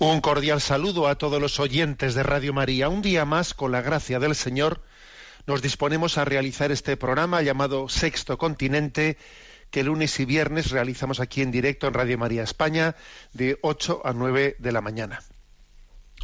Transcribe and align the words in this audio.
Un 0.00 0.20
cordial 0.20 0.60
saludo 0.60 1.08
a 1.08 1.16
todos 1.16 1.42
los 1.42 1.58
oyentes 1.58 2.14
de 2.14 2.22
Radio 2.22 2.52
María. 2.52 2.88
Un 2.88 3.02
día 3.02 3.24
más, 3.24 3.52
con 3.52 3.72
la 3.72 3.82
gracia 3.82 4.20
del 4.20 4.36
Señor, 4.36 4.80
nos 5.44 5.60
disponemos 5.60 6.18
a 6.18 6.24
realizar 6.24 6.70
este 6.70 6.96
programa 6.96 7.42
llamado 7.42 7.88
Sexto 7.88 8.38
Continente, 8.38 9.18
que 9.72 9.82
lunes 9.82 10.20
y 10.20 10.24
viernes 10.24 10.70
realizamos 10.70 11.18
aquí 11.18 11.42
en 11.42 11.50
directo 11.50 11.88
en 11.88 11.94
Radio 11.94 12.16
María 12.16 12.44
España, 12.44 12.94
de 13.32 13.58
8 13.60 14.02
a 14.04 14.12
9 14.12 14.54
de 14.60 14.72
la 14.72 14.80
mañana. 14.80 15.20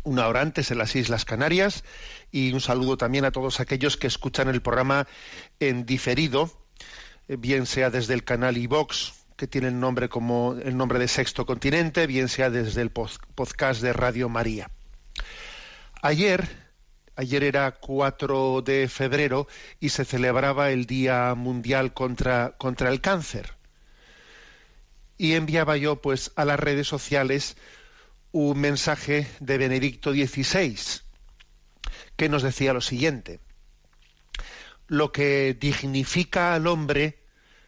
Una 0.05 0.29
hora 0.29 0.43
antes 0.43 0.71
en 0.71 0.79
las 0.79 0.95
Islas 0.95 1.25
Canarias 1.25 1.83
y 2.31 2.53
un 2.53 2.61
saludo 2.61 2.97
también 2.97 3.25
a 3.25 3.33
todos 3.33 3.59
aquellos 3.59 3.97
que 3.97 4.07
escuchan 4.07 4.47
el 4.47 4.63
programa 4.63 5.09
en 5.59 5.85
diferido, 5.85 6.49
eh, 7.27 7.35
bien 7.37 7.67
sea 7.67 7.91
desde 7.91 8.15
el 8.15 8.23
canal 8.23 8.57
iVox, 8.57 9.24
que 9.37 9.47
tiene 9.47 9.69
el 9.69 9.81
nombre 9.81 10.09
como 10.09 10.55
el 10.63 10.77
nombre 10.77 10.99
de 10.99 11.09
Sexto 11.09 11.47
Continente, 11.47 12.07
bien 12.07 12.29
sea 12.29 12.51
desde 12.51 12.83
el 12.83 12.91
podcast 12.91 13.83
de 13.83 13.93
Radio 13.93 14.29
María. 14.29 14.71
Ayer, 16.03 16.47
ayer 17.17 17.43
era 17.43 17.73
4 17.73 18.63
de 18.63 18.89
febrero 18.89 19.49
y 19.81 19.89
se 19.89 20.05
celebraba 20.05 20.71
el 20.71 20.87
Día 20.87 21.35
Mundial 21.35 21.93
contra, 21.93 22.55
contra 22.59 22.91
el 22.91 23.01
Cáncer. 23.01 23.55
Y 25.17 25.35
enviaba 25.35 25.77
yo 25.77 26.01
pues 26.01 26.33
a 26.37 26.45
las 26.45 26.61
redes 26.61 26.87
sociales 26.87 27.57
un 28.33 28.61
mensaje 28.61 29.29
de 29.41 29.59
Benedicto 29.59 30.13
XVI 30.13 30.77
que 32.17 32.29
nos 32.29 32.43
decía 32.43 32.73
lo 32.73 32.81
siguiente: 32.81 33.41
lo 34.87 35.11
que 35.11 35.57
dignifica 35.59 36.55
al 36.55 36.67
hombre 36.67 37.24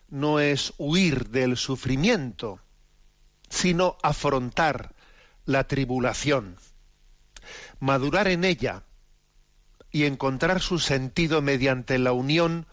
no 0.09 0.41
es 0.41 0.73
huir 0.79 1.29
del 1.29 1.57
sufrimiento, 1.57 2.61
sino 3.49 3.97
afrontar 4.03 4.95
la 5.45 5.65
tribulación, 5.65 6.57
madurar 7.79 8.29
en 8.29 8.45
ella 8.45 8.83
y 9.91 10.05
encontrar 10.05 10.61
su 10.61 10.79
sentido 10.79 11.43
mediante 11.43 11.99
la 11.99 12.13
unión 12.13 12.67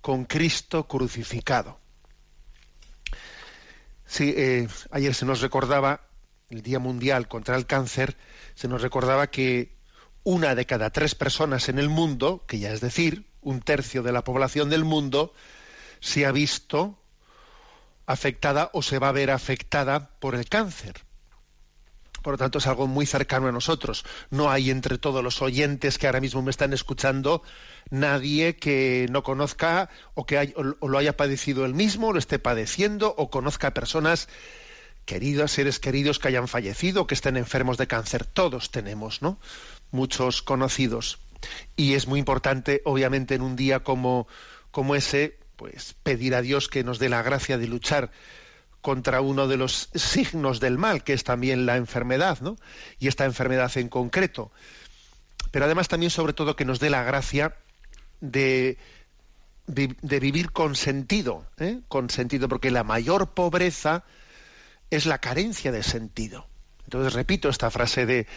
con 0.00 0.24
Cristo 0.24 0.86
crucificado. 0.86 1.80
Eh, 4.20 4.68
ayer 4.90 5.14
se 5.14 5.26
nos 5.26 5.40
recordaba 5.40 6.02
el 6.48 6.62
Día 6.62 6.78
Mundial 6.78 7.28
contra 7.28 7.56
el 7.56 7.66
Cáncer, 7.66 8.16
se 8.54 8.68
nos 8.68 8.80
recordaba 8.80 9.26
que 9.28 9.76
una 10.24 10.54
de 10.54 10.66
cada 10.66 10.90
tres 10.90 11.14
personas 11.14 11.68
en 11.68 11.78
el 11.78 11.88
mundo, 11.88 12.44
que 12.46 12.58
ya 12.58 12.72
es 12.72 12.80
decir, 12.80 13.26
un 13.40 13.60
tercio 13.60 14.02
de 14.02 14.12
la 14.12 14.24
población 14.24 14.70
del 14.70 14.84
mundo, 14.84 15.32
se 16.00 16.26
ha 16.26 16.32
visto 16.32 16.98
afectada 18.06 18.70
o 18.72 18.82
se 18.82 18.98
va 18.98 19.10
a 19.10 19.12
ver 19.12 19.30
afectada 19.30 20.10
por 20.18 20.34
el 20.34 20.48
cáncer. 20.48 21.08
Por 22.22 22.34
lo 22.34 22.38
tanto, 22.38 22.58
es 22.58 22.66
algo 22.66 22.86
muy 22.86 23.06
cercano 23.06 23.48
a 23.48 23.52
nosotros. 23.52 24.04
No 24.30 24.50
hay 24.50 24.70
entre 24.70 24.98
todos 24.98 25.22
los 25.22 25.40
oyentes 25.40 25.98
que 25.98 26.06
ahora 26.06 26.20
mismo 26.20 26.42
me 26.42 26.50
están 26.50 26.72
escuchando 26.72 27.42
nadie 27.90 28.56
que 28.56 29.06
no 29.10 29.22
conozca 29.22 29.88
o 30.14 30.26
que 30.26 30.54
lo 30.56 30.98
haya 30.98 31.16
padecido 31.16 31.64
él 31.64 31.74
mismo, 31.74 32.12
lo 32.12 32.18
esté 32.18 32.38
padeciendo, 32.38 33.14
o 33.16 33.30
conozca 33.30 33.72
personas 33.72 34.28
queridas, 35.04 35.52
seres 35.52 35.78
queridos 35.78 36.18
que 36.18 36.28
hayan 36.28 36.48
fallecido, 36.48 37.06
que 37.06 37.14
estén 37.14 37.36
enfermos 37.36 37.78
de 37.78 37.86
cáncer. 37.86 38.26
Todos 38.26 38.70
tenemos, 38.70 39.22
¿no? 39.22 39.38
Muchos 39.90 40.42
conocidos. 40.42 41.18
Y 41.76 41.94
es 41.94 42.06
muy 42.08 42.18
importante, 42.18 42.82
obviamente, 42.84 43.36
en 43.36 43.42
un 43.42 43.56
día 43.56 43.80
como, 43.80 44.26
como 44.70 44.94
ese, 44.96 45.38
pues 45.58 45.96
pedir 46.04 46.36
a 46.36 46.40
Dios 46.40 46.68
que 46.68 46.84
nos 46.84 47.00
dé 47.00 47.08
la 47.08 47.22
gracia 47.22 47.58
de 47.58 47.66
luchar 47.66 48.12
contra 48.80 49.20
uno 49.20 49.48
de 49.48 49.56
los 49.56 49.90
signos 49.92 50.60
del 50.60 50.78
mal, 50.78 51.02
que 51.02 51.12
es 51.12 51.24
también 51.24 51.66
la 51.66 51.76
enfermedad, 51.76 52.40
¿no? 52.40 52.56
Y 53.00 53.08
esta 53.08 53.24
enfermedad 53.24 53.76
en 53.76 53.88
concreto. 53.88 54.52
Pero 55.50 55.64
además 55.64 55.88
también, 55.88 56.10
sobre 56.10 56.32
todo, 56.32 56.54
que 56.54 56.64
nos 56.64 56.78
dé 56.78 56.90
la 56.90 57.02
gracia 57.02 57.56
de, 58.20 58.78
de 59.66 60.20
vivir 60.20 60.52
con 60.52 60.76
sentido, 60.76 61.44
¿eh? 61.58 61.80
con 61.88 62.08
sentido, 62.08 62.48
porque 62.48 62.70
la 62.70 62.84
mayor 62.84 63.34
pobreza 63.34 64.04
es 64.90 65.06
la 65.06 65.18
carencia 65.18 65.72
de 65.72 65.82
sentido. 65.82 66.46
Entonces 66.84 67.14
repito 67.14 67.48
esta 67.48 67.70
frase 67.70 68.06
de 68.06 68.28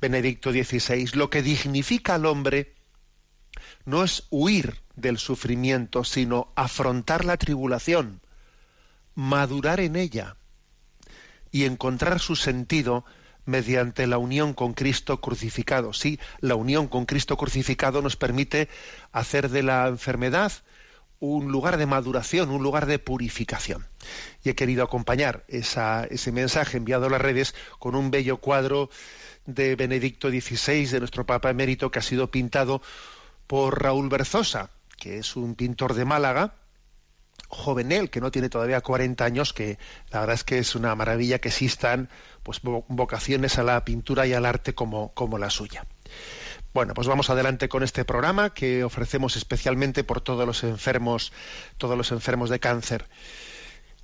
Benedicto 0.00 0.50
XVI, 0.50 1.10
lo 1.12 1.28
que 1.28 1.42
dignifica 1.42 2.14
al 2.14 2.24
hombre 2.24 2.74
no 3.84 4.04
es 4.04 4.24
huir 4.30 4.80
del 4.96 5.18
sufrimiento, 5.18 6.04
sino 6.04 6.52
afrontar 6.54 7.24
la 7.24 7.36
tribulación, 7.36 8.20
madurar 9.14 9.80
en 9.80 9.96
ella 9.96 10.36
y 11.50 11.64
encontrar 11.64 12.20
su 12.20 12.36
sentido 12.36 13.04
mediante 13.44 14.06
la 14.06 14.18
unión 14.18 14.54
con 14.54 14.74
Cristo 14.74 15.20
crucificado. 15.20 15.92
Sí, 15.92 16.18
la 16.40 16.54
unión 16.54 16.88
con 16.88 17.06
Cristo 17.06 17.36
crucificado 17.36 18.02
nos 18.02 18.16
permite 18.16 18.68
hacer 19.12 19.48
de 19.50 19.62
la 19.62 19.88
enfermedad 19.88 20.52
un 21.18 21.52
lugar 21.52 21.76
de 21.76 21.86
maduración, 21.86 22.50
un 22.50 22.62
lugar 22.62 22.86
de 22.86 22.98
purificación. 22.98 23.86
Y 24.42 24.50
he 24.50 24.54
querido 24.54 24.82
acompañar 24.82 25.44
ese 25.48 26.32
mensaje 26.32 26.78
enviado 26.78 27.06
a 27.06 27.10
las 27.10 27.20
redes 27.20 27.54
con 27.78 27.94
un 27.94 28.10
bello 28.10 28.38
cuadro 28.38 28.88
de 29.44 29.76
Benedicto 29.76 30.30
XVI, 30.30 30.86
de 30.86 30.98
nuestro 31.00 31.26
Papa 31.26 31.50
emérito, 31.50 31.90
que 31.90 31.98
ha 31.98 32.02
sido 32.02 32.30
pintado 32.30 32.80
por 33.50 33.82
Raúl 33.82 34.08
Berzosa, 34.08 34.70
que 34.96 35.18
es 35.18 35.34
un 35.34 35.56
pintor 35.56 35.94
de 35.94 36.04
Málaga, 36.04 36.54
jovenel, 37.48 38.08
que 38.08 38.20
no 38.20 38.30
tiene 38.30 38.48
todavía 38.48 38.80
40 38.80 39.24
años, 39.24 39.52
que 39.52 39.76
la 40.12 40.20
verdad 40.20 40.34
es 40.36 40.44
que 40.44 40.58
es 40.60 40.76
una 40.76 40.94
maravilla 40.94 41.40
que 41.40 41.48
existan 41.48 42.08
pues, 42.44 42.62
vo- 42.62 42.84
vocaciones 42.86 43.58
a 43.58 43.64
la 43.64 43.84
pintura 43.84 44.24
y 44.28 44.34
al 44.34 44.46
arte 44.46 44.72
como, 44.72 45.12
como 45.14 45.36
la 45.36 45.50
suya. 45.50 45.84
Bueno, 46.72 46.94
pues 46.94 47.08
vamos 47.08 47.28
adelante 47.28 47.68
con 47.68 47.82
este 47.82 48.04
programa 48.04 48.54
que 48.54 48.84
ofrecemos 48.84 49.34
especialmente 49.34 50.04
por 50.04 50.20
todos 50.20 50.46
los 50.46 50.62
enfermos, 50.62 51.32
todos 51.76 51.96
los 51.96 52.12
enfermos 52.12 52.50
de 52.50 52.60
cáncer. 52.60 53.08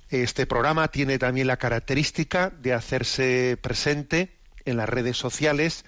Este 0.09 0.45
programa 0.45 0.89
tiene 0.89 1.19
también 1.19 1.47
la 1.47 1.55
característica 1.55 2.49
de 2.49 2.73
hacerse 2.73 3.57
presente 3.61 4.35
en 4.65 4.75
las 4.75 4.89
redes 4.89 5.15
sociales, 5.15 5.85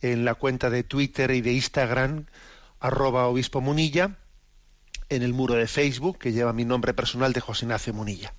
en 0.00 0.24
la 0.24 0.32
cuenta 0.34 0.70
de 0.70 0.82
Twitter 0.82 1.30
y 1.32 1.42
de 1.42 1.52
Instagram, 1.52 2.24
arroba 2.82 3.28
obispo 3.28 3.60
Munilla, 3.60 4.18
en 5.08 5.22
el 5.22 5.32
muro 5.32 5.54
de 5.54 5.68
Facebook 5.68 6.18
que 6.18 6.32
lleva 6.32 6.52
mi 6.52 6.64
nombre 6.64 6.92
personal 6.92 7.32
de 7.32 7.40
José 7.40 7.64
Ignacio 7.64 7.94
Munilla. 7.94 8.34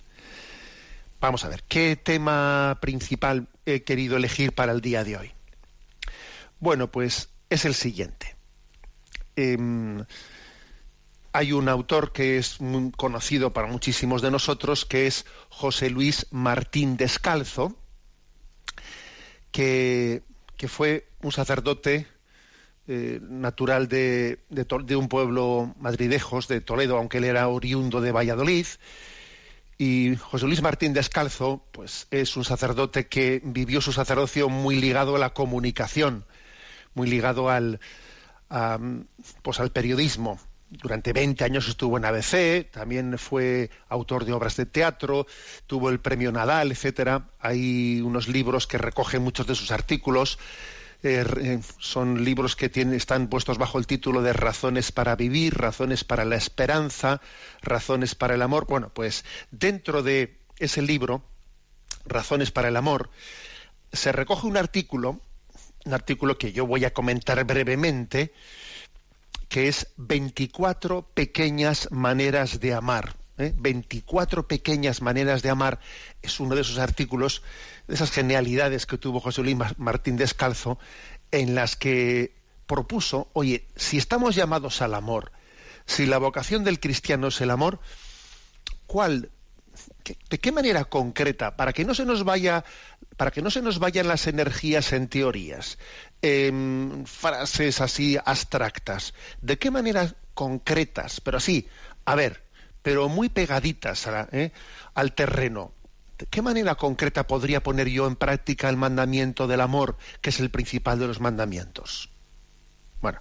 Vamos 1.21 1.45
a 1.45 1.49
ver, 1.49 1.63
¿qué 1.63 1.95
tema 1.95 2.77
principal 2.81 3.47
he 3.65 3.83
querido 3.83 4.17
elegir 4.17 4.53
para 4.53 4.73
el 4.73 4.81
día 4.81 5.05
de 5.05 5.15
hoy? 5.15 5.31
Bueno, 6.59 6.91
pues 6.91 7.29
es 7.49 7.63
el 7.63 7.73
siguiente. 7.73 8.35
Em, 9.37 10.03
hay 11.31 11.53
un 11.53 11.69
autor 11.69 12.11
que 12.11 12.37
es 12.37 12.59
muy 12.59 12.91
conocido 12.91 13.53
para 13.53 13.67
muchísimos 13.67 14.21
de 14.21 14.31
nosotros, 14.31 14.83
que 14.83 15.07
es 15.07 15.25
José 15.47 15.89
Luis 15.89 16.27
Martín 16.31 16.97
Descalzo, 16.97 17.77
que, 19.51 20.21
que 20.57 20.67
fue 20.67 21.07
un 21.21 21.31
sacerdote 21.31 22.12
eh, 22.87 23.19
natural 23.21 23.87
de, 23.87 24.39
de 24.49 24.95
un 24.95 25.07
pueblo 25.07 25.73
madridejos, 25.79 26.47
de 26.47 26.61
Toledo, 26.61 26.97
aunque 26.97 27.19
él 27.19 27.23
era 27.23 27.47
oriundo 27.47 28.01
de 28.01 28.11
Valladolid. 28.11 28.65
Y 29.77 30.15
José 30.17 30.45
Luis 30.45 30.61
Martín 30.61 30.93
Descalzo, 30.93 31.65
pues 31.71 32.07
es 32.11 32.37
un 32.37 32.45
sacerdote 32.45 33.07
que 33.07 33.41
vivió 33.43 33.81
su 33.81 33.91
sacerdocio 33.91 34.49
muy 34.49 34.75
ligado 34.75 35.15
a 35.15 35.19
la 35.19 35.33
comunicación, 35.33 36.25
muy 36.93 37.09
ligado 37.09 37.49
al, 37.49 37.79
pues 39.41 39.59
al 39.59 39.71
periodismo. 39.71 40.39
Durante 40.69 41.13
20 41.13 41.43
años 41.43 41.67
estuvo 41.67 41.97
en 41.97 42.05
ABC, 42.05 42.69
también 42.71 43.17
fue 43.17 43.69
autor 43.89 44.25
de 44.25 44.33
obras 44.33 44.57
de 44.57 44.65
teatro, 44.65 45.27
tuvo 45.67 45.89
el 45.89 45.99
premio 45.99 46.31
Nadal, 46.31 46.71
etcétera. 46.71 47.29
Hay 47.39 48.01
unos 48.01 48.27
libros 48.27 48.67
que 48.67 48.77
recogen 48.77 49.21
muchos 49.21 49.47
de 49.47 49.55
sus 49.55 49.71
artículos. 49.71 50.39
Eh, 51.03 51.25
eh, 51.41 51.59
son 51.79 52.23
libros 52.23 52.55
que 52.55 52.71
están 52.73 53.27
puestos 53.27 53.57
bajo 53.57 53.77
el 53.77 53.87
título 53.87 54.21
de 54.21 54.31
Razones 54.31 54.93
para 54.93 55.17
vivir, 55.17 55.53
Razones 55.53 56.05
para 56.05 56.23
la 56.23 56.37
esperanza, 56.37 57.19
Razones 57.61 58.15
para 58.15 58.35
el 58.35 58.41
amor. 58.41 58.65
Bueno, 58.67 58.89
pues 58.93 59.25
dentro 59.51 60.01
de 60.01 60.39
ese 60.59 60.81
libro, 60.81 61.21
Razones 62.05 62.51
para 62.51 62.69
el 62.69 62.77
amor, 62.77 63.09
se 63.91 64.13
recoge 64.13 64.47
un 64.47 64.55
artículo, 64.55 65.19
un 65.83 65.93
artículo 65.93 66.37
que 66.37 66.53
yo 66.53 66.65
voy 66.65 66.85
a 66.85 66.93
comentar 66.93 67.43
brevemente, 67.43 68.31
que 69.49 69.67
es 69.67 69.87
24 69.97 71.05
pequeñas 71.13 71.91
maneras 71.91 72.61
de 72.61 72.73
amar. 72.73 73.22
24 73.37 74.41
¿eh? 74.41 74.45
pequeñas 74.45 75.01
maneras 75.01 75.41
de 75.41 75.49
amar 75.49 75.79
es 76.21 76.39
uno 76.39 76.55
de 76.55 76.61
esos 76.61 76.77
artículos, 76.77 77.41
de 77.87 77.95
esas 77.95 78.11
genialidades 78.11 78.85
que 78.85 78.97
tuvo 78.97 79.19
José 79.19 79.41
Luis 79.41 79.57
Martín 79.77 80.17
Descalzo, 80.17 80.77
en 81.31 81.55
las 81.55 81.75
que 81.75 82.35
propuso, 82.67 83.29
oye, 83.33 83.67
si 83.75 83.97
estamos 83.97 84.35
llamados 84.35 84.81
al 84.81 84.93
amor, 84.93 85.31
si 85.85 86.05
la 86.05 86.17
vocación 86.17 86.63
del 86.63 86.79
cristiano 86.79 87.27
es 87.27 87.41
el 87.41 87.51
amor, 87.51 87.79
¿cuál 88.87 89.29
¿De 90.29 90.39
qué 90.39 90.51
manera 90.51 90.85
concreta? 90.85 91.55
Para 91.55 91.73
que 91.73 91.85
no 91.85 91.95
se 91.95 92.05
nos 92.05 92.23
vaya, 92.23 92.63
para 93.17 93.31
que 93.31 93.41
no 93.41 93.49
se 93.49 93.61
nos 93.61 93.79
vayan 93.79 94.07
las 94.07 94.27
energías 94.27 94.93
en 94.93 95.07
teorías, 95.07 95.77
en 96.21 97.05
frases 97.07 97.81
así 97.81 98.17
abstractas. 98.23 99.13
¿De 99.41 99.57
qué 99.57 99.71
manera 99.71 100.13
concretas? 100.33 101.21
Pero 101.21 101.37
así, 101.37 101.67
a 102.05 102.15
ver, 102.15 102.42
pero 102.83 103.09
muy 103.09 103.29
pegaditas 103.29 104.07
¿eh? 104.31 104.51
al 104.93 105.13
terreno. 105.13 105.71
¿De 106.19 106.27
qué 106.27 106.43
manera 106.43 106.75
concreta 106.75 107.25
podría 107.25 107.63
poner 107.63 107.89
yo 107.89 108.05
en 108.05 108.15
práctica 108.15 108.69
el 108.69 108.77
mandamiento 108.77 109.47
del 109.47 109.61
amor, 109.61 109.97
que 110.21 110.29
es 110.29 110.39
el 110.39 110.51
principal 110.51 110.99
de 110.99 111.07
los 111.07 111.19
mandamientos? 111.19 112.09
Bueno, 113.01 113.19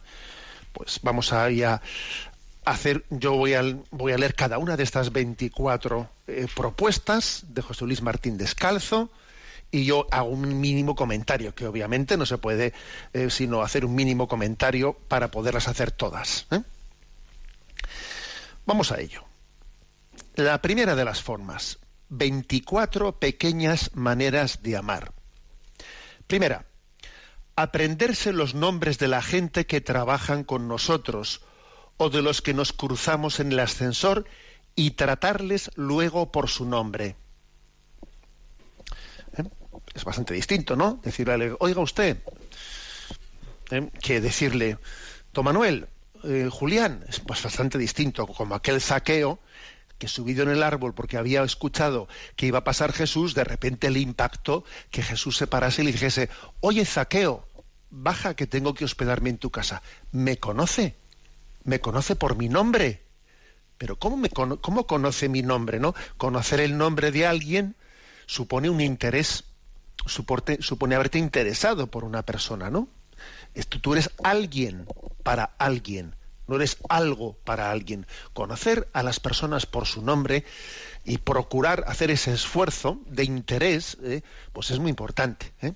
pues 0.73 1.01
vamos 1.03 1.33
a, 1.33 1.47
a, 1.47 1.83
hacer, 2.65 3.05
yo 3.09 3.33
voy 3.33 3.55
a, 3.55 3.61
a 3.61 4.19
leer 4.19 4.35
cada 4.35 4.59
una 4.59 4.77
de 4.77 4.83
estas 4.83 5.13
24 5.13 6.11
eh, 6.27 6.47
propuestas 6.55 7.45
de 7.49 7.63
José 7.63 7.87
Luis 7.87 8.03
Martín 8.03 8.37
Descalzo 8.37 9.11
y 9.71 9.87
yo 9.87 10.07
hago 10.11 10.29
un 10.29 10.61
mínimo 10.61 10.95
comentario, 10.95 11.55
que 11.55 11.67
obviamente 11.67 12.19
no 12.19 12.27
se 12.27 12.37
puede 12.37 12.75
eh, 13.15 13.31
sino 13.31 13.63
hacer 13.63 13.87
un 13.87 13.95
mínimo 13.95 14.29
comentario 14.29 14.93
para 15.09 15.31
poderlas 15.31 15.67
hacer 15.67 15.91
todas. 15.91 16.47
Vamos 18.67 18.93
a 18.93 19.01
ello. 19.01 19.25
La 20.35 20.63
primera 20.63 20.95
de 20.95 21.05
las 21.05 21.23
formas, 21.23 21.79
24 22.09 23.19
pequeñas 23.19 23.91
maneras 23.95 24.63
de 24.63 24.79
amar. 24.79 25.13
Primera, 26.27 26.65
aprenderse 27.55 28.33
los 28.33 28.55
nombres 28.55 28.99
de 28.99 29.09
la 29.09 29.21
gente 29.21 29.67
que 29.67 29.83
trabajan 29.83 30.43
con 30.43 30.69
nosotros 30.69 31.43
o 31.99 32.09
de 32.09 32.23
los 32.23 32.41
que 32.41 32.55
nos 32.55 32.73
cruzamos 32.73 33.41
en 33.41 33.53
el 33.53 33.59
ascensor 33.59 34.25
y 34.75 34.93
tratarles 34.93 35.71
luego 35.75 36.33
por 36.33 36.49
su 36.49 36.65
nombre. 36.65 37.17
¿Eh? 39.37 39.45
Es 39.93 40.05
bastante 40.05 40.33
distinto, 40.33 40.77
¿no? 40.77 40.99
Decirle, 41.05 41.55
oiga 41.59 41.83
usted, 41.83 42.23
¿eh? 43.71 43.91
que 44.01 44.23
decirle, 44.23 44.79
don 45.35 45.45
Manuel, 45.45 45.89
eh, 46.25 46.49
Julián, 46.51 47.05
es 47.07 47.23
bastante 47.23 47.77
distinto, 47.77 48.27
como 48.27 48.55
aquel 48.55 48.81
zaqueo 48.81 49.39
que 50.03 50.09
subido 50.09 50.43
en 50.43 50.49
el 50.49 50.65
árbol 50.65 50.95
porque 50.95 51.17
había 51.17 51.45
escuchado 51.45 52.09
que 52.35 52.47
iba 52.47 52.59
a 52.59 52.65
pasar 52.65 52.93
Jesús, 52.93 53.37
de 53.37 53.45
repente 53.45 53.89
le 53.89 54.01
impactó 54.01 54.65
que 54.91 55.01
Jesús 55.01 55.37
se 55.37 55.47
parase 55.47 55.83
y 55.83 55.85
le 55.85 55.93
dijese, 55.93 56.29
oye 56.59 56.85
zaqueo, 56.85 57.47
baja 57.89 58.35
que 58.35 58.49
tengo 58.49 58.75
que 58.75 58.85
hospedarme 58.85 59.31
en 59.31 59.39
tu 59.39 59.53
casa. 59.53 59.81
¿Me 60.11 60.39
conoce? 60.39 60.97
me 61.63 61.81
conoce 61.81 62.17
por 62.17 62.37
mi 62.37 62.49
nombre. 62.49 63.05
Pero 63.79 63.95
¿cómo, 63.95 64.29
¿cómo 64.61 64.89
conoce 64.89 65.29
mi 65.29 65.43
nombre? 65.43 65.79
¿no? 65.79 65.95
Conocer 66.17 66.59
el 66.59 66.77
nombre 66.77 67.13
de 67.13 67.29
alguien 67.29 67.77
supone 68.27 68.71
un 68.71 68.81
interés, 68.81 69.45
supone 70.07 70.95
haberte 70.97 71.21
interesado 71.21 71.87
por 71.87 72.03
una 72.03 72.23
persona, 72.23 72.71
¿no? 72.71 72.89
Tú 73.81 73.93
eres 73.93 74.11
alguien 74.25 74.85
para 75.23 75.45
alguien, 75.59 76.17
no 76.53 76.57
eres 76.57 76.77
algo 76.91 77.33
para 77.45 77.71
alguien. 77.71 78.07
Conocer 78.35 78.87
a 78.93 79.03
las 79.03 79.21
personas 79.21 79.65
por 79.65 79.87
su 79.87 80.03
nombre 80.03 80.45
y 81.03 81.17
procurar 81.17 81.85
hacer 81.87 82.11
ese 82.11 82.35
esfuerzo 82.35 83.01
de 83.07 83.25
interés, 83.25 83.97
¿eh? 84.03 84.21
pues 84.53 84.71
es 84.71 84.79
muy 84.79 84.91
importante. 84.91 85.51
¿eh? 85.63 85.73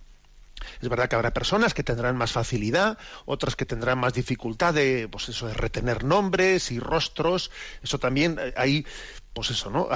Es 0.80 0.88
verdad 0.88 1.08
que 1.08 1.16
habrá 1.16 1.32
personas 1.32 1.74
que 1.74 1.82
tendrán 1.82 2.16
más 2.16 2.32
facilidad, 2.32 2.98
otras 3.24 3.56
que 3.56 3.66
tendrán 3.66 3.98
más 3.98 4.14
dificultad 4.14 4.74
de, 4.74 5.08
pues 5.08 5.28
eso, 5.28 5.46
de 5.46 5.54
retener 5.54 6.04
nombres 6.04 6.70
y 6.70 6.80
rostros. 6.80 7.50
Eso 7.82 7.98
también 7.98 8.38
eh, 8.40 8.52
hay, 8.56 8.86
pues 9.32 9.50
eso, 9.50 9.70
¿no? 9.70 9.88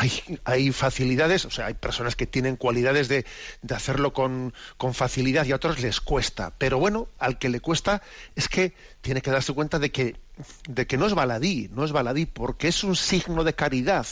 Hay, 0.45 0.73
facilidades, 0.73 1.45
o 1.45 1.51
sea, 1.51 1.67
hay 1.67 1.75
personas 1.75 2.17
que 2.17 2.27
tienen 2.27 2.57
cualidades 2.57 3.09
de, 3.09 3.25
hacerlo 3.75 4.13
con, 4.13 4.53
facilidad 4.93 5.45
y 5.47 5.53
a 5.53 5.57
otros 5.57 5.81
les 5.81 6.01
cuesta. 6.01 6.53
Pero 6.59 6.79
bueno, 6.79 7.09
al 7.19 7.39
que 7.39 7.49
le 7.49 7.61
cuesta 7.61 8.03
es 8.37 8.49
que 8.49 8.75
tiene 9.01 9.23
que 9.23 9.31
darse 9.31 9.53
cuenta 9.53 9.79
de 9.79 9.91
que, 9.91 10.17
de 10.69 10.87
que 10.87 10.97
no 10.97 11.07
es 11.07 11.15
baladí, 11.15 11.69
no 11.73 11.85
es 11.85 11.93
baladí, 11.93 12.27
porque 12.27 12.69
es 12.69 12.85
un 12.85 12.97
signo 12.97 13.45
de 13.45 13.55
caridad 13.55 14.07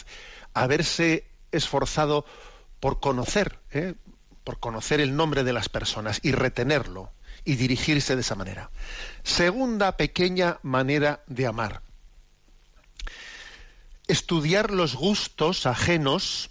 haberse 0.54 1.24
esforzado 1.52 2.24
por 2.80 3.00
conocer, 3.00 3.58
¿eh? 3.72 3.94
Por 4.48 4.60
conocer 4.60 5.02
el 5.02 5.14
nombre 5.14 5.44
de 5.44 5.52
las 5.52 5.68
personas 5.68 6.20
y 6.22 6.32
retenerlo 6.32 7.12
y 7.44 7.56
dirigirse 7.56 8.14
de 8.14 8.22
esa 8.22 8.34
manera. 8.34 8.70
Segunda 9.22 9.98
pequeña 9.98 10.58
manera 10.62 11.22
de 11.26 11.46
amar. 11.46 11.82
Estudiar 14.06 14.70
los 14.70 14.94
gustos 14.94 15.66
ajenos 15.66 16.48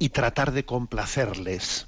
y 0.00 0.08
tratar 0.08 0.50
de 0.50 0.64
complacerles. 0.64 1.86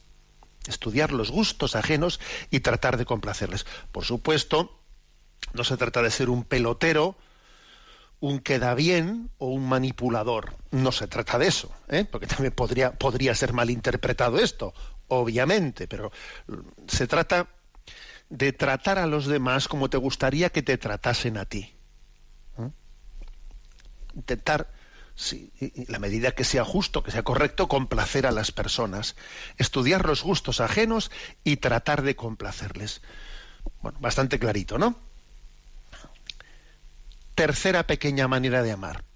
Estudiar 0.68 1.10
los 1.10 1.32
gustos 1.32 1.74
ajenos 1.74 2.20
y 2.52 2.60
tratar 2.60 2.96
de 2.96 3.04
complacerles. 3.04 3.66
Por 3.90 4.04
supuesto, 4.04 4.78
no 5.54 5.64
se 5.64 5.76
trata 5.76 6.02
de 6.02 6.12
ser 6.12 6.30
un 6.30 6.44
pelotero, 6.44 7.16
un 8.20 8.38
queda 8.38 8.74
bien 8.74 9.28
o 9.38 9.48
un 9.48 9.68
manipulador. 9.68 10.54
No 10.70 10.92
se 10.92 11.08
trata 11.08 11.36
de 11.36 11.48
eso, 11.48 11.74
¿eh? 11.88 12.04
porque 12.04 12.28
también 12.28 12.52
podría, 12.52 12.92
podría 12.92 13.34
ser 13.34 13.52
malinterpretado 13.52 14.38
esto 14.38 14.72
obviamente, 15.10 15.86
pero 15.86 16.10
se 16.86 17.06
trata 17.06 17.48
de 18.28 18.52
tratar 18.52 18.98
a 18.98 19.06
los 19.06 19.26
demás 19.26 19.68
como 19.68 19.90
te 19.90 19.96
gustaría 19.96 20.50
que 20.50 20.62
te 20.62 20.78
tratasen 20.78 21.36
a 21.36 21.44
ti. 21.44 21.74
¿Eh? 22.58 22.70
Intentar, 24.14 24.72
la 25.88 25.98
medida 25.98 26.32
que 26.32 26.44
sea 26.44 26.64
justo, 26.64 27.02
que 27.02 27.10
sea 27.10 27.24
correcto, 27.24 27.68
complacer 27.68 28.26
a 28.26 28.30
las 28.30 28.52
personas, 28.52 29.16
estudiar 29.58 30.06
los 30.06 30.22
gustos 30.22 30.60
ajenos 30.60 31.10
y 31.44 31.56
tratar 31.56 32.02
de 32.02 32.16
complacerles. 32.16 33.02
Bueno, 33.82 33.98
bastante 34.00 34.38
clarito, 34.38 34.78
¿no? 34.78 34.96
Tercera 37.34 37.86
pequeña 37.86 38.28
manera 38.28 38.62
de 38.62 38.72
amar 38.72 39.09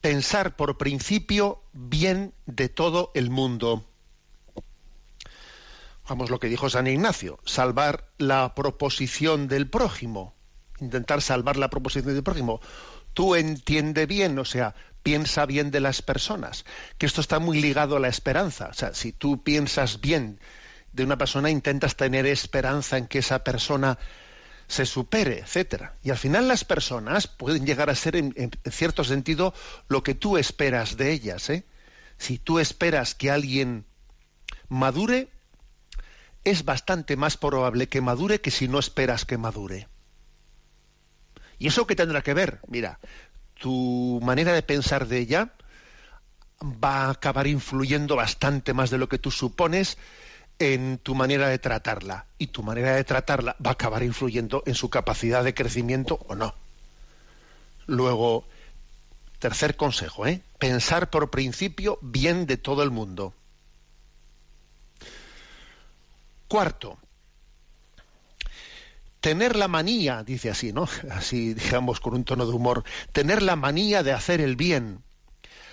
pensar 0.00 0.56
por 0.56 0.78
principio 0.78 1.62
bien 1.72 2.32
de 2.46 2.68
todo 2.68 3.10
el 3.14 3.30
mundo. 3.30 3.86
Vamos 6.08 6.30
lo 6.30 6.40
que 6.40 6.48
dijo 6.48 6.68
San 6.68 6.86
Ignacio, 6.86 7.38
salvar 7.44 8.10
la 8.18 8.54
proposición 8.54 9.46
del 9.46 9.68
prójimo, 9.68 10.34
intentar 10.80 11.22
salvar 11.22 11.56
la 11.56 11.70
proposición 11.70 12.14
del 12.14 12.24
prójimo. 12.24 12.60
Tú 13.14 13.36
entiende 13.36 14.06
bien, 14.06 14.38
o 14.38 14.44
sea, 14.44 14.74
piensa 15.02 15.46
bien 15.46 15.70
de 15.70 15.80
las 15.80 16.02
personas, 16.02 16.64
que 16.98 17.06
esto 17.06 17.20
está 17.20 17.38
muy 17.38 17.60
ligado 17.60 17.96
a 17.96 18.00
la 18.00 18.08
esperanza. 18.08 18.68
O 18.70 18.74
sea, 18.74 18.94
si 18.94 19.12
tú 19.12 19.42
piensas 19.42 20.00
bien 20.00 20.40
de 20.92 21.04
una 21.04 21.18
persona, 21.18 21.50
intentas 21.50 21.96
tener 21.96 22.26
esperanza 22.26 22.98
en 22.98 23.06
que 23.06 23.18
esa 23.18 23.44
persona 23.44 23.98
se 24.70 24.86
supere, 24.86 25.40
etcétera. 25.40 25.96
Y 26.04 26.10
al 26.10 26.16
final 26.16 26.46
las 26.46 26.64
personas 26.64 27.26
pueden 27.26 27.66
llegar 27.66 27.90
a 27.90 27.94
ser 27.96 28.14
en, 28.14 28.32
cierto 28.70 29.02
sentido 29.02 29.52
lo 29.88 30.04
que 30.04 30.14
tú 30.14 30.38
esperas 30.38 30.96
de 30.96 31.10
ellas. 31.10 31.50
¿eh? 31.50 31.66
Si 32.18 32.38
tú 32.38 32.60
esperas 32.60 33.16
que 33.16 33.32
alguien 33.32 33.84
madure, 34.68 35.28
es 36.44 36.64
bastante 36.64 37.16
más 37.16 37.36
probable 37.36 37.88
que 37.88 38.00
madure 38.00 38.40
que 38.40 38.52
si 38.52 38.68
no 38.68 38.78
esperas 38.78 39.24
que 39.24 39.38
madure. 39.38 39.88
¿Y 41.58 41.66
eso 41.66 41.88
qué 41.88 41.96
tendrá 41.96 42.22
que 42.22 42.32
ver? 42.32 42.60
Mira, 42.68 43.00
tu 43.54 44.20
manera 44.22 44.52
de 44.52 44.62
pensar 44.62 45.08
de 45.08 45.18
ella 45.18 45.52
va 46.62 47.06
a 47.06 47.10
acabar 47.10 47.48
influyendo 47.48 48.14
bastante 48.14 48.72
más 48.72 48.90
de 48.90 48.98
lo 48.98 49.08
que 49.08 49.18
tú 49.18 49.32
supones 49.32 49.98
en 50.60 50.98
tu 50.98 51.14
manera 51.14 51.48
de 51.48 51.58
tratarla 51.58 52.26
y 52.38 52.48
tu 52.48 52.62
manera 52.62 52.94
de 52.94 53.02
tratarla 53.02 53.56
va 53.64 53.70
a 53.70 53.72
acabar 53.72 54.02
influyendo 54.02 54.62
en 54.66 54.74
su 54.74 54.90
capacidad 54.90 55.42
de 55.42 55.54
crecimiento 55.54 56.20
o 56.28 56.34
no. 56.34 56.54
Luego, 57.86 58.44
tercer 59.38 59.76
consejo, 59.76 60.26
¿eh? 60.26 60.42
pensar 60.58 61.08
por 61.08 61.30
principio 61.30 61.98
bien 62.02 62.46
de 62.46 62.58
todo 62.58 62.82
el 62.82 62.90
mundo. 62.90 63.32
Cuarto, 66.46 66.98
tener 69.20 69.56
la 69.56 69.66
manía, 69.66 70.22
dice 70.24 70.50
así, 70.50 70.74
¿no? 70.74 70.86
Así, 71.10 71.54
digamos, 71.54 72.00
con 72.00 72.14
un 72.14 72.24
tono 72.24 72.44
de 72.44 72.52
humor, 72.52 72.84
tener 73.12 73.42
la 73.42 73.56
manía 73.56 74.02
de 74.02 74.12
hacer 74.12 74.42
el 74.42 74.56
bien, 74.56 75.02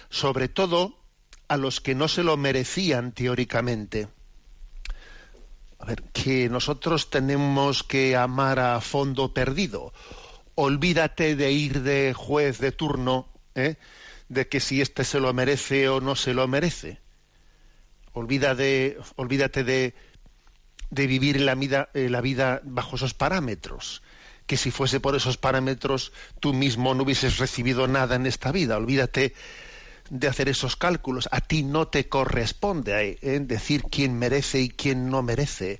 sobre 0.09 0.47
todo 0.47 0.97
a 1.49 1.57
los 1.57 1.81
que 1.81 1.93
no 1.93 2.07
se 2.07 2.23
lo 2.23 2.37
merecían 2.37 3.11
teóricamente. 3.11 4.07
A 5.79 5.85
ver, 5.85 6.03
que 6.11 6.49
nosotros 6.49 7.09
tenemos 7.09 7.83
que 7.83 8.15
amar 8.15 8.59
a 8.59 8.81
fondo 8.81 9.33
perdido. 9.33 9.93
Olvídate 10.55 11.35
de 11.35 11.51
ir 11.51 11.83
de 11.83 12.13
juez 12.15 12.57
de 12.57 12.71
turno, 12.71 13.31
¿eh? 13.53 13.75
de 14.27 14.47
que 14.47 14.59
si 14.59 14.81
éste 14.81 15.03
se 15.03 15.19
lo 15.19 15.31
merece 15.33 15.87
o 15.89 16.01
no 16.01 16.15
se 16.15 16.33
lo 16.33 16.47
merece. 16.47 16.99
olvídate 18.13 19.63
de, 19.63 19.93
de 20.89 21.07
vivir 21.07 21.41
la 21.41 21.55
vida, 21.55 21.89
eh, 21.93 22.09
la 22.09 22.21
vida 22.21 22.61
bajo 22.63 22.95
esos 22.95 23.13
parámetros. 23.13 24.01
Que 24.47 24.57
si 24.57 24.71
fuese 24.71 24.99
por 24.99 25.15
esos 25.15 25.37
parámetros 25.37 26.11
tú 26.39 26.53
mismo 26.53 26.95
no 26.95 27.03
hubieses 27.03 27.37
recibido 27.37 27.87
nada 27.87 28.15
en 28.15 28.25
esta 28.25 28.51
vida. 28.51 28.77
Olvídate 28.77 29.33
de 30.09 30.27
hacer 30.27 30.49
esos 30.49 30.75
cálculos. 30.75 31.27
A 31.31 31.41
ti 31.41 31.63
no 31.63 31.87
te 31.87 32.09
corresponde 32.09 33.17
eh, 33.21 33.39
decir 33.39 33.83
quién 33.83 34.17
merece 34.17 34.61
y 34.61 34.69
quién 34.69 35.09
no 35.09 35.21
merece. 35.21 35.79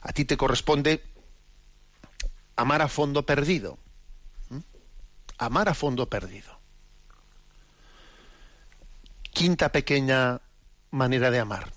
A 0.00 0.12
ti 0.12 0.24
te 0.24 0.36
corresponde 0.36 1.02
amar 2.56 2.82
a 2.82 2.88
fondo 2.88 3.24
perdido. 3.24 3.78
Amar 5.38 5.68
a 5.68 5.74
fondo 5.74 6.08
perdido. 6.08 6.58
Quinta 9.32 9.70
pequeña 9.70 10.40
manera 10.90 11.30
de 11.30 11.38
amar. 11.38 11.72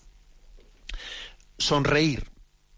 Sonreír. 1.57 2.29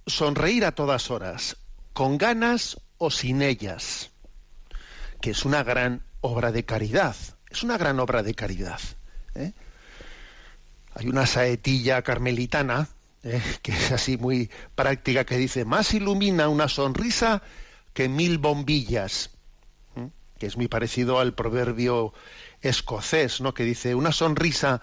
Sonreír 0.06 0.66
a 0.66 0.74
todas 0.74 1.10
horas, 1.10 1.56
con 1.94 2.18
ganas 2.18 2.78
o 2.98 3.10
sin 3.10 3.42
ellas, 3.42 4.12
que 5.22 5.30
es 5.30 5.46
una 5.46 5.64
gran 5.64 6.04
obra 6.20 6.52
de 6.52 6.66
caridad. 6.66 7.16
Es 7.50 7.64
una 7.64 7.78
gran 7.78 8.02
obra 8.02 8.22
de 8.22 8.34
caridad. 8.34 8.82
¿Eh? 9.36 9.54
Hay 10.96 11.08
una 11.08 11.26
saetilla 11.26 12.02
carmelitana, 12.02 12.88
¿eh? 13.24 13.42
que 13.62 13.72
es 13.72 13.92
así 13.92 14.18
muy 14.18 14.50
práctica, 14.76 15.26
que 15.26 15.38
dice, 15.38 15.66
más 15.66 15.94
ilumina 15.94 16.50
una 16.50 16.68
sonrisa 16.68 17.42
que 17.94 18.10
mil 18.10 18.38
bombillas, 18.38 19.32
¿eh? 19.96 20.10
que 20.38 20.46
es 20.46 20.58
muy 20.58 20.68
parecido 20.68 21.20
al 21.20 21.34
proverbio 21.34 22.14
escocés, 22.62 23.42
¿no? 23.42 23.54
que 23.54 23.64
dice, 23.64 23.96
una 23.96 24.12
sonrisa 24.12 24.82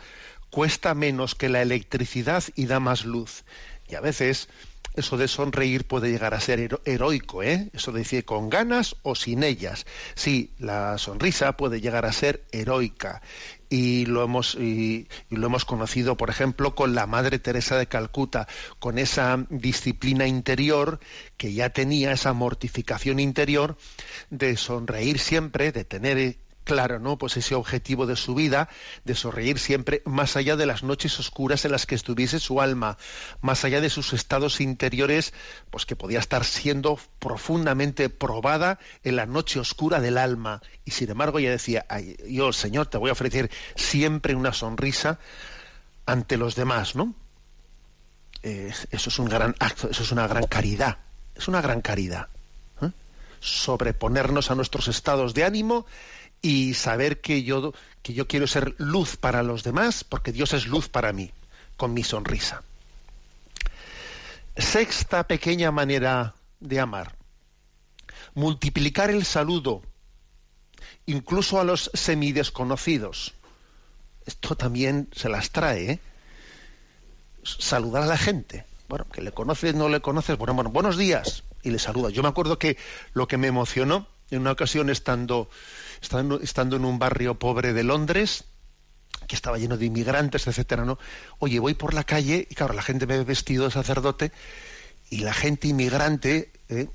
cuesta 0.50 0.95
menos 0.95 1.35
que 1.35 1.49
la 1.49 1.62
electricidad 1.62 2.42
y 2.57 2.66
da 2.66 2.80
más 2.80 3.04
luz. 3.04 3.45
Y 3.88 3.95
a 3.95 4.00
veces 4.00 4.49
eso 4.95 5.16
de 5.16 5.28
sonreír 5.28 5.87
puede 5.87 6.11
llegar 6.11 6.35
a 6.35 6.40
ser 6.40 6.80
heroico, 6.85 7.45
¿eh? 7.45 7.71
Eso 7.73 7.92
de 7.92 8.00
decir 8.00 8.25
con 8.25 8.50
ganas 8.50 8.97
o 9.02 9.14
sin 9.14 9.45
ellas. 9.45 9.87
Sí, 10.14 10.50
la 10.59 10.99
sonrisa 10.99 11.57
puede 11.57 11.80
llegar 11.80 12.04
a 12.07 12.12
ser 12.12 12.42
heroica 12.50 13.23
y 13.71 14.05
lo 14.05 14.23
hemos 14.25 14.57
y, 14.57 15.09
lo 15.31 15.47
hemos 15.47 15.65
conocido, 15.65 16.17
por 16.17 16.29
ejemplo, 16.29 16.75
con 16.75 16.95
la 16.95 17.07
Madre 17.07 17.39
Teresa 17.39 17.79
de 17.79 17.87
Calcuta, 17.87 18.49
con 18.81 18.99
esa 18.99 19.47
disciplina 19.49 20.27
interior 20.27 21.00
que 21.37 21.55
ya 21.55 21.71
tenía 21.71 22.12
esa 22.12 22.33
mortificación 22.33 23.21
interior 23.21 23.79
de 24.29 24.57
sonreír 24.57 25.19
siempre, 25.21 25.73
de 25.73 25.85
tener 25.85 26.37
claro, 26.71 27.00
¿no? 27.00 27.19
Pues 27.19 27.37
ese 27.37 27.57
objetivo 27.57 28.07
de 28.07 28.15
su 28.15 28.37
vida, 28.37 28.69
de 29.05 29.17
sonreír 29.17 29.59
siempre, 29.59 30.03
más 30.05 30.37
allá 30.37 30.55
de 30.55 30.67
las 30.67 30.85
noches 30.85 31.19
oscuras 31.19 31.65
en 31.65 31.73
las 31.73 31.85
que 31.85 31.97
estuviese 31.97 32.39
su 32.39 32.61
alma, 32.61 32.97
más 33.41 33.65
allá 33.65 33.81
de 33.81 33.91
sus 33.91 34.12
estados 34.12 34.61
interiores, 34.61 35.35
pues 35.71 35.85
que 35.85 35.97
podía 35.97 36.21
estar 36.21 36.45
siendo 36.45 36.97
profundamente 37.19 38.09
probada 38.09 38.79
en 39.03 39.17
la 39.17 39.27
noche 39.27 39.59
oscura 39.59 40.00
del 40.00 40.17
alma. 40.17 40.62
Y 40.85 40.93
sin 40.93 41.11
embargo 41.11 41.41
ella 41.41 41.50
decía, 41.50 41.87
yo, 42.29 42.53
Señor, 42.53 42.87
te 42.87 42.99
voy 42.99 43.11
a 43.11 43.15
ofrecer 43.15 43.50
siempre 43.75 44.37
una 44.37 44.53
sonrisa 44.53 45.19
ante 46.07 46.37
los 46.37 46.55
demás, 46.55 46.95
¿no? 46.95 47.17
Eh, 48.45 48.73
eso 48.93 49.11
es 49.11 49.19
un 49.19 49.29
gran 49.29 49.57
acto, 49.59 49.91
eso 49.91 50.05
es 50.05 50.12
una 50.12 50.29
gran 50.29 50.45
caridad, 50.45 50.99
es 51.35 51.49
una 51.49 51.61
gran 51.61 51.81
caridad. 51.81 52.29
¿eh? 52.81 52.93
Sobreponernos 53.41 54.53
a 54.53 54.55
nuestros 54.55 54.87
estados 54.87 55.35
de 55.35 55.43
ánimo 55.43 55.85
y 56.42 56.75
saber 56.75 57.20
que 57.20 57.42
yo, 57.42 57.73
que 58.02 58.14
yo 58.14 58.26
quiero 58.26 58.47
ser 58.47 58.75
luz 58.78 59.16
para 59.16 59.42
los 59.42 59.62
demás, 59.62 60.04
porque 60.04 60.32
Dios 60.32 60.52
es 60.54 60.66
luz 60.66 60.88
para 60.88 61.12
mí, 61.12 61.30
con 61.76 61.92
mi 61.92 62.02
sonrisa. 62.02 62.62
Sexta 64.56 65.26
pequeña 65.26 65.70
manera 65.70 66.35
de 66.61 66.80
amar. 66.80 67.16
Multiplicar 68.35 69.11
el 69.11 69.25
saludo, 69.25 69.82
incluso 71.06 71.61
a 71.61 71.64
los 71.64 71.90
semidesconocidos. 71.94 73.35
Esto 74.26 74.56
también 74.56 75.09
se 75.12 75.28
las 75.28 75.50
trae, 75.50 75.92
¿eh? 75.92 76.00
Saludar 77.42 78.02
a 78.02 78.06
la 78.06 78.18
gente. 78.18 78.64
Bueno, 78.88 79.06
que 79.11 79.23
le 79.23 79.32
conoces, 79.32 79.75
no 79.75 79.88
le 79.88 80.00
conoces, 80.00 80.37
bueno, 80.37 80.54
bueno, 80.54 80.70
buenos 80.70 80.97
días. 80.97 81.44
Y 81.62 81.70
le 81.70 81.78
saluda. 81.78 82.11
Yo 82.11 82.23
me 82.23 82.28
acuerdo 82.28 82.59
que 82.59 82.76
lo 83.12 83.28
que 83.28 83.37
me 83.37 83.47
emocionó 83.47 84.06
en 84.30 84.40
una 84.40 84.52
ocasión 84.52 84.90
estando 84.90 85.49
estando, 86.00 86.76
en 86.76 86.85
un 86.85 86.99
barrio 86.99 87.38
pobre 87.38 87.73
de 87.73 87.85
Londres, 87.85 88.45
que 89.26 89.37
estaba 89.37 89.59
lleno 89.59 89.76
de 89.76 89.87
inmigrantes, 89.87 90.47
etcétera, 90.47 90.85
¿no? 90.85 90.99
Oye, 91.38 91.59
voy 91.59 91.75
por 91.75 91.95
la 91.95 92.04
calle 92.04 92.47
y 92.50 92.54
claro, 92.54 92.75
la 92.75 92.83
gente 92.83 93.07
me 93.07 93.19
ve 93.19 93.25
vestido 93.25 93.64
de 93.64 93.71
sacerdote 93.71 94.33
y 95.11 95.19
la 95.19 95.33
gente 95.33 95.69
inmigrante, 95.69 96.50
¿eh? 96.69 96.88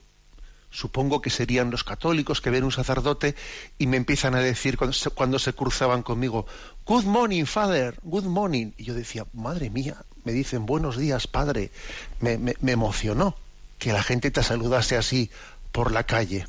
supongo 0.75 1.21
que 1.21 1.29
serían 1.29 1.71
los 1.71 1.83
católicos 1.83 2.41
que 2.41 2.50
ven 2.50 2.65
un 2.65 2.71
sacerdote 2.71 3.35
y 3.77 3.88
me 3.88 3.97
empiezan 3.97 4.35
a 4.35 4.41
decir 4.41 4.77
cuando 4.77 5.39
se, 5.39 5.53
cruzaban 5.53 6.03
conmigo, 6.03 6.45
Good 6.85 7.05
morning, 7.05 7.45
father, 7.45 7.97
good 8.03 8.25
morning. 8.25 8.71
Y 8.77 8.83
yo 8.83 8.93
decía, 8.93 9.25
madre 9.33 9.69
mía, 9.69 9.95
me 10.25 10.33
dicen 10.33 10.65
buenos 10.65 10.97
días, 10.97 11.27
padre. 11.27 11.71
Me, 12.19 12.38
me, 12.38 12.71
emocionó 12.71 13.35
que 13.79 13.93
la 13.93 14.03
gente 14.03 14.31
te 14.31 14.43
saludase 14.43 14.97
así 14.97 15.31
por 15.71 15.91
la 15.91 16.03
calle 16.03 16.45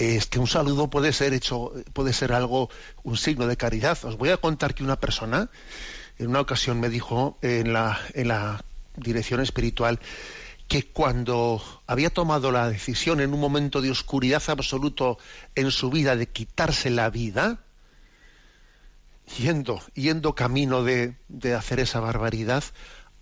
es 0.00 0.24
que 0.26 0.38
un 0.38 0.46
saludo 0.46 0.88
puede 0.88 1.12
ser 1.12 1.34
hecho, 1.34 1.74
puede 1.92 2.14
ser 2.14 2.32
algo, 2.32 2.70
un 3.02 3.18
signo 3.18 3.46
de 3.46 3.58
caridad. 3.58 4.02
Os 4.04 4.16
voy 4.16 4.30
a 4.30 4.38
contar 4.38 4.74
que 4.74 4.82
una 4.82 4.98
persona 4.98 5.50
en 6.18 6.28
una 6.28 6.40
ocasión 6.40 6.80
me 6.80 6.88
dijo 6.88 7.36
en 7.42 7.74
la, 7.74 8.00
en 8.14 8.28
la 8.28 8.64
dirección 8.96 9.40
espiritual 9.40 10.00
que 10.68 10.86
cuando 10.86 11.62
había 11.86 12.08
tomado 12.08 12.50
la 12.50 12.70
decisión 12.70 13.20
en 13.20 13.34
un 13.34 13.40
momento 13.40 13.82
de 13.82 13.90
oscuridad 13.90 14.42
absoluto 14.48 15.18
en 15.54 15.70
su 15.70 15.90
vida 15.90 16.16
de 16.16 16.28
quitarse 16.28 16.88
la 16.88 17.10
vida, 17.10 17.58
yendo, 19.36 19.82
yendo 19.92 20.34
camino 20.34 20.82
de, 20.82 21.16
de 21.28 21.52
hacer 21.52 21.78
esa 21.78 22.00
barbaridad, 22.00 22.64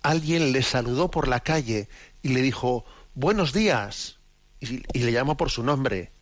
alguien 0.01 0.53
le 0.53 0.63
saludó 0.63 1.11
por 1.11 1.27
la 1.27 1.41
calle 1.41 1.89
y 2.21 2.29
le 2.29 2.41
dijo, 2.41 2.85
buenos 3.15 3.51
días, 3.51 4.17
y, 4.61 4.83
y 4.93 4.99
le 4.99 5.11
llamó 5.11 5.35
por 5.35 5.49
su 5.49 5.61
nombre 5.63 6.13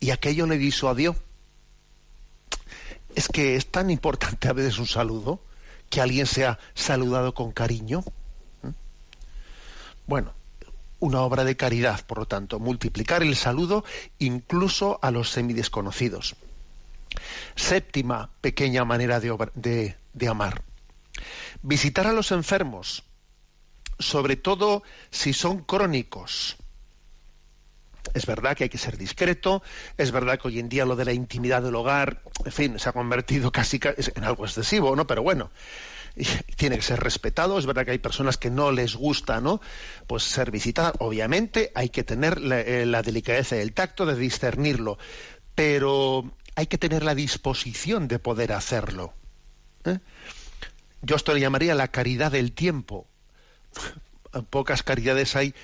y 0.00 0.10
aquello 0.10 0.46
le 0.46 0.58
disuadió. 0.58 1.16
Es 3.14 3.28
que 3.28 3.56
es 3.56 3.66
tan 3.66 3.90
importante 3.90 4.48
a 4.48 4.52
veces 4.52 4.78
un 4.78 4.86
saludo, 4.86 5.40
que 5.90 6.00
alguien 6.00 6.26
sea 6.26 6.58
saludado 6.74 7.34
con 7.34 7.52
cariño. 7.52 8.02
¿Mm? 8.62 8.68
Bueno, 10.06 10.32
una 11.00 11.20
obra 11.20 11.44
de 11.44 11.56
caridad, 11.56 12.04
por 12.06 12.18
lo 12.18 12.26
tanto, 12.26 12.58
multiplicar 12.58 13.22
el 13.22 13.36
saludo 13.36 13.84
incluso 14.18 14.98
a 15.02 15.10
los 15.10 15.30
semidesconocidos. 15.30 16.34
Séptima 17.54 18.30
pequeña 18.40 18.84
manera 18.84 19.20
de, 19.20 19.96
de 20.12 20.28
amar. 20.28 20.62
Visitar 21.62 22.06
a 22.06 22.12
los 22.12 22.32
enfermos, 22.32 23.04
sobre 23.98 24.36
todo 24.36 24.82
si 25.10 25.32
son 25.32 25.62
crónicos. 25.62 26.56
Es 28.12 28.26
verdad 28.26 28.56
que 28.56 28.64
hay 28.64 28.70
que 28.70 28.78
ser 28.78 28.98
discreto, 28.98 29.62
es 29.96 30.10
verdad 30.10 30.38
que 30.38 30.48
hoy 30.48 30.58
en 30.58 30.68
día 30.68 30.84
lo 30.84 30.94
de 30.94 31.06
la 31.06 31.12
intimidad 31.12 31.62
del 31.62 31.74
hogar, 31.74 32.20
en 32.44 32.52
fin, 32.52 32.78
se 32.78 32.88
ha 32.88 32.92
convertido 32.92 33.50
casi 33.50 33.80
en 34.14 34.24
algo 34.24 34.44
excesivo, 34.44 34.94
¿no? 34.94 35.06
Pero 35.06 35.22
bueno, 35.22 35.50
tiene 36.56 36.76
que 36.76 36.82
ser 36.82 37.00
respetado. 37.00 37.58
Es 37.58 37.66
verdad 37.66 37.84
que 37.84 37.92
hay 37.92 37.98
personas 37.98 38.36
que 38.36 38.50
no 38.50 38.72
les 38.72 38.94
gusta, 38.94 39.40
¿no? 39.40 39.60
Pues 40.06 40.22
ser 40.22 40.50
visitada. 40.50 40.92
Obviamente 40.98 41.72
hay 41.74 41.88
que 41.88 42.04
tener 42.04 42.40
la, 42.40 42.60
eh, 42.60 43.02
delicadeza 43.02 43.56
y 43.56 43.60
el 43.60 43.72
tacto 43.72 44.06
de 44.06 44.16
discernirlo, 44.16 44.98
pero 45.54 46.32
hay 46.54 46.66
que 46.66 46.78
tener 46.78 47.02
la 47.02 47.14
disposición 47.14 48.08
de 48.08 48.18
poder 48.18 48.52
hacerlo. 48.52 49.12
¿eh? 49.84 49.98
Yo 51.02 51.16
esto 51.16 51.34
le 51.34 51.40
llamaría 51.40 51.74
la 51.74 51.88
caridad 51.88 52.32
del 52.32 52.52
tiempo. 52.52 53.06
pocas 54.50 54.82
caridades 54.82 55.36
hay, 55.36 55.54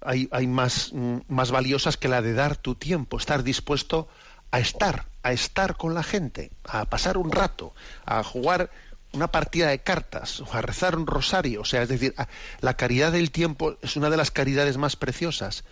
hay, 0.00 0.46
más, 0.46 0.92
mm, 0.92 1.18
más 1.28 1.50
valiosas 1.50 1.96
que 1.96 2.08
la 2.08 2.22
de 2.22 2.34
dar 2.34 2.56
tu 2.56 2.74
tiempo, 2.74 3.18
estar 3.18 3.42
dispuesto 3.42 4.08
a 4.50 4.60
estar, 4.60 5.06
a 5.22 5.32
estar 5.32 5.76
con 5.76 5.94
la 5.94 6.02
gente, 6.02 6.50
a 6.64 6.84
pasar 6.86 7.18
un 7.18 7.30
rato, 7.30 7.74
a 8.06 8.22
jugar 8.22 8.70
una 9.12 9.28
partida 9.28 9.68
de 9.68 9.82
cartas, 9.82 10.42
a 10.52 10.60
rezar 10.60 10.96
un 10.96 11.06
rosario, 11.06 11.62
o 11.62 11.64
sea, 11.64 11.82
es 11.82 11.88
decir, 11.88 12.14
la 12.60 12.74
caridad 12.74 13.12
del 13.12 13.30
tiempo 13.30 13.76
es 13.82 13.96
una 13.96 14.10
de 14.10 14.16
las 14.16 14.30
caridades 14.30 14.76
más 14.76 14.96
preciosas. 14.96 15.64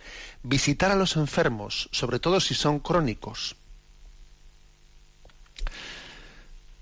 Visitar 0.43 0.91
a 0.91 0.95
los 0.95 1.15
enfermos, 1.15 1.89
sobre 1.91 2.19
todo 2.19 2.39
si 2.39 2.55
son 2.55 2.79
crónicos. 2.79 3.55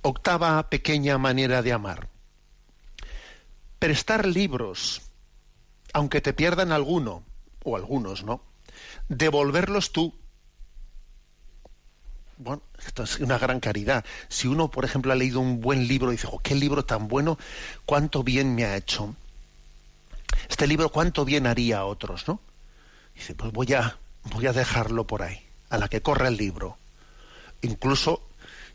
Octava 0.01 0.69
pequeña 0.69 1.17
manera 1.17 1.61
de 1.61 1.73
amar. 1.73 2.09
Prestar 3.79 4.25
libros, 4.25 5.01
aunque 5.93 6.21
te 6.21 6.33
pierdan 6.33 6.71
alguno, 6.71 7.23
o 7.65 7.75
algunos, 7.75 8.23
¿no? 8.23 8.41
Devolverlos 9.09 9.91
tú 9.91 10.13
bueno, 12.37 12.61
esto 12.85 13.03
es 13.03 13.19
una 13.19 13.37
gran 13.37 13.61
caridad. 13.61 14.03
Si 14.27 14.47
uno, 14.47 14.69
por 14.69 14.83
ejemplo, 14.83 15.13
ha 15.13 15.15
leído 15.15 15.39
un 15.39 15.61
buen 15.61 15.87
libro 15.87 16.11
y 16.11 16.17
dice, 16.17 16.27
qué 16.43 16.53
libro 16.53 16.83
tan 16.83 17.07
bueno, 17.07 17.37
cuánto 17.85 18.23
bien 18.23 18.55
me 18.55 18.65
ha 18.65 18.75
hecho. 18.75 19.15
Este 20.49 20.67
libro, 20.67 20.89
cuánto 20.89 21.23
bien 21.23 21.47
haría 21.47 21.79
a 21.79 21.85
otros, 21.85 22.27
¿no? 22.27 22.41
dice, 23.15 23.33
pues 23.35 23.51
voy 23.53 23.73
a, 23.73 23.97
voy 24.23 24.47
a 24.47 24.53
dejarlo 24.53 25.07
por 25.07 25.23
ahí, 25.23 25.41
a 25.69 25.77
la 25.77 25.87
que 25.87 26.01
corra 26.01 26.27
el 26.27 26.35
libro. 26.35 26.77
Incluso, 27.61 28.21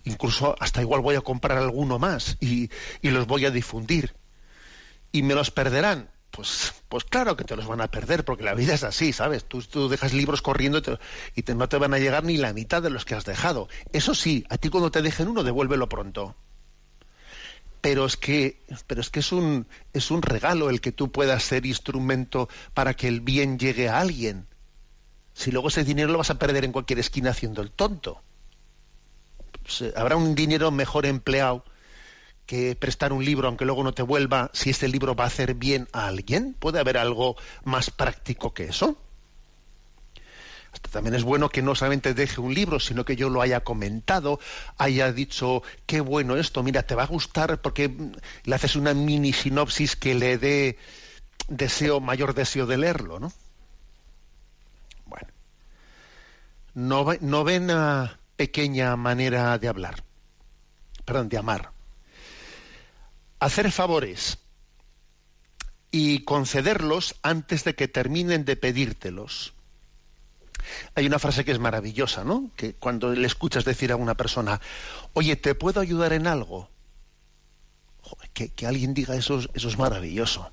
incluso 0.04 0.56
hasta 0.58 0.80
igual 0.80 1.02
voy 1.02 1.16
a 1.16 1.20
comprar 1.20 1.58
alguno 1.58 1.98
más 1.98 2.38
y, 2.40 2.70
y 3.02 3.10
los 3.10 3.26
voy 3.26 3.44
a 3.44 3.50
difundir. 3.50 4.14
Y 5.12 5.22
me 5.22 5.34
los 5.34 5.50
perderán, 5.50 6.08
pues, 6.30 6.74
pues 6.88 7.04
claro 7.04 7.36
que 7.36 7.44
te 7.44 7.56
los 7.56 7.66
van 7.66 7.80
a 7.80 7.90
perder, 7.90 8.24
porque 8.24 8.44
la 8.44 8.54
vida 8.54 8.74
es 8.74 8.84
así, 8.84 9.12
¿sabes? 9.12 9.44
Tú, 9.44 9.62
tú 9.62 9.88
dejas 9.88 10.12
libros 10.12 10.42
corriendo 10.42 10.80
y, 11.34 11.42
no 11.52 11.68
te 11.68 11.76
van 11.76 11.94
a 11.94 11.98
llegar 11.98 12.24
ni 12.24 12.36
la 12.36 12.52
mitad 12.52 12.82
de 12.82 12.90
los 12.90 13.04
que 13.04 13.14
has 13.14 13.24
dejado. 13.24 13.68
Eso 13.92 14.14
sí, 14.14 14.44
a 14.48 14.58
ti 14.58 14.68
cuando 14.68 14.90
te 14.90 15.02
dejen 15.02 15.28
uno, 15.28 15.42
devuélvelo 15.42 15.88
pronto. 15.88 16.36
Pero 17.80 18.04
es 18.04 18.16
que, 18.16 18.62
pero 18.86 19.00
es 19.00 19.10
que 19.10 19.20
es 19.20 19.32
un, 19.32 19.66
es 19.92 20.10
un 20.10 20.22
regalo 20.22 20.70
el 20.70 20.80
que 20.80 20.92
tú 20.92 21.10
puedas 21.10 21.42
ser 21.42 21.66
instrumento 21.66 22.48
para 22.74 22.94
que 22.94 23.08
el 23.08 23.20
bien 23.20 23.58
llegue 23.58 23.88
a 23.88 24.00
alguien. 24.00 24.46
Si 25.32 25.50
luego 25.50 25.68
ese 25.68 25.84
dinero 25.84 26.12
lo 26.12 26.18
vas 26.18 26.30
a 26.30 26.38
perder 26.38 26.64
en 26.64 26.72
cualquier 26.72 26.98
esquina 26.98 27.30
haciendo 27.30 27.62
el 27.62 27.70
tonto. 27.70 28.22
Pues, 29.62 29.82
eh, 29.82 29.92
habrá 29.96 30.16
un 30.16 30.34
dinero 30.34 30.70
mejor 30.70 31.06
empleado 31.06 31.64
que 32.46 32.74
prestar 32.74 33.12
un 33.12 33.24
libro 33.24 33.48
aunque 33.48 33.64
luego 33.64 33.84
no 33.84 33.94
te 33.94 34.02
vuelva, 34.02 34.50
si 34.52 34.70
este 34.70 34.88
libro 34.88 35.14
va 35.14 35.24
a 35.24 35.28
hacer 35.28 35.54
bien 35.54 35.88
a 35.92 36.06
alguien? 36.08 36.54
¿Puede 36.58 36.80
haber 36.80 36.98
algo 36.98 37.36
más 37.64 37.90
práctico 37.90 38.52
que 38.52 38.64
eso? 38.64 38.98
Hasta 40.72 40.90
también 40.90 41.14
es 41.14 41.24
bueno 41.24 41.48
que 41.48 41.62
no 41.62 41.74
solamente 41.74 42.14
deje 42.14 42.40
un 42.40 42.54
libro, 42.54 42.78
sino 42.78 43.04
que 43.04 43.16
yo 43.16 43.28
lo 43.28 43.42
haya 43.42 43.60
comentado, 43.60 44.38
haya 44.78 45.12
dicho, 45.12 45.62
qué 45.86 46.00
bueno 46.00 46.36
esto, 46.36 46.62
mira, 46.62 46.84
te 46.84 46.94
va 46.94 47.04
a 47.04 47.06
gustar 47.06 47.60
porque 47.60 47.90
le 48.44 48.54
haces 48.54 48.76
una 48.76 48.94
mini 48.94 49.32
sinopsis 49.32 49.96
que 49.96 50.14
le 50.14 50.38
dé 50.38 50.78
deseo, 51.48 52.00
mayor 52.00 52.34
deseo 52.34 52.66
de 52.66 52.78
leerlo, 52.78 53.18
¿no? 53.18 53.32
Bueno. 55.06 55.28
Novena 56.74 58.20
pequeña 58.36 58.94
manera 58.94 59.58
de 59.58 59.68
hablar, 59.68 60.04
perdón, 61.04 61.28
de 61.28 61.38
amar 61.38 61.79
hacer 63.40 63.72
favores 63.72 64.38
y 65.90 66.24
concederlos 66.24 67.16
antes 67.22 67.64
de 67.64 67.74
que 67.74 67.88
terminen 67.88 68.44
de 68.44 68.56
pedírtelos. 68.56 69.54
Hay 70.94 71.06
una 71.06 71.18
frase 71.18 71.44
que 71.44 71.52
es 71.52 71.58
maravillosa, 71.58 72.22
¿no? 72.22 72.50
Que 72.56 72.74
cuando 72.74 73.12
le 73.12 73.26
escuchas 73.26 73.64
decir 73.64 73.90
a 73.90 73.96
una 73.96 74.14
persona, 74.14 74.60
oye, 75.14 75.34
¿te 75.36 75.54
puedo 75.54 75.80
ayudar 75.80 76.12
en 76.12 76.26
algo? 76.26 76.68
que, 78.32 78.66
alguien 78.66 78.94
diga 78.94 79.14
eso, 79.14 79.40
eso 79.54 79.68
es 79.68 79.78
maravilloso. 79.78 80.50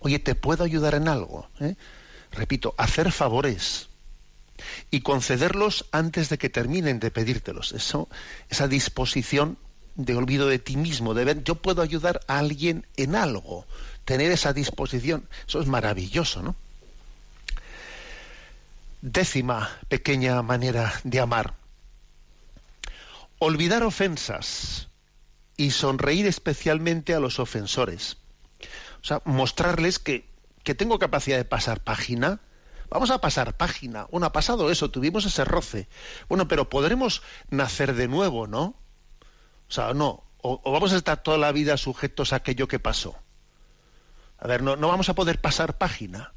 Oye, 0.00 0.18
¿te 0.18 0.34
puedo 0.34 0.64
ayudar 0.64 0.94
en 0.94 1.08
algo? 1.08 1.48
¿Eh? 1.60 1.76
Repito, 2.32 2.74
hacer 2.76 3.12
favores 3.12 3.88
y 4.90 5.00
concederlos 5.00 5.86
antes 5.92 6.28
de 6.28 6.38
que 6.38 6.50
terminen 6.50 7.00
de 7.00 7.10
pedírtelos. 7.10 7.72
Eso, 7.72 8.08
esa 8.48 8.68
disposición 8.68 9.58
de 9.94 10.14
olvido 10.14 10.48
de 10.48 10.58
ti 10.58 10.76
mismo, 10.76 11.14
de 11.14 11.24
ver, 11.24 11.44
yo 11.44 11.56
puedo 11.56 11.82
ayudar 11.82 12.20
a 12.26 12.38
alguien 12.38 12.86
en 12.96 13.14
algo, 13.14 13.66
tener 14.04 14.32
esa 14.32 14.52
disposición, 14.52 15.28
eso 15.46 15.60
es 15.60 15.66
maravilloso, 15.66 16.42
¿no? 16.42 16.56
Décima 19.02 19.70
pequeña 19.88 20.40
manera 20.42 20.92
de 21.04 21.20
amar. 21.20 21.54
Olvidar 23.38 23.82
ofensas 23.82 24.88
y 25.56 25.70
sonreír 25.70 26.26
especialmente 26.26 27.14
a 27.14 27.20
los 27.20 27.38
ofensores. 27.38 28.16
O 29.02 29.06
sea, 29.06 29.20
mostrarles 29.24 29.98
que, 29.98 30.26
que 30.62 30.74
tengo 30.74 30.98
capacidad 30.98 31.36
de 31.36 31.44
pasar 31.44 31.84
página, 31.84 32.40
Vamos 32.90 33.10
a 33.10 33.20
pasar 33.20 33.56
página. 33.56 34.06
Bueno, 34.12 34.26
ha 34.26 34.32
pasado 34.32 34.70
eso, 34.70 34.90
tuvimos 34.90 35.24
ese 35.24 35.44
roce. 35.44 35.88
Bueno, 36.28 36.46
pero 36.46 36.68
podremos 36.68 37.22
nacer 37.50 37.94
de 37.94 38.06
nuevo, 38.06 38.46
¿no? 38.46 38.76
O 39.68 39.72
sea, 39.72 39.94
no, 39.94 40.24
o, 40.38 40.60
vamos 40.70 40.92
a 40.92 40.96
estar 40.96 41.22
toda 41.22 41.38
la 41.38 41.52
vida 41.52 41.76
sujetos 41.76 42.32
a 42.32 42.36
aquello 42.36 42.68
que 42.68 42.78
pasó. 42.78 43.16
A 44.38 44.46
ver, 44.46 44.62
no, 44.62 44.76
no 44.76 44.88
vamos 44.88 45.08
a 45.08 45.14
poder 45.14 45.40
pasar 45.40 45.78
página. 45.78 46.32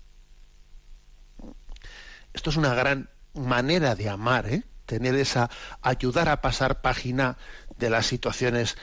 Esto 2.33 2.49
es 2.49 2.57
una 2.57 2.73
gran 2.73 3.09
manera 3.33 3.95
de 3.95 4.09
amar, 4.09 4.47
¿eh? 4.47 4.63
tener 4.85 5.15
esa, 5.15 5.49
ayudar 5.81 6.29
a 6.29 6.41
pasar 6.41 6.81
página 6.81 7.37
de 7.77 7.89
las 7.89 8.05
situaciones 8.05 8.77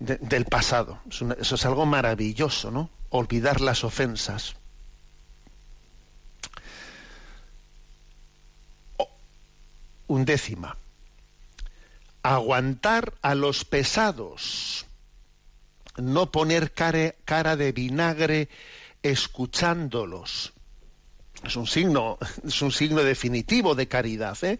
del 0.00 0.46
pasado. 0.46 1.00
eso 1.08 1.54
es 1.54 1.66
algo 1.66 1.86
maravilloso, 1.86 2.70
¿no? 2.70 2.90
Olvidar 3.10 3.60
las 3.60 3.84
ofensas. 3.84 4.56
undécima 10.10 10.76
aguantar 12.22 13.14
a 13.22 13.34
los 13.34 13.64
pesados, 13.64 14.86
no 15.96 16.30
poner 16.30 16.72
cara, 16.72 17.56
de 17.56 17.72
vinagre 17.72 18.48
escuchándolos. 19.02 20.52
Es 21.44 21.56
un 21.56 21.66
signo, 21.66 22.18
es 22.46 22.60
un 22.62 22.72
signo 22.72 23.02
definitivo 23.02 23.74
de 23.74 23.88
caridad, 23.88 24.36
¿eh? 24.42 24.58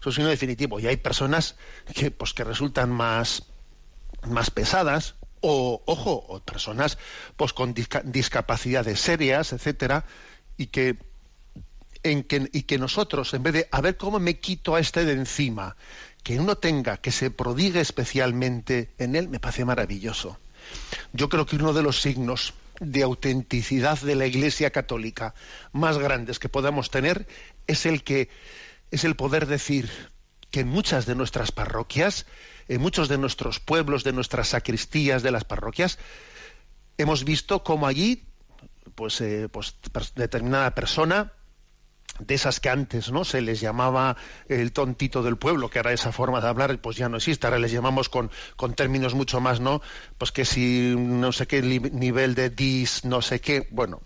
es 0.00 0.06
un 0.06 0.12
signo 0.12 0.28
definitivo. 0.28 0.78
Y 0.80 0.86
hay 0.86 0.96
personas 0.96 1.56
que, 1.94 2.10
pues, 2.10 2.34
que 2.34 2.44
resultan 2.44 2.90
más, 2.90 3.44
más 4.26 4.50
pesadas, 4.50 5.14
o, 5.40 5.82
ojo, 5.86 6.24
o 6.28 6.40
personas 6.40 6.98
pues, 7.36 7.52
con 7.52 7.72
discapacidades 7.74 9.00
serias, 9.00 9.52
etcétera, 9.52 10.04
y 10.56 10.66
que 10.66 10.96
en 12.02 12.22
que, 12.24 12.48
y 12.52 12.62
que 12.62 12.78
nosotros, 12.78 13.34
en 13.34 13.42
vez 13.42 13.52
de 13.52 13.68
a 13.70 13.80
ver 13.80 13.96
cómo 13.96 14.18
me 14.18 14.38
quito 14.38 14.74
a 14.74 14.80
este 14.80 15.04
de 15.04 15.12
encima, 15.12 15.76
que 16.22 16.38
uno 16.38 16.56
tenga, 16.56 16.98
que 16.98 17.12
se 17.12 17.30
prodigue 17.30 17.80
especialmente 17.80 18.92
en 18.98 19.16
él, 19.16 19.28
me 19.28 19.40
parece 19.40 19.64
maravilloso. 19.64 20.38
Yo 21.12 21.28
creo 21.28 21.46
que 21.46 21.56
uno 21.56 21.72
de 21.72 21.82
los 21.82 22.00
signos 22.00 22.54
de 22.80 23.02
autenticidad 23.02 23.98
de 24.00 24.14
la 24.14 24.26
Iglesia 24.26 24.70
Católica 24.70 25.34
más 25.72 25.98
grandes 25.98 26.38
que 26.38 26.48
podamos 26.48 26.90
tener 26.90 27.26
es 27.66 27.86
el 27.86 28.02
que 28.04 28.28
es 28.90 29.04
el 29.04 29.16
poder 29.16 29.46
decir 29.46 29.90
que 30.50 30.60
en 30.60 30.68
muchas 30.68 31.06
de 31.06 31.14
nuestras 31.14 31.52
parroquias, 31.52 32.26
en 32.68 32.80
muchos 32.80 33.08
de 33.08 33.18
nuestros 33.18 33.60
pueblos, 33.60 34.04
de 34.04 34.12
nuestras 34.12 34.48
sacristías, 34.48 35.22
de 35.22 35.30
las 35.30 35.44
parroquias, 35.44 35.98
hemos 36.96 37.24
visto 37.24 37.62
cómo 37.62 37.86
allí, 37.86 38.24
pues, 38.94 39.20
eh, 39.20 39.48
pues 39.50 39.76
determinada 40.14 40.74
persona 40.74 41.32
de 42.18 42.34
esas 42.34 42.60
que 42.60 42.68
antes 42.68 43.10
no 43.10 43.24
se 43.24 43.40
les 43.40 43.60
llamaba 43.60 44.16
el 44.48 44.72
tontito 44.72 45.22
del 45.22 45.36
pueblo 45.36 45.70
que 45.70 45.78
ahora 45.78 45.92
esa 45.92 46.12
forma 46.12 46.40
de 46.40 46.48
hablar 46.48 46.80
pues 46.80 46.96
ya 46.96 47.08
no 47.08 47.16
existe 47.16 47.46
ahora 47.46 47.58
les 47.58 47.72
llamamos 47.72 48.08
con, 48.08 48.30
con 48.56 48.74
términos 48.74 49.14
mucho 49.14 49.40
más 49.40 49.60
no 49.60 49.80
pues 50.18 50.32
que 50.32 50.44
si 50.44 50.94
no 50.96 51.32
sé 51.32 51.46
qué 51.46 51.62
nivel 51.62 52.34
de 52.34 52.50
dis 52.50 53.04
no 53.04 53.22
sé 53.22 53.40
qué 53.40 53.68
bueno 53.70 54.02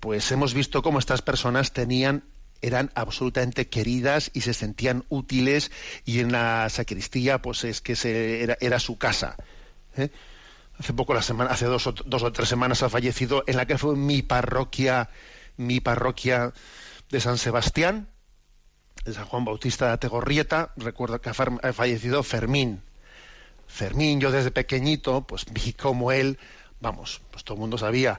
pues 0.00 0.30
hemos 0.32 0.54
visto 0.54 0.82
cómo 0.82 0.98
estas 0.98 1.22
personas 1.22 1.72
tenían 1.72 2.24
eran 2.62 2.92
absolutamente 2.94 3.68
queridas 3.68 4.30
y 4.32 4.42
se 4.42 4.54
sentían 4.54 5.04
útiles 5.08 5.72
y 6.04 6.20
en 6.20 6.32
la 6.32 6.68
sacristía 6.68 7.42
pues 7.42 7.64
es 7.64 7.80
que 7.80 7.96
se, 7.96 8.42
era, 8.42 8.56
era 8.60 8.78
su 8.78 8.96
casa 8.96 9.36
¿eh? 9.96 10.10
hace 10.78 10.92
poco 10.92 11.12
la 11.12 11.22
semana 11.22 11.50
hace 11.50 11.66
dos 11.66 11.86
o, 11.88 11.92
dos 11.92 12.22
o 12.22 12.32
tres 12.32 12.48
semanas 12.48 12.82
ha 12.82 12.88
fallecido 12.88 13.44
en 13.46 13.56
la 13.56 13.66
que 13.66 13.78
fue 13.78 13.96
mi 13.96 14.22
parroquia 14.22 15.10
mi 15.56 15.80
parroquia 15.80 16.52
de 17.12 17.20
San 17.20 17.36
Sebastián, 17.36 18.08
de 19.04 19.12
San 19.12 19.26
Juan 19.26 19.44
Bautista 19.44 19.86
de 19.88 19.92
Ategorrieta, 19.92 20.72
recuerdo 20.76 21.20
que 21.20 21.28
ha 21.28 21.34
fallecido 21.74 22.22
Fermín. 22.22 22.80
Fermín, 23.66 24.18
yo 24.18 24.30
desde 24.30 24.50
pequeñito, 24.50 25.26
pues 25.26 25.44
vi 25.52 25.74
como 25.74 26.10
él, 26.10 26.38
vamos, 26.80 27.20
pues 27.30 27.44
todo 27.44 27.56
el 27.56 27.60
mundo 27.60 27.76
sabía, 27.76 28.18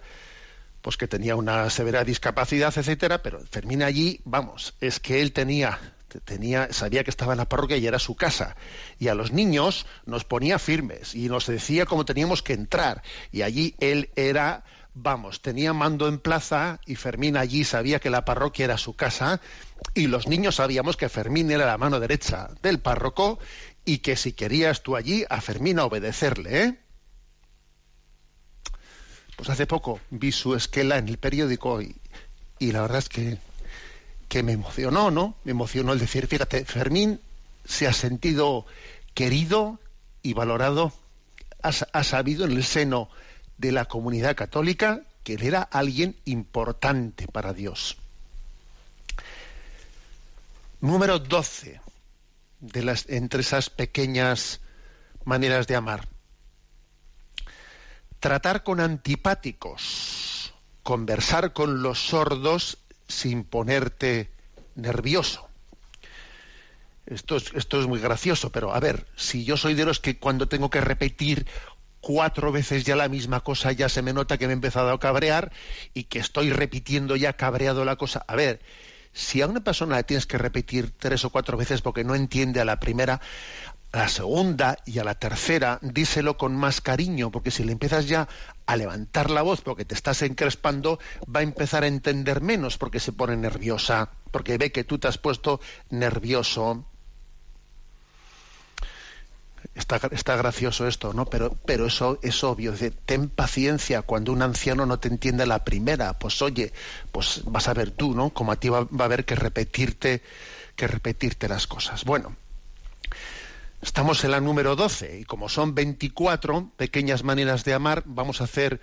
pues 0.83 0.95
que 0.95 1.07
tenía 1.07 1.35
una 1.35 1.71
severa 1.71 2.03
discapacidad, 2.03 2.71
etcétera, 2.77 3.23
pero 3.23 3.39
Fermín 3.49 3.81
allí, 3.81 4.21
vamos, 4.25 4.75
es 4.79 4.99
que 4.99 5.23
él 5.23 5.33
tenía 5.33 5.79
tenía, 6.19 6.71
sabía 6.71 7.03
que 7.03 7.09
estaba 7.09 7.33
en 7.33 7.39
la 7.39 7.49
parroquia 7.49 7.77
y 7.77 7.87
era 7.87 7.97
su 7.97 8.15
casa. 8.15 8.55
Y 8.99 9.07
a 9.07 9.15
los 9.15 9.31
niños 9.31 9.87
nos 10.05 10.23
ponía 10.23 10.59
firmes 10.59 11.15
y 11.15 11.29
nos 11.29 11.47
decía 11.47 11.87
cómo 11.87 12.05
teníamos 12.05 12.43
que 12.43 12.53
entrar. 12.53 13.01
Y 13.31 13.41
allí 13.41 13.73
él 13.79 14.11
era, 14.15 14.63
vamos, 14.93 15.41
tenía 15.41 15.73
mando 15.73 16.07
en 16.07 16.19
plaza 16.19 16.79
y 16.85 16.95
Fermín 16.95 17.37
allí 17.37 17.63
sabía 17.63 17.99
que 17.99 18.09
la 18.09 18.25
parroquia 18.25 18.65
era 18.65 18.77
su 18.77 18.95
casa 18.95 19.41
y 19.93 20.07
los 20.07 20.27
niños 20.27 20.55
sabíamos 20.55 20.97
que 20.97 21.09
Fermín 21.09 21.51
era 21.51 21.65
la 21.65 21.77
mano 21.77 21.99
derecha 21.99 22.49
del 22.61 22.79
párroco 22.79 23.39
y 23.85 23.99
que 23.99 24.15
si 24.15 24.33
querías 24.33 24.83
tú 24.83 24.95
allí 24.95 25.25
a 25.29 25.41
Fermín 25.41 25.79
a 25.79 25.85
obedecerle, 25.85 26.63
¿eh? 26.63 26.79
Pues 29.35 29.49
hace 29.49 29.65
poco 29.65 29.99
vi 30.11 30.31
su 30.31 30.55
esquela 30.55 30.97
en 30.97 31.09
el 31.09 31.17
periódico 31.17 31.81
y, 31.81 31.95
la 32.59 32.81
verdad 32.81 32.99
es 32.99 33.09
que, 33.09 33.39
que 34.29 34.43
me 34.43 34.53
emocionó, 34.53 35.11
¿no? 35.11 35.35
Me 35.43 35.51
emocionó 35.51 35.91
el 35.91 35.99
decir, 35.99 36.27
fíjate, 36.27 36.65
Fermín 36.65 37.19
se 37.65 37.87
ha 37.87 37.93
sentido 37.93 38.65
querido 39.13 39.79
y 40.21 40.33
valorado, 40.33 40.93
ha, 41.61 42.03
sabido 42.03 42.45
en 42.45 42.51
el 42.51 42.63
seno 42.63 43.09
de 43.63 43.71
la 43.71 43.85
comunidad 43.85 44.35
católica 44.35 45.03
que 45.23 45.35
era 45.35 45.61
alguien 45.61 46.17
importante 46.25 47.27
para 47.27 47.53
Dios. 47.53 47.95
Número 50.81 51.17
12 51.17 51.79
de 52.59 52.83
las, 52.83 53.07
entre 53.07 53.39
esas 53.39 53.69
pequeñas 53.69 54.59
maneras 55.23 55.65
de 55.67 55.77
amar 55.77 56.09
tratar 58.19 58.63
con 58.63 58.81
antipáticos, 58.81 60.53
conversar 60.81 61.53
con 61.53 61.83
los 61.83 61.99
sordos 61.99 62.77
sin 63.07 63.45
ponerte 63.45 64.29
nervioso. 64.75 65.47
Esto 67.05 67.35
es, 67.37 67.51
esto 67.53 67.81
es 67.81 67.87
muy 67.87 67.99
gracioso, 67.99 68.49
pero 68.49 68.73
a 68.73 68.79
ver, 68.79 69.07
si 69.17 69.43
yo 69.43 69.57
soy 69.57 69.73
de 69.73 69.83
los 69.83 69.99
que 69.99 70.19
cuando 70.19 70.47
tengo 70.47 70.69
que 70.69 70.79
repetir 70.79 71.45
cuatro 72.03 72.51
veces 72.51 72.83
ya 72.83 72.97
la 72.97 73.07
misma 73.07 73.39
cosa, 73.39 73.71
ya 73.71 73.87
se 73.87 74.01
me 74.01 74.11
nota 74.11 74.37
que 74.37 74.45
me 74.45 74.51
he 74.51 74.59
empezado 74.59 74.91
a 74.91 74.99
cabrear 74.99 75.53
y 75.93 76.03
que 76.03 76.19
estoy 76.19 76.51
repitiendo 76.51 77.15
ya 77.15 77.33
cabreado 77.33 77.85
la 77.85 77.95
cosa. 77.95 78.25
A 78.27 78.35
ver, 78.35 78.59
si 79.13 79.41
a 79.41 79.47
una 79.47 79.63
persona 79.63 79.95
le 79.95 80.03
tienes 80.03 80.25
que 80.25 80.37
repetir 80.37 80.91
tres 80.91 81.23
o 81.23 81.29
cuatro 81.29 81.57
veces 81.57 81.81
porque 81.81 82.03
no 82.03 82.13
entiende 82.13 82.59
a 82.59 82.65
la 82.65 82.81
primera, 82.81 83.21
a 83.93 83.97
la 83.99 84.07
segunda 84.09 84.77
y 84.85 84.99
a 84.99 85.05
la 85.05 85.15
tercera, 85.15 85.79
díselo 85.81 86.35
con 86.35 86.57
más 86.57 86.81
cariño, 86.81 87.31
porque 87.31 87.51
si 87.51 87.63
le 87.63 87.71
empiezas 87.71 88.05
ya 88.05 88.27
a 88.65 88.75
levantar 88.75 89.29
la 89.29 89.41
voz 89.41 89.61
porque 89.61 89.85
te 89.85 89.95
estás 89.95 90.23
encrespando, 90.23 90.99
va 91.33 91.39
a 91.39 91.43
empezar 91.43 91.83
a 91.83 91.87
entender 91.87 92.41
menos 92.41 92.77
porque 92.77 92.99
se 92.99 93.13
pone 93.13 93.37
nerviosa, 93.37 94.09
porque 94.29 94.57
ve 94.57 94.73
que 94.73 94.83
tú 94.83 94.99
te 94.99 95.07
has 95.07 95.17
puesto 95.17 95.61
nervioso. 95.89 96.85
Está, 99.75 99.99
está 100.11 100.35
gracioso 100.35 100.87
esto, 100.87 101.13
¿no? 101.13 101.25
Pero, 101.25 101.57
pero 101.65 101.87
eso 101.87 102.19
es 102.21 102.43
obvio. 102.43 102.73
ten 103.05 103.29
paciencia 103.29 104.01
cuando 104.01 104.31
un 104.31 104.41
anciano 104.41 104.85
no 104.85 104.99
te 104.99 105.07
entiende 105.07 105.45
la 105.45 105.63
primera. 105.63 106.19
Pues 106.19 106.41
oye, 106.41 106.73
pues 107.11 107.41
vas 107.45 107.67
a 107.67 107.73
ver 107.73 107.91
tú, 107.91 108.13
¿no? 108.13 108.31
Como 108.31 108.51
a 108.51 108.55
ti 108.57 108.69
va, 108.69 108.81
va 108.83 109.01
a 109.01 109.05
haber 109.05 109.25
que 109.25 109.35
repetirte, 109.35 110.21
que 110.75 110.87
repetirte 110.87 111.47
las 111.47 111.67
cosas. 111.67 112.03
Bueno, 112.03 112.35
Estamos 113.83 114.23
en 114.23 114.31
la 114.31 114.39
número 114.39 114.77
12 114.77 115.19
y 115.19 115.23
como 115.25 115.49
son 115.49 115.75
24 115.75 116.71
pequeñas 116.77 117.25
maneras 117.25 117.65
de 117.65 117.73
amar, 117.73 118.03
vamos 118.05 118.39
a 118.39 118.45
hacer 118.45 118.79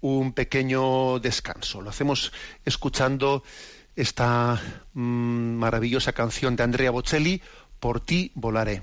un 0.00 0.32
pequeño 0.32 1.18
descanso. 1.18 1.80
Lo 1.80 1.90
hacemos 1.90 2.32
escuchando 2.64 3.42
esta 3.96 4.60
mm, 4.92 5.56
maravillosa 5.56 6.12
canción 6.12 6.54
de 6.54 6.62
Andrea 6.62 6.92
Bocelli, 6.92 7.42
Por 7.80 8.00
ti 8.00 8.30
volaré. 8.36 8.82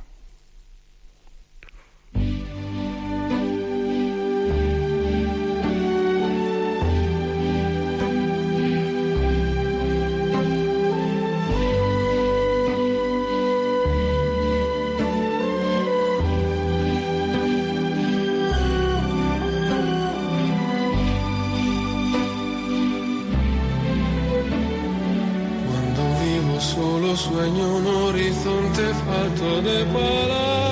Sueño 27.15 27.75
un 27.75 27.87
horizonte 27.87 28.93
falto 29.05 29.61
de 29.61 29.85
palabras. 29.85 30.70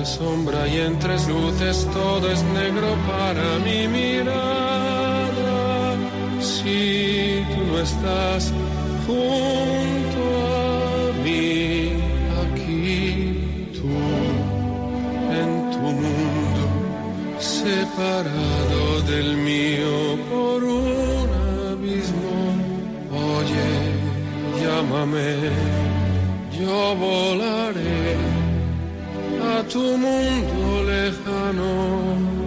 La 0.00 0.06
sombra 0.06 0.66
y 0.66 0.78
en 0.78 0.98
tres 0.98 1.28
luces 1.28 1.86
todo 1.92 2.32
es 2.32 2.42
negro 2.42 2.88
para 3.06 3.58
mi 3.58 3.86
mirada. 3.86 5.34
Si 6.40 7.44
tú 7.50 7.60
no 7.66 7.78
estás 7.80 8.50
junto 9.06 10.22
a 10.48 11.12
mí, 11.22 11.92
aquí 12.42 13.68
tú, 13.76 13.92
en 15.42 15.50
tu 15.70 15.86
mundo, 16.02 16.64
separado 17.38 19.02
del 19.02 19.36
mío 19.36 20.16
por 20.30 20.64
un 20.64 21.28
abismo. 21.72 22.38
Oye 23.36 23.68
llámame, 24.62 25.28
yo 26.58 26.96
volaré 26.96 27.99
a 29.60 29.62
tu 29.64 29.78
mundo 29.98 30.82
lejano 30.88 32.39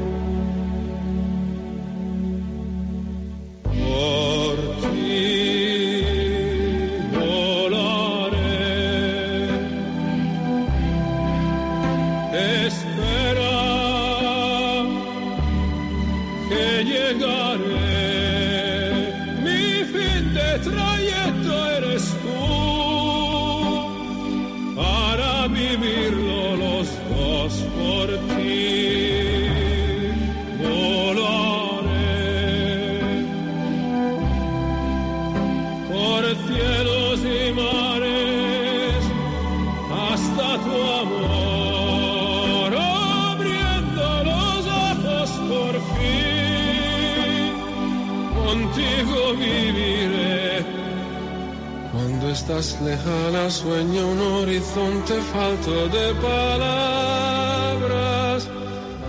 estás 52.59 52.81
lejana, 52.81 53.49
sueño 53.49 54.07
un 54.09 54.19
horizonte 54.19 55.15
falto 55.33 55.87
de 55.87 56.13
palabras. 56.15 57.27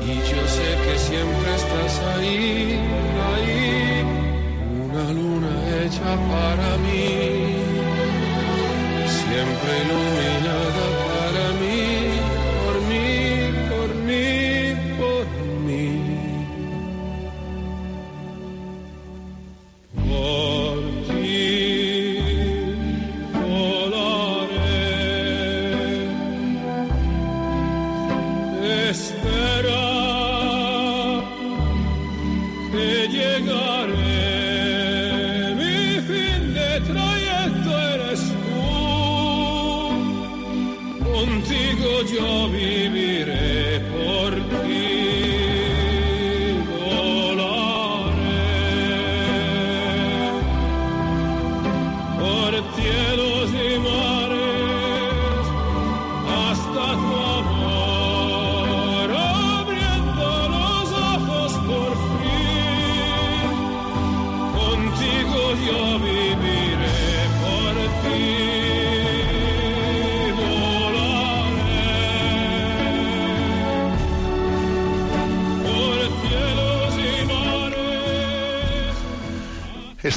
Y 0.00 0.14
yo 0.14 0.48
sé 0.56 0.76
que 0.84 0.98
siempre 0.98 1.54
estás 1.54 2.00
ahí, 2.16 2.80
ahí, 3.32 4.02
una 4.86 5.04
luna 5.12 5.52
hecha 5.82 6.10
para 6.32 6.70
mí, 6.78 7.04
siempre 9.06 9.70
iluminada 9.84 10.93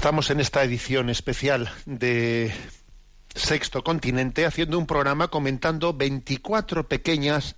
Estamos 0.08 0.30
en 0.30 0.40
esta 0.40 0.64
edición 0.64 1.10
especial 1.10 1.70
de 1.86 2.54
Sexto 3.36 3.84
Continente 3.84 4.46
haciendo 4.46 4.80
un 4.80 4.88
programa 4.88 5.28
comentando 5.28 5.94
24 5.94 6.88
pequeñas 6.88 7.58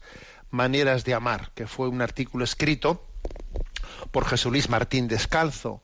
maneras 0.50 1.06
de 1.06 1.14
amar, 1.14 1.52
que 1.54 1.68
fue 1.68 1.90
un 1.90 2.02
artículo 2.02 2.44
escrito 2.44 3.06
por 4.10 4.26
Jesús 4.26 4.52
Luis 4.52 4.68
Martín 4.68 5.08
Descalzo, 5.08 5.84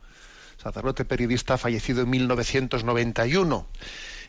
sacerdote 0.58 1.06
periodista 1.06 1.60
fallecido 1.60 2.02
en 2.02 2.10
1991. 2.10 3.68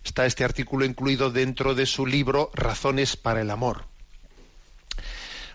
Está 0.04 0.26
este 0.26 0.44
artículo 0.44 0.84
incluido 0.84 1.30
dentro 1.30 1.74
de 1.74 1.86
su 1.86 2.04
libro 2.04 2.50
Razones 2.52 3.16
para 3.16 3.40
el 3.40 3.50
Amor. 3.50 3.86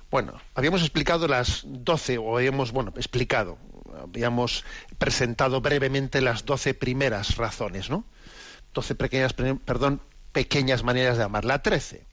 Bueno, 0.09 0.41
habíamos 0.55 0.81
explicado 0.81 1.27
las 1.27 1.61
12, 1.63 2.17
o 2.17 2.37
habíamos, 2.37 2.71
bueno, 2.71 2.91
explicado, 2.97 3.59
habíamos 4.01 4.63
presentado 4.97 5.61
brevemente 5.61 6.21
las 6.21 6.45
12 6.45 6.73
primeras 6.73 7.37
razones, 7.37 7.89
¿no? 7.89 8.05
12 8.73 8.95
pequeñas, 8.95 9.33
perdón, 9.33 10.01
pequeñas 10.31 10.83
maneras 10.83 11.17
de 11.17 11.23
amar. 11.23 11.45
La 11.45 11.61
13. 11.61 12.05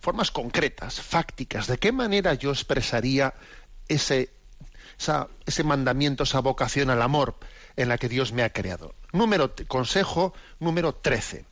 Formas 0.00 0.30
concretas, 0.30 1.00
fácticas. 1.00 1.66
¿De 1.66 1.78
qué 1.78 1.92
manera 1.92 2.34
yo 2.34 2.50
expresaría 2.50 3.34
ese, 3.88 4.30
ese 5.46 5.64
mandamiento, 5.64 6.24
esa 6.24 6.40
vocación 6.40 6.90
al 6.90 7.02
amor 7.02 7.36
en 7.76 7.88
la 7.88 7.98
que 7.98 8.08
Dios 8.08 8.32
me 8.32 8.42
ha 8.42 8.52
creado? 8.52 8.94
Número, 9.12 9.54
consejo 9.68 10.34
número 10.58 10.94
13. 10.94 11.44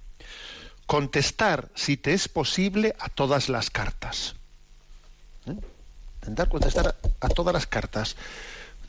Contestar, 0.87 1.69
si 1.75 1.99
te 1.99 2.15
es 2.15 2.29
posible, 2.29 2.97
a 2.99 3.11
todas 3.11 3.51
las 3.51 3.69
cartas. 3.69 4.38
Intentar 6.23 6.49
contestar 6.49 6.97
a 7.21 7.29
todas 7.29 7.55
las 7.55 7.67
cartas. 7.67 8.17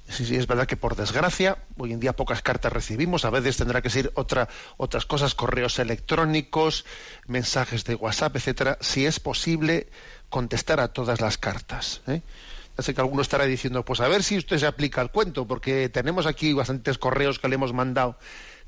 Sí, 0.10 0.26
sí, 0.26 0.36
es 0.36 0.48
verdad 0.48 0.66
que 0.66 0.76
por 0.76 0.96
desgracia 0.96 1.60
hoy 1.78 1.94
en 1.94 2.00
día 2.00 2.16
pocas 2.16 2.42
cartas 2.42 2.74
recibimos, 2.74 3.26
a 3.26 3.30
veces 3.30 3.58
tendrá 3.58 3.82
que 3.84 3.92
ser 3.92 4.12
otra, 4.16 4.50
otras 4.78 5.06
cosas, 5.06 5.36
correos 5.36 5.78
electrónicos, 5.78 6.84
mensajes 7.28 7.86
de 7.86 7.94
WhatsApp, 7.94 8.36
etcétera. 8.36 8.78
Si 8.82 9.06
es 9.06 9.20
posible 9.20 9.88
contestar 10.30 10.80
a 10.80 10.88
todas 10.88 11.22
las 11.22 11.38
cartas. 11.38 12.02
¿eh? 12.08 12.22
Ya 12.76 12.84
sé 12.84 12.96
que 12.96 13.02
alguno 13.02 13.22
estará 13.22 13.46
diciendo, 13.46 13.86
pues 13.86 14.00
a 14.00 14.08
ver 14.08 14.24
si 14.24 14.38
usted 14.38 14.58
se 14.58 14.66
aplica 14.66 15.00
al 15.02 15.12
cuento, 15.12 15.46
porque 15.46 15.90
tenemos 15.90 16.26
aquí 16.26 16.54
bastantes 16.54 16.98
correos 16.98 17.38
que 17.38 17.48
le 17.48 17.56
hemos 17.56 17.74
mandado 17.74 18.18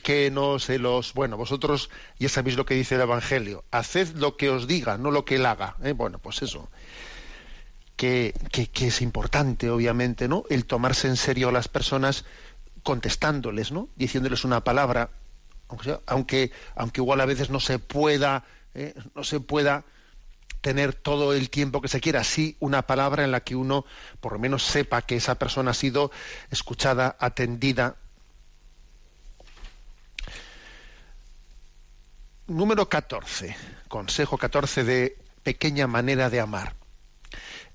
que 0.04 0.30
no 0.30 0.60
se 0.60 0.78
los. 0.78 1.14
Bueno, 1.14 1.38
vosotros 1.38 1.90
ya 2.20 2.30
sabéis 2.30 2.56
lo 2.56 2.66
que 2.66 2.76
dice 2.76 2.96
el 2.96 3.02
Evangelio. 3.02 3.64
Haced 3.72 4.16
lo 4.16 4.38
que 4.38 4.50
os 4.52 4.68
diga, 4.68 4.98
no 4.98 5.10
lo 5.10 5.26
que 5.26 5.36
él 5.36 5.46
haga. 5.48 5.76
¿eh? 5.84 5.94
Bueno, 5.94 6.20
pues 6.20 6.42
eso 6.44 6.70
que, 8.02 8.34
es 8.88 9.02
importante, 9.04 9.70
obviamente, 9.70 10.28
¿no? 10.28 10.44
El 10.50 10.66
tomarse 10.66 11.08
en 11.08 11.18
serio 11.18 11.50
a 11.50 11.52
las 11.52 11.68
personas 11.68 12.26
contestándoles, 12.82 13.72
¿no? 13.72 13.90
Diciéndoles 13.96 14.44
una 14.44 14.64
palabra, 14.64 15.12
aunque, 16.08 16.52
aunque 16.76 17.00
igual 17.00 17.22
a 17.22 17.28
veces 17.28 17.52
no 17.52 17.60
se 17.60 17.78
pueda, 17.78 18.44
¿eh? 18.74 18.96
no 19.14 19.24
se 19.24 19.40
pueda 19.40 19.86
tener 20.62 20.96
todo 20.96 21.34
el 21.34 21.52
tiempo 21.52 21.80
que 21.80 21.90
se 21.90 22.02
quiera, 22.02 22.24
sí 22.24 22.58
una 22.60 22.88
palabra 22.88 23.24
en 23.24 23.30
la 23.30 23.42
que 23.42 23.56
uno 23.56 23.86
por 24.20 24.34
lo 24.34 24.40
menos 24.40 24.64
sepa 24.64 25.04
que 25.04 25.18
esa 25.18 25.36
persona 25.36 25.70
ha 25.70 25.76
sido 25.76 26.10
escuchada, 26.50 27.16
atendida. 27.20 27.98
Número 32.48 32.90
14, 32.90 33.56
consejo 33.88 34.40
14 34.40 34.84
de 34.84 35.18
pequeña 35.44 35.86
manera 35.86 36.32
de 36.32 36.40
amar 36.40 36.81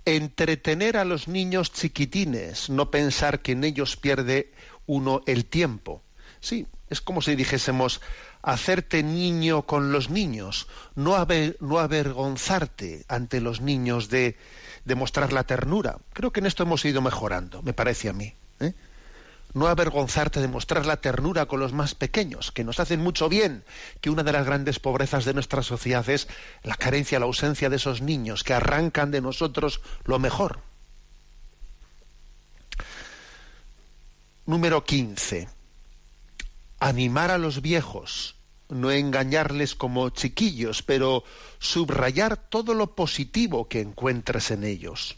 entretener 0.06 0.96
a 0.96 1.04
los 1.04 1.28
niños 1.28 1.72
chiquitines, 1.72 2.70
no 2.70 2.90
pensar 2.90 3.42
que 3.42 3.52
en 3.52 3.64
ellos 3.64 3.96
pierde 3.96 4.52
uno 4.86 5.20
el 5.26 5.44
tiempo. 5.44 6.02
Sí, 6.40 6.66
es 6.88 7.00
como 7.00 7.20
si 7.20 7.34
dijésemos, 7.34 8.00
hacerte 8.42 9.02
niño 9.02 9.66
con 9.66 9.90
los 9.90 10.08
niños, 10.08 10.68
no, 10.94 11.16
avergonzarte 11.16 13.04
ante 13.08 13.40
los 13.40 13.60
niños 13.60 14.08
de, 14.08 14.36
de, 14.84 14.94
mostrar 14.94 15.32
la 15.32 15.44
ternura. 15.44 15.98
Creo 16.12 16.32
que 16.32 16.40
en 16.40 16.46
esto 16.46 16.62
hemos 16.62 16.84
ido 16.84 17.02
mejorando, 17.02 17.62
me 17.62 17.72
parece 17.72 18.08
a 18.08 18.12
mí. 18.12 18.32
¿eh? 18.60 18.72
No 19.56 19.68
avergonzarte 19.68 20.42
de 20.42 20.48
mostrar 20.48 20.84
la 20.84 20.98
ternura 20.98 21.46
con 21.46 21.60
los 21.60 21.72
más 21.72 21.94
pequeños, 21.94 22.52
que 22.52 22.62
nos 22.62 22.78
hacen 22.78 23.00
mucho 23.00 23.30
bien, 23.30 23.64
que 24.02 24.10
una 24.10 24.22
de 24.22 24.32
las 24.32 24.44
grandes 24.44 24.78
pobrezas 24.78 25.24
de 25.24 25.32
nuestra 25.32 25.62
sociedad 25.62 26.06
es 26.10 26.28
la 26.62 26.74
carencia, 26.74 27.18
la 27.18 27.24
ausencia 27.24 27.70
de 27.70 27.76
esos 27.76 28.02
niños 28.02 28.44
que 28.44 28.52
arrancan 28.52 29.10
de 29.10 29.22
nosotros 29.22 29.80
lo 30.04 30.18
mejor. 30.18 30.60
Número 34.44 34.84
15. 34.84 35.48
Animar 36.78 37.30
a 37.30 37.38
los 37.38 37.62
viejos, 37.62 38.36
no 38.68 38.90
engañarles 38.90 39.74
como 39.74 40.10
chiquillos, 40.10 40.82
pero 40.82 41.24
subrayar 41.60 42.36
todo 42.36 42.74
lo 42.74 42.94
positivo 42.94 43.68
que 43.68 43.80
encuentres 43.80 44.50
en 44.50 44.64
ellos. 44.64 45.16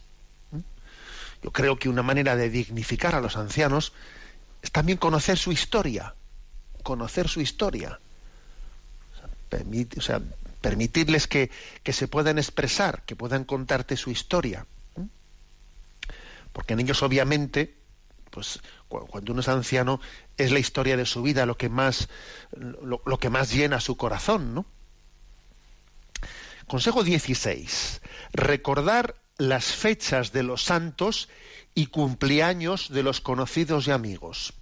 ¿Mm? 0.51 0.59
Yo 1.43 1.51
creo 1.51 1.77
que 1.77 1.89
una 1.89 2.03
manera 2.03 2.37
de 2.37 2.49
dignificar 2.49 3.15
a 3.15 3.19
los 3.19 3.35
ancianos 3.35 3.91
es 4.61 4.71
también 4.71 4.97
conocer 4.97 5.37
su 5.37 5.51
historia, 5.51 6.15
conocer 6.83 7.27
su 7.27 7.41
historia. 7.41 7.99
Permitirles 10.61 11.27
que, 11.27 11.49
se 11.91 12.07
puedan 12.07 12.37
expresar, 12.37 13.03
que 13.03 13.15
puedan 13.15 13.45
contarte 13.45 13.97
su 13.97 14.11
historia. 14.11 14.65
Porque 16.53 16.73
en 16.73 16.81
ellos, 16.81 17.01
obviamente, 17.01 17.75
pues 18.29 18.59
cuando 18.87 19.31
uno 19.31 19.41
es 19.41 19.47
anciano, 19.47 19.99
es 20.37 20.51
la 20.51 20.59
historia 20.59 20.97
de 20.97 21.05
su 21.05 21.23
vida 21.23 21.45
lo 21.45 21.57
que 21.57 21.69
más, 21.69 22.09
lo 22.51 23.17
que 23.17 23.29
más 23.29 23.51
llena 23.51 23.79
su 23.79 23.97
corazón, 23.97 24.53
¿no? 24.53 24.65
Consejo 26.69 27.03
16. 27.03 28.01
Recordar 28.31 29.15
las 29.39 29.65
fechas 29.65 30.31
de 30.31 30.43
los 30.43 30.63
santos 30.63 31.29
y 31.75 31.87
cumpleaños 31.87 32.89
de 32.89 33.03
los 33.03 33.21
conocidos 33.21 33.87
y 33.87 33.91
amigos, 33.91 34.53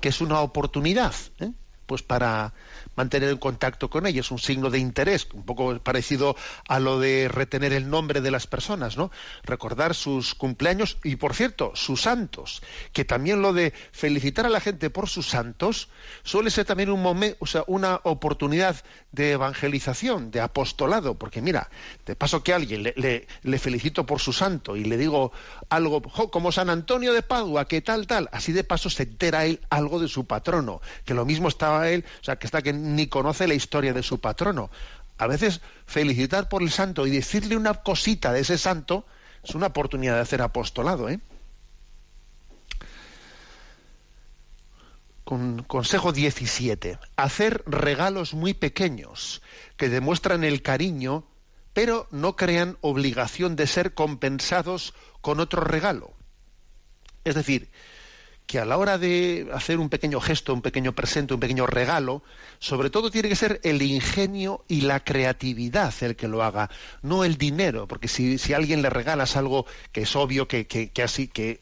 que 0.00 0.08
es 0.08 0.20
una 0.20 0.40
oportunidad, 0.40 1.14
¿eh? 1.40 1.52
pues 1.86 2.02
para 2.02 2.52
mantener 2.98 3.28
el 3.28 3.38
contacto 3.38 3.88
con 3.88 4.06
ellos, 4.06 4.32
un 4.32 4.40
signo 4.40 4.70
de 4.70 4.80
interés, 4.80 5.28
un 5.32 5.44
poco 5.44 5.78
parecido 5.78 6.34
a 6.66 6.80
lo 6.80 6.98
de 6.98 7.28
retener 7.28 7.72
el 7.72 7.88
nombre 7.88 8.20
de 8.20 8.32
las 8.32 8.48
personas, 8.48 8.96
¿no? 8.96 9.12
Recordar 9.44 9.94
sus 9.94 10.34
cumpleaños 10.34 10.98
y, 11.04 11.14
por 11.14 11.32
cierto, 11.32 11.70
sus 11.74 12.02
santos, 12.02 12.60
que 12.92 13.04
también 13.04 13.40
lo 13.40 13.52
de 13.52 13.72
felicitar 13.92 14.46
a 14.46 14.48
la 14.48 14.60
gente 14.60 14.90
por 14.90 15.08
sus 15.08 15.28
santos 15.28 15.88
suele 16.24 16.50
ser 16.50 16.66
también 16.66 16.90
un 16.90 17.00
momento, 17.00 17.36
o 17.38 17.46
sea, 17.46 17.62
una 17.68 18.00
oportunidad 18.02 18.76
de 19.12 19.32
evangelización, 19.32 20.32
de 20.32 20.40
apostolado, 20.40 21.14
porque 21.14 21.40
mira, 21.40 21.70
de 22.04 22.16
paso 22.16 22.42
que 22.42 22.52
alguien 22.52 22.82
le, 22.82 23.26
le, 23.42 23.58
felicito 23.58 24.06
por 24.06 24.18
su 24.18 24.32
santo 24.32 24.76
y 24.76 24.84
le 24.84 24.96
digo 24.96 25.32
algo, 25.68 26.02
como 26.02 26.50
San 26.50 26.68
Antonio 26.68 27.12
de 27.12 27.22
Padua, 27.22 27.68
que 27.68 27.80
tal, 27.80 28.08
tal, 28.08 28.28
así 28.32 28.52
de 28.52 28.64
paso 28.64 28.90
se 28.90 29.04
entera 29.04 29.46
él 29.46 29.60
algo 29.70 30.00
de 30.00 30.08
su 30.08 30.26
patrono, 30.26 30.80
que 31.04 31.14
lo 31.14 31.24
mismo 31.24 31.48
estaba 31.48 31.88
él, 31.88 32.04
o 32.20 32.24
sea, 32.24 32.36
que 32.36 32.46
está 32.46 32.60
que 32.60 32.72
ni 32.94 33.06
conoce 33.06 33.46
la 33.46 33.54
historia 33.54 33.92
de 33.92 34.02
su 34.02 34.20
patrono. 34.20 34.70
A 35.18 35.26
veces 35.26 35.60
felicitar 35.86 36.48
por 36.48 36.62
el 36.62 36.70
santo 36.70 37.06
y 37.06 37.10
decirle 37.10 37.56
una 37.56 37.74
cosita 37.74 38.32
de 38.32 38.40
ese 38.40 38.58
santo 38.58 39.04
es 39.42 39.54
una 39.54 39.68
oportunidad 39.68 40.14
de 40.14 40.20
hacer 40.20 40.42
apostolado, 40.42 41.08
¿eh? 41.08 41.20
Con, 45.24 45.62
consejo 45.64 46.12
17. 46.12 46.98
Hacer 47.16 47.62
regalos 47.66 48.34
muy 48.34 48.54
pequeños 48.54 49.42
que 49.76 49.88
demuestran 49.88 50.42
el 50.42 50.62
cariño, 50.62 51.24
pero 51.74 52.08
no 52.10 52.34
crean 52.34 52.78
obligación 52.80 53.54
de 53.54 53.66
ser 53.66 53.94
compensados 53.94 54.94
con 55.20 55.40
otro 55.40 55.62
regalo. 55.62 56.12
Es 57.24 57.34
decir, 57.34 57.70
que 58.48 58.58
a 58.58 58.64
la 58.64 58.78
hora 58.78 58.96
de 58.96 59.46
hacer 59.52 59.78
un 59.78 59.90
pequeño 59.90 60.20
gesto, 60.22 60.54
un 60.54 60.62
pequeño 60.62 60.94
presente, 60.94 61.34
un 61.34 61.40
pequeño 61.40 61.66
regalo, 61.66 62.22
sobre 62.58 62.88
todo 62.88 63.10
tiene 63.10 63.28
que 63.28 63.36
ser 63.36 63.60
el 63.62 63.82
ingenio 63.82 64.64
y 64.68 64.80
la 64.80 65.04
creatividad 65.04 65.92
el 66.00 66.16
que 66.16 66.28
lo 66.28 66.42
haga, 66.42 66.70
no 67.02 67.24
el 67.24 67.36
dinero, 67.36 67.86
porque 67.86 68.08
si, 68.08 68.38
si 68.38 68.54
a 68.54 68.56
alguien 68.56 68.80
le 68.80 68.88
regalas 68.88 69.36
algo 69.36 69.66
que 69.92 70.00
es 70.00 70.16
obvio 70.16 70.48
que, 70.48 70.66
que, 70.66 70.90
así 71.02 71.28
que 71.28 71.60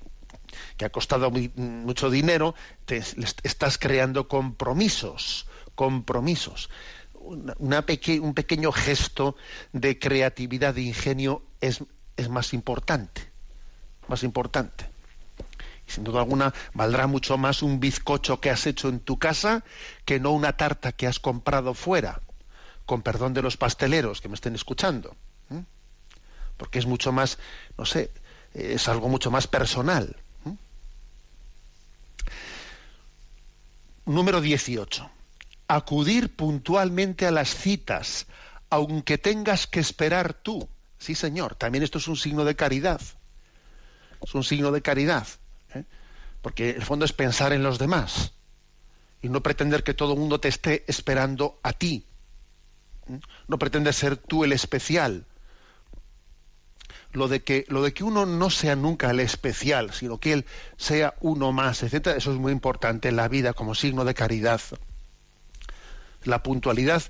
que 0.77 0.85
ha 0.85 0.91
costado 0.91 1.31
mucho 1.57 2.09
dinero, 2.09 2.55
te, 2.85 2.99
estás 3.43 3.79
creando 3.79 4.29
compromisos, 4.29 5.49
compromisos. 5.75 6.71
Una, 7.15 7.85
un 8.21 8.35
pequeño 8.35 8.71
gesto 8.71 9.35
de 9.73 9.99
creatividad, 9.99 10.73
de 10.73 10.83
ingenio 10.83 11.43
es, 11.61 11.83
es 12.17 12.29
más 12.29 12.55
importante, 12.55 13.23
más 14.07 14.23
importante 14.23 14.96
sin 15.87 16.05
duda 16.05 16.21
alguna 16.21 16.53
valdrá 16.75 17.07
mucho 17.07 17.39
más 17.39 17.63
un 17.63 17.81
bizcocho 17.81 18.41
que 18.41 18.51
has 18.51 18.67
hecho 18.67 18.89
en 18.89 19.01
tu 19.01 19.19
casa 19.19 19.65
que 20.05 20.21
no 20.21 20.33
una 20.33 20.57
tarta 20.57 20.93
que 20.93 21.07
has 21.07 21.21
comprado 21.21 21.75
fuera, 21.75 22.21
con 22.85 23.03
perdón 23.03 23.35
de 23.35 23.43
los 23.43 23.57
pasteleros 23.57 24.21
que 24.21 24.29
me 24.29 24.35
estén 24.35 24.55
escuchando. 24.55 25.17
Porque 26.57 26.79
es 26.79 26.87
mucho 26.87 27.13
más, 27.13 27.39
no 27.77 27.85
sé, 27.85 28.11
es 28.55 28.89
algo 28.89 29.09
mucho 29.09 29.31
más 29.31 29.47
personal. 29.47 30.17
Número 34.07 34.41
18. 34.41 35.11
Acudir 35.69 36.35
puntualmente 36.35 37.27
a 37.27 37.33
las 37.33 37.55
citas, 37.55 38.27
aunque 38.71 39.19
tengas 39.19 39.67
que 39.67 39.81
esperar 39.81 40.33
tú. 40.33 40.69
Sí, 40.99 41.15
señor, 41.15 41.57
también 41.57 41.83
esto 41.83 41.99
es 41.99 42.09
un 42.09 42.17
signo 42.17 42.45
de 42.45 42.55
caridad. 42.57 43.01
Es 44.23 44.35
un 44.35 44.45
signo 44.45 44.71
de 44.71 44.81
caridad. 44.81 45.27
Porque 46.43 46.71
el 46.71 46.83
fondo 46.83 47.05
es 47.05 47.13
pensar 47.13 47.53
en 47.53 47.63
los 47.63 47.79
demás 47.79 48.33
y 49.23 49.29
no 49.29 49.43
pretender 49.43 49.83
que 49.83 49.95
todo 49.95 50.13
el 50.13 50.19
mundo 50.19 50.41
te 50.41 50.49
esté 50.49 50.85
esperando 50.87 51.59
a 51.63 51.73
ti. 51.73 52.07
¿eh? 53.09 53.21
No 53.49 53.59
pretender 53.59 53.95
ser 53.95 54.17
tú 54.17 54.45
el 54.45 54.53
especial. 54.53 55.27
Lo 57.13 57.29
de, 57.29 57.43
que, 57.43 57.65
lo 57.69 57.83
de 57.83 57.95
que 57.95 58.05
uno 58.05 58.27
no 58.27 58.51
sea 58.51 58.77
nunca 58.77 59.11
el 59.11 59.21
especial, 59.21 59.93
sino 59.95 60.19
que 60.19 60.35
él 60.35 60.45
sea 60.77 61.15
uno 61.21 61.51
más, 61.51 61.83
etcétera, 61.83 62.17
eso 62.17 62.31
es 62.31 62.39
muy 62.39 62.53
importante 62.53 63.09
en 63.09 63.17
la 63.17 63.29
vida 63.29 63.55
como 63.55 63.75
signo 63.75 64.05
de 64.05 64.13
caridad. 64.13 64.61
La 66.25 66.43
puntualidad 66.43 67.03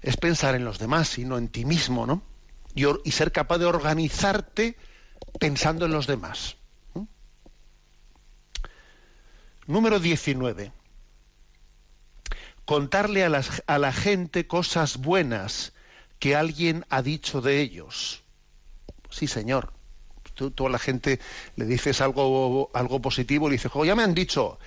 es 0.00 0.16
pensar 0.16 0.54
en 0.54 0.64
los 0.64 0.78
demás 0.78 1.18
y 1.18 1.24
no 1.24 1.36
en 1.36 1.48
ti 1.48 1.66
mismo, 1.66 2.06
¿no? 2.06 2.22
y, 2.74 3.10
ser 3.10 3.32
capaz 3.32 3.58
de 3.58 3.66
organizarte 3.66 4.76
pensando 5.38 5.86
en 5.86 5.92
los 5.92 6.06
demás. 6.06 6.56
¿Mm? 6.94 7.02
Número 9.66 9.98
19. 9.98 10.72
Contarle 12.64 13.24
a, 13.24 13.42
a, 13.66 13.78
la 13.78 13.92
gente 13.92 14.46
cosas 14.46 14.98
buenas 14.98 15.72
que 16.18 16.36
alguien 16.36 16.84
ha 16.90 17.02
dicho 17.02 17.40
de 17.40 17.60
ellos. 17.60 18.22
Sí, 19.10 19.26
señor. 19.26 19.72
Tú, 20.34 20.66
a 20.66 20.70
la 20.70 20.78
gente 20.78 21.20
le 21.54 21.64
dices 21.64 22.00
algo, 22.00 22.70
algo 22.74 23.00
positivo, 23.00 23.48
le 23.48 23.52
dices, 23.52 23.70
ya 23.84 23.94
me 23.94 24.02
han 24.02 24.14
dicho 24.14 24.58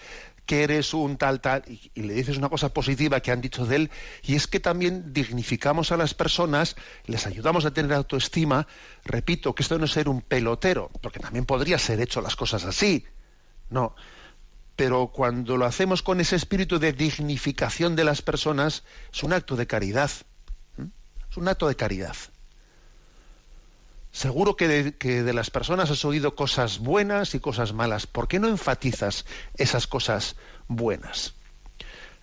que 0.45 0.63
eres 0.63 0.93
un 0.93 1.17
tal, 1.17 1.41
tal, 1.41 1.63
y, 1.67 1.91
le 2.01 2.13
dices 2.13 2.37
una 2.37 2.47
cosa 2.47 2.73
positiva 2.73 3.19
que 3.19 3.31
han 3.31 3.41
dicho 3.41 3.65
de 3.65 3.75
él, 3.75 3.91
y 4.23 4.35
es 4.35 4.47
que 4.47 4.61
también 4.61 5.11
dignificamos 5.11 5.91
a 5.91 5.97
las 5.97 6.13
personas, 6.13 6.77
les 7.05 7.27
ayudamos 7.27 7.65
a 7.65 7.71
tener 7.71 7.91
autoestima, 7.91 8.65
repito, 9.03 9.53
que 9.53 9.63
esto 9.63 9.77
no 9.77 9.85
es 9.85 9.91
ser 9.91 10.07
un 10.07 10.21
pelotero, 10.21 10.89
porque 11.01 11.19
también 11.19 11.45
podría 11.45 11.77
ser 11.77 11.99
hecho 11.99 12.21
las 12.21 12.37
cosas 12.37 12.63
así, 12.63 13.05
no, 13.69 13.93
pero 14.77 15.07
cuando 15.07 15.57
lo 15.57 15.65
hacemos 15.65 16.03
con 16.03 16.21
ese 16.21 16.35
espíritu 16.35 16.77
de 16.77 16.93
dignificación 16.93 17.95
de 17.95 18.03
las 18.03 18.21
personas, 18.21 18.83
es 19.11 19.23
un 19.23 19.33
acto 19.33 19.55
de 19.55 19.65
caridad, 19.65 20.11
es 21.29 21.35
un 21.35 21.47
acto 21.47 21.67
de 21.67 21.75
caridad. 21.75 22.15
Seguro 24.11 24.55
que 24.55 24.67
de, 24.67 25.33
las 25.33 25.49
personas 25.49 25.89
has 25.89 26.05
oído 26.05 26.35
cosas 26.35 26.77
buenas 26.77 27.33
y 27.33 27.39
cosas 27.39 27.73
malas. 27.73 28.05
¿Por 28.05 28.27
qué 28.27 28.39
no 28.39 28.47
enfatizas 28.47 29.25
esas 29.55 29.87
cosas 29.87 30.35
buenas? 30.67 31.33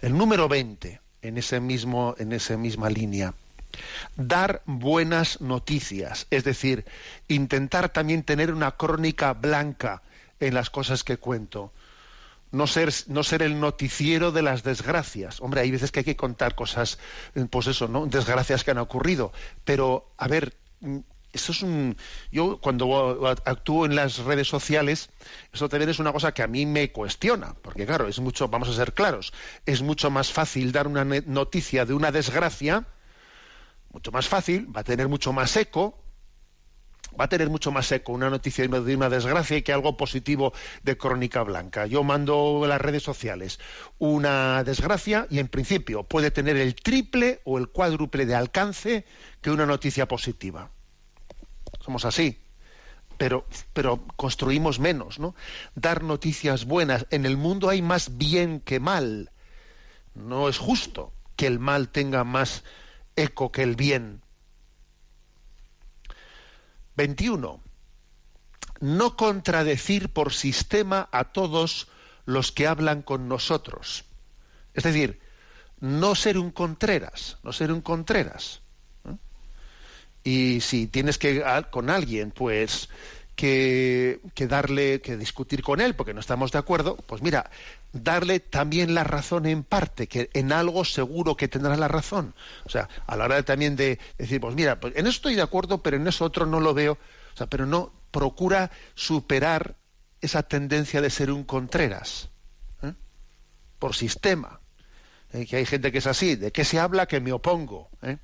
El 0.00 0.16
número 0.16 0.48
20, 0.48 1.00
en, 1.22 1.38
ese 1.38 1.58
mismo, 1.58 2.14
en 2.18 2.32
esa 2.32 2.56
misma 2.56 2.88
línea. 2.88 3.34
Dar 4.14 4.62
buenas 4.64 5.40
noticias, 5.40 6.28
es 6.30 6.44
decir, 6.44 6.84
intentar 7.26 7.88
también 7.88 8.22
tener 8.22 8.52
una 8.52 8.76
crónica 8.76 9.32
blanca 9.32 10.02
en 10.38 10.54
las 10.54 10.70
cosas 10.70 11.02
que 11.02 11.16
cuento. 11.16 11.72
No 12.54 12.66
ser, 12.66 12.92
no 13.08 13.24
ser, 13.24 13.42
el 13.42 13.58
noticiero 13.58 14.30
de 14.30 14.42
las 14.42 14.62
desgracias. 14.62 15.40
Hombre, 15.40 15.60
hay 15.60 15.70
veces 15.70 15.90
que 15.90 16.00
hay 16.00 16.04
que 16.04 16.16
contar 16.16 16.54
cosas, 16.54 16.98
pues 17.50 17.66
eso, 17.66 17.88
¿no? 17.88 18.06
Desgracias 18.06 18.62
que 18.62 18.70
han 18.70 18.78
ocurrido. 18.78 19.32
Pero, 19.64 20.12
a 20.16 20.28
ver, 20.28 20.54
eso 21.34 21.52
es 21.52 21.62
un 21.62 21.96
yo 22.30 22.58
cuando 22.60 23.26
actúo 23.44 23.86
en 23.86 23.96
las 23.96 24.18
redes 24.18 24.46
sociales 24.46 25.10
eso 25.52 25.68
también 25.68 25.90
es 25.90 25.98
una 25.98 26.12
cosa 26.12 26.32
que 26.32 26.42
a 26.42 26.46
mí 26.46 26.64
me 26.64 26.92
cuestiona 26.92 27.54
porque 27.60 27.86
claro 27.86 28.06
es 28.06 28.20
mucho 28.20 28.48
vamos 28.48 28.68
a 28.68 28.72
ser 28.72 28.94
claros 28.94 29.32
es 29.66 29.82
mucho 29.82 30.10
más 30.10 30.30
fácil 30.30 30.70
dar 30.70 30.86
una 30.86 31.04
noticia 31.04 31.84
de 31.84 31.94
una 31.94 32.12
desgracia 32.12 32.86
mucho 33.92 34.12
más 34.12 34.28
fácil 34.28 34.74
va 34.74 34.82
a 34.82 34.84
tener 34.84 35.08
mucho 35.08 35.32
más 35.32 35.56
eco 35.56 36.03
va 37.18 37.24
a 37.26 37.28
tener 37.28 37.50
mucho 37.50 37.70
más 37.70 37.90
eco 37.92 38.12
una 38.12 38.30
noticia 38.30 38.66
de 38.66 38.96
una 38.96 39.08
desgracia 39.08 39.62
que 39.62 39.72
algo 39.72 39.96
positivo 39.96 40.52
de 40.82 40.96
crónica 40.96 41.42
blanca. 41.42 41.86
Yo 41.86 42.02
mando 42.02 42.64
las 42.66 42.80
redes 42.80 43.02
sociales 43.02 43.58
una 43.98 44.64
desgracia 44.64 45.26
y 45.30 45.38
en 45.38 45.48
principio 45.48 46.04
puede 46.04 46.30
tener 46.30 46.56
el 46.56 46.74
triple 46.74 47.40
o 47.44 47.58
el 47.58 47.68
cuádruple 47.68 48.26
de 48.26 48.34
alcance 48.34 49.04
que 49.40 49.50
una 49.50 49.66
noticia 49.66 50.06
positiva 50.06 50.70
somos 51.84 52.04
así. 52.04 52.38
Pero, 53.16 53.46
pero 53.72 54.04
construimos 54.16 54.80
menos, 54.80 55.20
¿no? 55.20 55.36
Dar 55.76 56.02
noticias 56.02 56.64
buenas. 56.64 57.06
En 57.10 57.26
el 57.26 57.36
mundo 57.36 57.68
hay 57.68 57.80
más 57.80 58.16
bien 58.18 58.60
que 58.60 58.80
mal. 58.80 59.30
No 60.14 60.48
es 60.48 60.58
justo 60.58 61.12
que 61.36 61.46
el 61.46 61.58
mal 61.58 61.90
tenga 61.90 62.24
más 62.24 62.64
eco 63.14 63.52
que 63.52 63.62
el 63.62 63.76
bien. 63.76 64.23
21. 66.96 67.60
No 68.80 69.16
contradecir 69.16 70.10
por 70.10 70.32
sistema 70.32 71.08
a 71.12 71.24
todos 71.24 71.88
los 72.26 72.52
que 72.52 72.66
hablan 72.66 73.02
con 73.02 73.28
nosotros. 73.28 74.04
Es 74.74 74.84
decir, 74.84 75.20
no 75.80 76.14
ser 76.14 76.38
un 76.38 76.50
contreras, 76.50 77.38
no 77.42 77.52
ser 77.52 77.72
un 77.72 77.80
contreras 77.80 78.62
y 80.24 80.62
si 80.62 80.86
tienes 80.86 81.18
que 81.18 81.44
con 81.70 81.90
alguien 81.90 82.30
pues 82.30 82.88
que, 83.34 84.20
darle 84.48 85.00
que 85.00 85.16
discutir 85.16 85.62
con 85.62 85.80
él 85.80 85.94
porque 85.94 86.14
no 86.14 86.20
estamos 86.20 86.52
de 86.52 86.58
acuerdo 86.58 86.96
pues 86.96 87.22
mira 87.22 87.50
darle 87.92 88.40
también 88.40 88.94
la 88.94 89.04
razón 89.04 89.46
en 89.46 89.64
parte 89.64 90.06
que 90.06 90.30
en 90.34 90.52
algo 90.52 90.84
seguro 90.84 91.36
que 91.36 91.48
tendrá 91.48 91.76
la 91.76 91.88
razón 91.88 92.34
o 92.64 92.70
sea 92.70 92.88
a 93.06 93.16
la 93.16 93.24
hora 93.24 93.36
de, 93.36 93.42
también 93.42 93.76
de 93.76 93.98
decir 94.18 94.40
pues 94.40 94.54
mira 94.54 94.78
pues 94.78 94.94
en 94.96 95.06
eso 95.06 95.16
estoy 95.16 95.34
de 95.34 95.42
acuerdo 95.42 95.82
pero 95.82 95.96
en 95.96 96.06
eso 96.06 96.24
otro 96.24 96.46
no 96.46 96.60
lo 96.60 96.74
veo 96.74 96.92
o 96.92 97.36
sea 97.36 97.48
pero 97.48 97.66
no 97.66 97.92
procura 98.10 98.70
superar 98.94 99.76
esa 100.20 100.44
tendencia 100.44 101.00
de 101.00 101.10
ser 101.10 101.30
un 101.30 101.44
contreras 101.44 102.28
¿eh? 102.82 102.94
por 103.78 103.94
sistema 103.94 104.60
¿eh? 105.32 105.44
que 105.46 105.56
hay 105.56 105.66
gente 105.66 105.90
que 105.90 105.98
es 105.98 106.06
así 106.06 106.36
de 106.36 106.52
qué 106.52 106.64
se 106.64 106.78
habla 106.78 107.06
que 107.06 107.20
me 107.20 107.32
opongo 107.32 107.90
¿eh? 108.02 108.18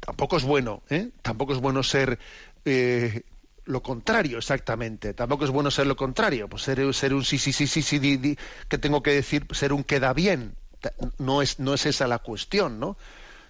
Tampoco 0.00 0.36
es 0.36 0.44
bueno, 0.44 0.82
¿eh? 0.90 1.10
tampoco 1.22 1.52
es 1.52 1.60
bueno 1.60 1.82
ser 1.82 2.18
eh, 2.64 3.22
lo 3.64 3.82
contrario 3.82 4.38
exactamente, 4.38 5.14
tampoco 5.14 5.44
es 5.44 5.50
bueno 5.50 5.70
ser 5.70 5.86
lo 5.86 5.96
contrario, 5.96 6.48
pues 6.48 6.62
ser, 6.62 6.92
ser 6.94 7.14
un 7.14 7.24
sí, 7.24 7.38
sí, 7.38 7.52
sí, 7.52 7.66
sí, 7.66 7.82
sí, 7.82 8.36
que 8.68 8.78
tengo 8.78 9.02
que 9.02 9.12
decir, 9.12 9.46
ser 9.52 9.72
un 9.72 9.84
queda 9.84 10.12
bien, 10.12 10.56
no 11.18 11.42
es, 11.42 11.58
no 11.58 11.74
es 11.74 11.86
esa 11.86 12.06
la 12.06 12.18
cuestión, 12.18 12.80
¿no? 12.80 12.96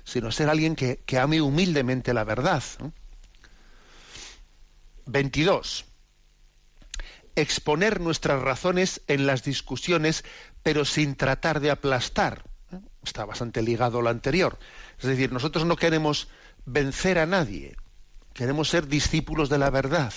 Sino 0.05 0.33
ser 0.33 0.49
alguien 0.49 0.75
que, 0.75 0.99
que 1.07 1.19
ame 1.19 1.41
humildemente 1.41 2.13
la 2.15 2.25
verdad. 2.25 2.63
22. 5.07 5.85
Exponer 7.37 8.01
nuestras 8.01 8.43
razones 8.43 9.03
en 9.07 9.27
las 9.27 9.45
discusiones, 9.45 10.25
pero 10.63 10.85
sin 10.85 11.15
tratar 11.15 11.61
de 11.61 11.71
aplastar. 11.71 12.45
¿eh? 12.73 12.79
Está 13.05 13.25
bastante 13.25 13.63
ligado 13.63 13.99
a 13.99 14.03
lo 14.03 14.11
anterior. 14.11 14.59
Es 14.99 15.07
decir, 15.07 15.33
nosotros 15.33 15.65
no 15.65 15.77
queremos 15.77 16.29
vencer 16.65 17.19
a 17.19 17.27
nadie. 17.27 17.77
Queremos 18.33 18.69
ser 18.69 18.87
discípulos 18.87 19.49
de 19.49 19.59
la 19.59 19.71
verdad. 19.71 20.13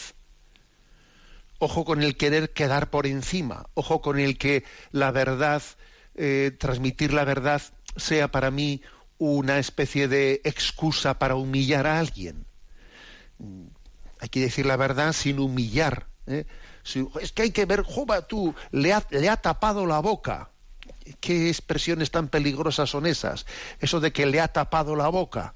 Ojo 1.60 1.86
con 1.86 2.02
el 2.04 2.18
querer 2.18 2.52
quedar 2.52 2.90
por 2.90 3.08
encima. 3.08 3.68
Ojo 3.74 4.02
con 4.02 4.20
el 4.20 4.38
que 4.38 4.64
la 4.92 5.12
verdad, 5.12 5.62
eh, 6.16 6.56
transmitir 6.60 7.14
la 7.14 7.26
verdad, 7.26 7.62
sea 7.96 8.30
para 8.30 8.52
mí 8.52 8.82
una 9.18 9.60
especie 9.60 10.08
de 10.08 10.42
excusa 10.44 11.20
para 11.20 11.36
humillar 11.36 11.88
a 11.88 12.00
alguien. 12.00 12.46
Hay 14.20 14.30
que 14.30 14.42
decir 14.42 14.66
la 14.66 14.76
verdad 14.76 15.14
sin 15.14 15.40
humillar. 15.40 16.08
¿eh? 16.28 16.46
es 17.22 17.32
que 17.32 17.44
hay 17.44 17.52
que 17.52 17.66
ver, 17.66 17.84
Joba, 17.84 18.28
tú, 18.28 18.54
le 18.72 18.94
ha, 18.94 19.06
le 19.10 19.30
ha 19.30 19.38
tapado 19.38 19.86
la 19.86 20.00
boca. 20.00 20.50
¿Qué 21.20 21.50
expresiones 21.50 22.12
tan 22.12 22.30
peligrosas 22.30 22.90
son 22.90 23.06
esas? 23.06 23.46
Eso 23.80 24.00
de 24.00 24.14
que 24.14 24.26
le 24.26 24.40
ha 24.40 24.48
tapado 24.48 24.96
la 24.96 25.10
boca 25.10 25.56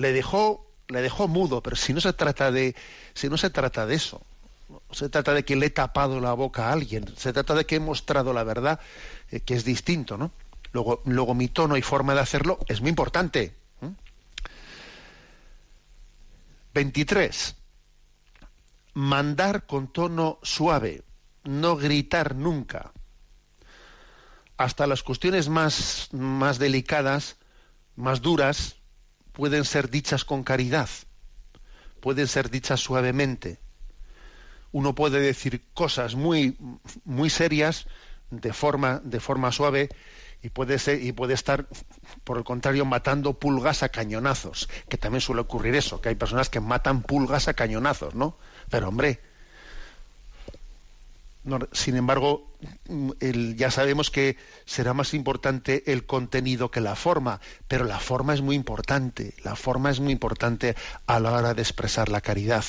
le 0.00 0.12
dejó, 0.12 0.66
le 0.88 1.02
dejó 1.02 1.28
mudo, 1.28 1.62
pero 1.62 1.76
si 1.76 1.92
no 1.92 2.00
se 2.00 2.12
trata 2.12 2.50
de, 2.50 2.74
si 3.14 3.28
no 3.28 3.36
se 3.36 3.50
trata 3.50 3.86
de 3.86 3.94
eso, 3.94 4.22
se 4.90 5.08
trata 5.10 5.34
de 5.34 5.44
que 5.44 5.56
le 5.56 5.66
he 5.66 5.70
tapado 5.70 6.20
la 6.20 6.32
boca 6.32 6.68
a 6.68 6.72
alguien, 6.72 7.04
se 7.16 7.32
trata 7.32 7.54
de 7.54 7.66
que 7.66 7.76
he 7.76 7.80
mostrado 7.80 8.32
la 8.32 8.42
verdad, 8.42 8.80
eh, 9.30 9.40
que 9.40 9.54
es 9.54 9.64
distinto, 9.64 10.16
¿no? 10.16 10.32
Luego, 10.72 11.02
luego 11.04 11.34
mi 11.34 11.48
tono 11.48 11.76
y 11.76 11.82
forma 11.82 12.14
de 12.14 12.20
hacerlo 12.20 12.58
es 12.66 12.80
muy 12.80 12.90
importante. 12.90 13.54
23. 16.72 17.56
Mandar 18.94 19.66
con 19.66 19.92
tono 19.92 20.38
suave, 20.42 21.02
no 21.42 21.76
gritar 21.76 22.36
nunca. 22.36 22.92
Hasta 24.56 24.86
las 24.86 25.02
cuestiones 25.02 25.48
más, 25.48 26.08
más 26.12 26.60
delicadas, 26.60 27.38
más 27.96 28.22
duras, 28.22 28.79
pueden 29.40 29.64
ser 29.64 29.88
dichas 29.88 30.26
con 30.26 30.44
caridad, 30.44 30.90
pueden 32.02 32.28
ser 32.28 32.50
dichas 32.50 32.78
suavemente. 32.78 33.58
Uno 34.70 34.94
puede 34.94 35.18
decir 35.18 35.62
cosas 35.72 36.14
muy, 36.14 36.58
muy 37.06 37.30
serias, 37.30 37.86
de 38.30 38.52
forma, 38.52 39.00
de 39.02 39.18
forma 39.18 39.50
suave 39.50 39.88
y 40.42 40.50
puede, 40.50 40.78
ser, 40.78 41.02
y 41.02 41.12
puede 41.12 41.32
estar, 41.32 41.66
por 42.22 42.36
el 42.36 42.44
contrario, 42.44 42.84
matando 42.84 43.38
pulgas 43.38 43.82
a 43.82 43.88
cañonazos, 43.88 44.68
que 44.90 44.98
también 44.98 45.22
suele 45.22 45.40
ocurrir 45.40 45.74
eso, 45.74 46.02
que 46.02 46.10
hay 46.10 46.16
personas 46.16 46.50
que 46.50 46.60
matan 46.60 47.00
pulgas 47.00 47.48
a 47.48 47.54
cañonazos, 47.54 48.14
¿no? 48.14 48.36
Pero 48.68 48.88
hombre, 48.88 49.22
sin 51.72 51.96
embargo, 51.96 52.52
ya 53.56 53.70
sabemos 53.70 54.10
que 54.10 54.36
será 54.66 54.92
más 54.92 55.14
importante 55.14 55.90
el 55.92 56.04
contenido 56.04 56.70
que 56.70 56.80
la 56.80 56.96
forma, 56.96 57.40
pero 57.66 57.84
la 57.84 57.98
forma 57.98 58.34
es 58.34 58.42
muy 58.42 58.56
importante, 58.56 59.34
la 59.42 59.56
forma 59.56 59.90
es 59.90 60.00
muy 60.00 60.12
importante 60.12 60.76
a 61.06 61.18
la 61.18 61.32
hora 61.32 61.54
de 61.54 61.62
expresar 61.62 62.08
la 62.10 62.20
caridad. 62.20 62.64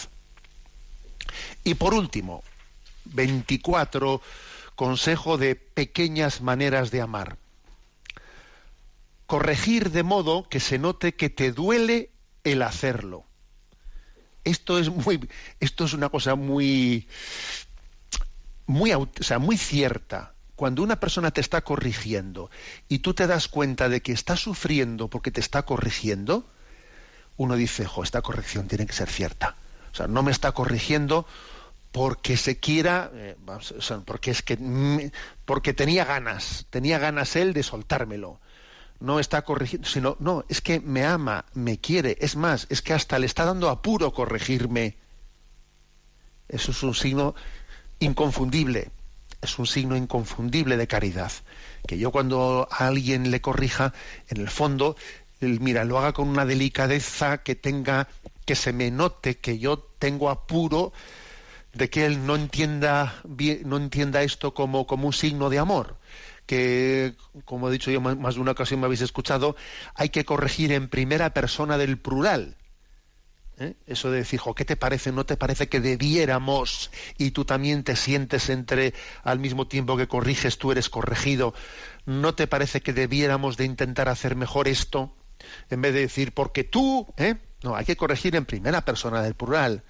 Y 1.63 1.73
por 1.75 1.93
último, 1.93 2.43
24, 3.05 4.21
consejo 4.75 5.37
de 5.37 5.55
pequeñas 5.55 6.41
maneras 6.41 6.91
de 6.91 7.01
amar. 7.01 7.37
Corregir 9.25 9.91
de 9.91 10.03
modo 10.03 10.47
que 10.49 10.59
se 10.59 10.77
note 10.77 11.15
que 11.15 11.29
te 11.29 11.51
duele 11.51 12.11
el 12.43 12.61
hacerlo. 12.61 13.25
Esto 14.43 14.79
es 14.79 14.89
muy, 14.89 15.29
esto 15.59 15.85
es 15.85 15.93
una 15.93 16.09
cosa 16.09 16.35
muy, 16.35 17.07
muy, 18.71 18.93
o 18.93 19.09
sea, 19.19 19.37
muy 19.37 19.57
cierta. 19.57 20.33
Cuando 20.55 20.83
una 20.83 20.99
persona 20.99 21.31
te 21.31 21.41
está 21.41 21.61
corrigiendo 21.61 22.49
y 22.87 22.99
tú 22.99 23.13
te 23.13 23.27
das 23.27 23.47
cuenta 23.47 23.89
de 23.89 24.01
que 24.01 24.11
está 24.11 24.37
sufriendo 24.37 25.09
porque 25.09 25.31
te 25.31 25.41
está 25.41 25.63
corrigiendo, 25.63 26.47
uno 27.37 27.55
dice, 27.55 27.85
jo, 27.85 28.03
esta 28.03 28.21
corrección 28.21 28.67
tiene 28.67 28.85
que 28.85 28.93
ser 28.93 29.09
cierta. 29.09 29.55
O 29.91 29.95
sea, 29.95 30.07
no 30.07 30.23
me 30.23 30.31
está 30.31 30.51
corrigiendo 30.51 31.25
porque 31.91 32.37
se 32.37 32.59
quiera, 32.59 33.11
eh, 33.13 33.35
porque 34.05 34.31
es 34.31 34.41
que 34.41 35.11
porque 35.45 35.73
tenía 35.73 36.05
ganas, 36.05 36.65
tenía 36.69 36.99
ganas 36.99 37.35
él 37.35 37.53
de 37.53 37.63
soltármelo. 37.63 38.39
No 38.99 39.19
está 39.19 39.41
corrigiendo, 39.41 39.87
sino 39.87 40.15
no, 40.19 40.45
es 40.47 40.61
que 40.61 40.79
me 40.79 41.03
ama, 41.03 41.45
me 41.53 41.79
quiere, 41.79 42.17
es 42.21 42.35
más, 42.35 42.67
es 42.69 42.81
que 42.83 42.93
hasta 42.93 43.17
le 43.17 43.25
está 43.25 43.45
dando 43.45 43.69
apuro 43.69 44.13
corregirme. 44.13 44.97
Eso 46.47 46.71
es 46.71 46.83
un 46.83 46.93
signo 46.93 47.33
inconfundible, 48.01 48.89
es 49.41 49.57
un 49.57 49.65
signo 49.65 49.95
inconfundible 49.95 50.75
de 50.75 50.87
caridad. 50.87 51.31
Que 51.87 51.97
yo 51.97 52.11
cuando 52.11 52.67
a 52.69 52.87
alguien 52.87 53.31
le 53.31 53.41
corrija, 53.41 53.93
en 54.29 54.41
el 54.41 54.49
fondo, 54.49 54.95
mira, 55.39 55.85
lo 55.85 55.97
haga 55.97 56.13
con 56.13 56.27
una 56.27 56.45
delicadeza 56.45 57.39
que 57.39 57.55
tenga, 57.55 58.07
que 58.45 58.55
se 58.55 58.73
me 58.73 58.91
note 58.91 59.37
que 59.37 59.57
yo 59.57 59.79
tengo 59.79 60.29
apuro 60.29 60.91
de 61.73 61.89
que 61.89 62.05
él 62.05 62.25
no 62.25 62.35
entienda, 62.35 63.21
no 63.65 63.77
entienda 63.77 64.23
esto 64.23 64.53
como, 64.53 64.85
como 64.85 65.07
un 65.07 65.13
signo 65.13 65.49
de 65.49 65.59
amor, 65.59 65.97
que, 66.45 67.15
como 67.45 67.69
he 67.69 67.71
dicho 67.71 67.91
yo 67.91 68.01
más, 68.01 68.35
de 68.35 68.41
una 68.41 68.51
ocasión 68.51 68.79
me 68.79 68.85
habéis 68.85 69.01
escuchado, 69.01 69.55
hay 69.95 70.09
que 70.09 70.25
corregir 70.25 70.73
en 70.73 70.89
primera 70.89 71.33
persona 71.33 71.77
del 71.77 71.97
plural. 71.97 72.57
¿Eh? 73.61 73.75
Eso 73.87 74.11
de 74.11 74.17
decir, 74.19 74.39
¿qué 74.55 74.65
te 74.65 74.75
parece? 74.75 75.11
¿No 75.11 75.25
te 75.25 75.37
parece 75.37 75.69
que 75.69 75.79
debiéramos 75.79 76.91
y 77.17 77.31
tú 77.31 77.45
también 77.45 77.83
te 77.83 77.95
sientes 77.95 78.49
entre, 78.49 78.93
al 79.23 79.39
mismo 79.39 79.67
tiempo 79.67 79.97
que 79.97 80.07
corriges, 80.07 80.57
tú 80.57 80.71
eres 80.71 80.89
corregido? 80.89 81.53
¿No 82.05 82.33
te 82.33 82.47
parece 82.47 82.81
que 82.81 82.93
debiéramos 82.93 83.57
de 83.57 83.65
intentar 83.65 84.09
hacer 84.09 84.35
mejor 84.35 84.67
esto? 84.67 85.15
En 85.69 85.81
vez 85.81 85.93
de 85.93 86.01
decir, 86.01 86.33
porque 86.33 86.63
tú, 86.63 87.07
¿eh? 87.17 87.35
No, 87.63 87.75
hay 87.75 87.85
que 87.85 87.95
corregir 87.95 88.35
en 88.35 88.45
primera 88.45 88.83
persona 88.83 89.21
del 89.21 89.35
plural 89.35 89.83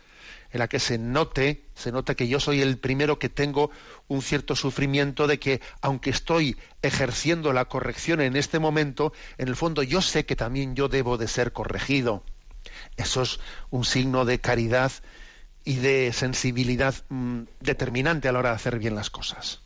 en 0.52 0.60
la 0.60 0.68
que 0.68 0.80
se 0.80 0.98
note, 0.98 1.64
se 1.76 1.92
nota 1.92 2.16
que 2.16 2.28
yo 2.28 2.40
soy 2.40 2.62
el 2.62 2.78
primero 2.78 3.20
que 3.20 3.30
tengo 3.30 3.72
un 4.08 4.22
cierto 4.22 4.56
sufrimiento 4.56 5.28
de 5.28 5.40
que, 5.40 5.62
aunque 5.82 6.10
estoy 6.10 6.58
ejerciendo 6.82 7.54
la 7.54 7.66
corrección 7.66 8.20
en 8.20 8.36
este 8.36 8.60
momento, 8.60 9.14
en 9.38 9.48
el 9.48 9.56
fondo 9.56 9.82
yo 9.82 10.02
sé 10.02 10.26
que 10.26 10.36
también 10.36 10.76
yo 10.76 10.90
debo 10.90 11.18
de 11.18 11.30
ser 11.30 11.54
corregido. 11.54 12.24
Eso 12.98 13.22
es 13.22 13.40
un 13.70 13.86
signo 13.86 14.26
de 14.26 14.40
caridad 14.40 14.92
y 15.64 15.76
de 15.76 16.12
sensibilidad 16.14 16.96
mm, 17.10 17.44
determinante 17.60 18.28
a 18.28 18.32
la 18.32 18.40
hora 18.40 18.50
de 18.50 18.56
hacer 18.56 18.80
bien 18.80 18.96
las 18.96 19.10
cosas. 19.10 19.60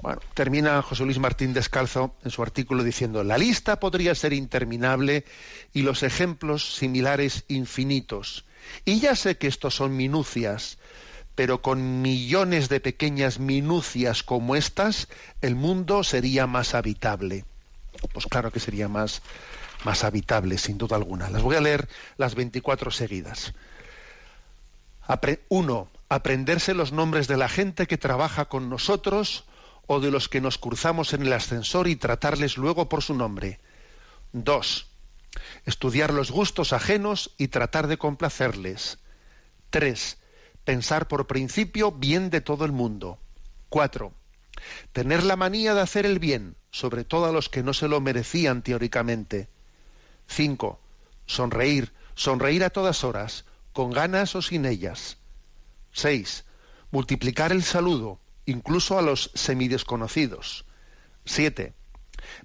Bueno, 0.00 0.20
termina 0.34 0.80
José 0.80 1.04
Luis 1.04 1.18
Martín 1.18 1.52
Descalzo 1.52 2.14
en 2.24 2.30
su 2.30 2.42
artículo 2.42 2.84
diciendo, 2.84 3.24
la 3.24 3.36
lista 3.36 3.80
podría 3.80 4.14
ser 4.14 4.32
interminable 4.32 5.24
y 5.72 5.82
los 5.82 6.04
ejemplos 6.04 6.76
similares 6.76 7.44
infinitos. 7.48 8.44
Y 8.84 9.00
ya 9.00 9.16
sé 9.16 9.38
que 9.38 9.48
estos 9.48 9.74
son 9.74 9.96
minucias, 9.96 10.78
pero 11.34 11.62
con 11.62 12.00
millones 12.00 12.68
de 12.68 12.78
pequeñas 12.78 13.40
minucias 13.40 14.22
como 14.22 14.54
estas, 14.54 15.08
el 15.40 15.56
mundo 15.56 16.04
sería 16.04 16.46
más 16.46 16.74
habitable. 16.74 17.44
Pues 18.12 18.26
claro 18.26 18.52
que 18.52 18.60
sería 18.60 18.88
más, 18.88 19.20
más 19.84 20.04
habitable, 20.04 20.58
sin 20.58 20.78
duda 20.78 20.96
alguna. 20.96 21.30
Las 21.30 21.42
voy 21.42 21.56
a 21.56 21.60
leer 21.60 21.88
las 22.16 22.34
24 22.34 22.90
seguidas. 22.90 23.54
uno, 25.48 25.88
aprenderse 26.08 26.74
los 26.74 26.92
nombres 26.92 27.28
de 27.28 27.36
la 27.36 27.48
gente 27.48 27.86
que 27.86 27.98
trabaja 27.98 28.46
con 28.46 28.68
nosotros 28.68 29.44
o 29.86 30.00
de 30.00 30.10
los 30.10 30.28
que 30.28 30.40
nos 30.40 30.58
cruzamos 30.58 31.12
en 31.12 31.22
el 31.22 31.32
ascensor 31.32 31.88
y 31.88 31.96
tratarles 31.96 32.56
luego 32.56 32.88
por 32.88 33.02
su 33.02 33.14
nombre. 33.14 33.60
Dos, 34.32 34.88
Estudiar 35.64 36.12
los 36.12 36.30
gustos 36.30 36.72
ajenos 36.72 37.34
y 37.38 37.48
tratar 37.48 37.86
de 37.86 37.98
complacerles. 37.98 38.98
3. 39.70 40.18
Pensar 40.64 41.08
por 41.08 41.26
principio 41.26 41.92
bien 41.92 42.30
de 42.30 42.40
todo 42.40 42.64
el 42.64 42.72
mundo. 42.72 43.18
4. 43.68 44.12
Tener 44.92 45.22
la 45.22 45.36
manía 45.36 45.74
de 45.74 45.80
hacer 45.80 46.06
el 46.06 46.18
bien, 46.18 46.56
sobre 46.70 47.04
todo 47.04 47.26
a 47.26 47.32
los 47.32 47.48
que 47.48 47.62
no 47.62 47.74
se 47.74 47.88
lo 47.88 48.00
merecían 48.00 48.62
teóricamente. 48.62 49.48
5. 50.28 50.80
Sonreír, 51.26 51.92
sonreír 52.14 52.64
a 52.64 52.70
todas 52.70 53.04
horas, 53.04 53.44
con 53.72 53.90
ganas 53.90 54.34
o 54.34 54.42
sin 54.42 54.64
ellas. 54.64 55.18
6. 55.92 56.44
Multiplicar 56.90 57.52
el 57.52 57.62
saludo, 57.62 58.20
incluso 58.46 58.98
a 58.98 59.02
los 59.02 59.30
semidesconocidos. 59.34 60.64
7. 61.24 61.74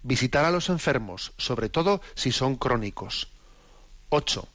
Visitar 0.02 0.46
a 0.46 0.52
los 0.52 0.70
enfermos, 0.70 1.34
sobre 1.38 1.70
todo 1.70 2.02
si 2.16 2.32
son 2.32 2.56
crónicos. 2.56 3.32
8. 4.10 4.48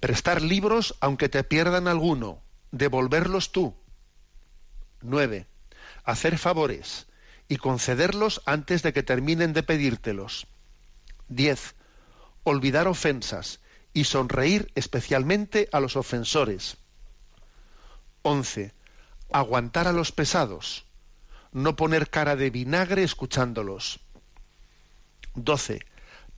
Prestar 0.00 0.42
libros 0.42 0.94
aunque 1.00 1.28
te 1.28 1.44
pierdan 1.44 1.88
alguno. 1.88 2.42
Devolverlos 2.70 3.52
tú. 3.52 3.74
9. 5.02 5.46
Hacer 6.04 6.38
favores 6.38 7.06
y 7.48 7.56
concederlos 7.56 8.42
antes 8.46 8.82
de 8.82 8.92
que 8.92 9.02
terminen 9.02 9.52
de 9.52 9.62
pedírtelos. 9.62 10.46
10. 11.28 11.74
Olvidar 12.44 12.88
ofensas 12.88 13.60
y 13.92 14.04
sonreír 14.04 14.70
especialmente 14.74 15.68
a 15.72 15.80
los 15.80 15.96
ofensores. 15.96 16.76
11. 18.22 18.72
Aguantar 19.32 19.88
a 19.88 19.92
los 19.92 20.12
pesados. 20.12 20.86
No 21.52 21.76
poner 21.76 22.10
cara 22.10 22.36
de 22.36 22.50
vinagre 22.50 23.02
escuchándolos. 23.02 24.00
12. 25.34 25.80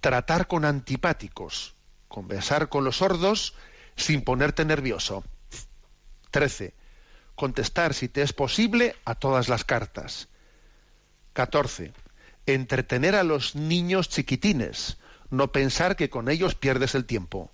Tratar 0.00 0.46
con 0.48 0.64
antipáticos, 0.64 1.74
conversar 2.09 2.68
con 2.68 2.84
los 2.84 2.96
sordos 2.96 3.55
sin 3.96 4.22
ponerte 4.22 4.64
nervioso. 4.64 5.24
13. 6.30 6.74
Contestar, 7.34 7.94
si 7.94 8.09
te 8.09 8.22
es 8.22 8.32
posible, 8.32 8.96
a 9.05 9.14
todas 9.14 9.48
las 9.48 9.64
cartas. 9.64 10.28
14. 11.34 11.92
Entretener 12.46 13.14
a 13.14 13.22
los 13.22 13.55
niños 13.55 14.09
chiquitines, 14.09 14.98
no 15.33 15.51
pensar 15.51 15.97
que 15.97 16.11
con 16.11 16.28
ellos 16.28 16.55
pierdes 16.55 16.95
el 16.95 17.05
tiempo. 17.05 17.51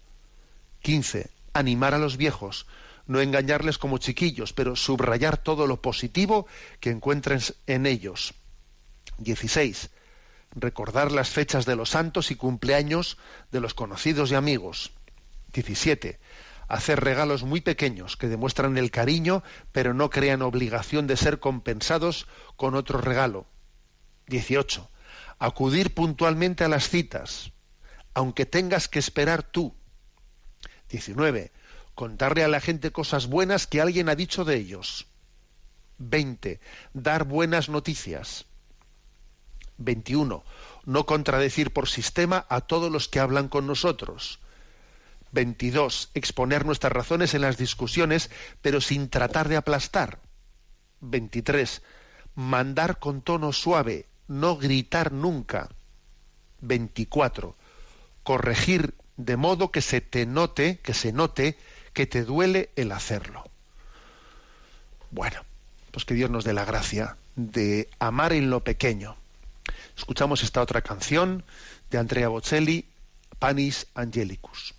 15. 0.82 1.30
Animar 1.54 1.94
a 1.94 1.98
los 1.98 2.18
viejos, 2.18 2.66
no 3.06 3.20
engañarles 3.20 3.78
como 3.78 3.98
chiquillos, 3.98 4.52
pero 4.52 4.76
subrayar 4.76 5.38
todo 5.38 5.66
lo 5.66 5.80
positivo 5.80 6.46
que 6.80 6.90
encuentres 6.90 7.54
en 7.66 7.86
ellos. 7.86 8.34
16 9.18 9.90
recordar 10.54 11.12
las 11.12 11.28
fechas 11.30 11.66
de 11.66 11.76
los 11.76 11.90
santos 11.90 12.30
y 12.30 12.34
cumpleaños 12.34 13.18
de 13.52 13.60
los 13.60 13.74
conocidos 13.74 14.30
y 14.30 14.34
amigos. 14.34 14.92
17. 15.52 16.18
Hacer 16.68 17.00
regalos 17.00 17.44
muy 17.44 17.60
pequeños 17.60 18.16
que 18.16 18.28
demuestran 18.28 18.76
el 18.76 18.90
cariño, 18.90 19.42
pero 19.72 19.94
no 19.94 20.10
crean 20.10 20.42
obligación 20.42 21.06
de 21.06 21.16
ser 21.16 21.38
compensados 21.38 22.26
con 22.56 22.74
otro 22.74 23.00
regalo. 23.00 23.46
18. 24.26 24.90
Acudir 25.38 25.94
puntualmente 25.94 26.64
a 26.64 26.68
las 26.68 26.88
citas, 26.88 27.52
aunque 28.18 28.46
tengas 28.46 28.88
que 28.88 28.98
esperar 28.98 29.44
tú. 29.44 29.76
19. 30.90 31.52
Contarle 31.94 32.42
a 32.42 32.48
la 32.48 32.60
gente 32.60 32.90
cosas 32.90 33.28
buenas 33.28 33.68
que 33.68 33.80
alguien 33.80 34.08
ha 34.08 34.16
dicho 34.16 34.44
de 34.44 34.56
ellos. 34.56 35.06
20. 35.98 36.58
Dar 36.94 37.22
buenas 37.22 37.68
noticias. 37.68 38.46
21. 39.76 40.42
No 40.84 41.06
contradecir 41.06 41.72
por 41.72 41.88
sistema 41.88 42.44
a 42.48 42.60
todos 42.60 42.90
los 42.90 43.06
que 43.06 43.20
hablan 43.20 43.46
con 43.46 43.68
nosotros. 43.68 44.40
22. 45.30 46.10
Exponer 46.14 46.66
nuestras 46.66 46.92
razones 46.92 47.34
en 47.34 47.42
las 47.42 47.56
discusiones, 47.56 48.30
pero 48.62 48.80
sin 48.80 49.10
tratar 49.10 49.48
de 49.48 49.58
aplastar. 49.58 50.18
23. 51.02 51.82
mandar 52.34 52.98
con 52.98 53.22
tono 53.22 53.52
suave, 53.52 54.08
no 54.26 54.56
gritar 54.56 55.12
nunca. 55.12 55.68
24. 56.62 57.56
Corregir 58.28 58.92
de 59.16 59.38
modo 59.38 59.70
que 59.70 59.80
se 59.80 60.02
te 60.02 60.26
note, 60.26 60.80
que 60.82 60.92
se 60.92 61.12
note 61.12 61.56
que 61.94 62.06
te 62.06 62.24
duele 62.24 62.68
el 62.76 62.92
hacerlo. 62.92 63.42
Bueno, 65.10 65.40
pues 65.92 66.04
que 66.04 66.12
Dios 66.12 66.28
nos 66.28 66.44
dé 66.44 66.52
la 66.52 66.66
gracia 66.66 67.16
de 67.36 67.88
amar 67.98 68.34
en 68.34 68.50
lo 68.50 68.62
pequeño. 68.62 69.16
Escuchamos 69.96 70.42
esta 70.42 70.60
otra 70.60 70.82
canción 70.82 71.42
de 71.90 71.96
Andrea 71.96 72.28
Bocelli, 72.28 72.84
Panis 73.38 73.86
Angelicus. 73.94 74.74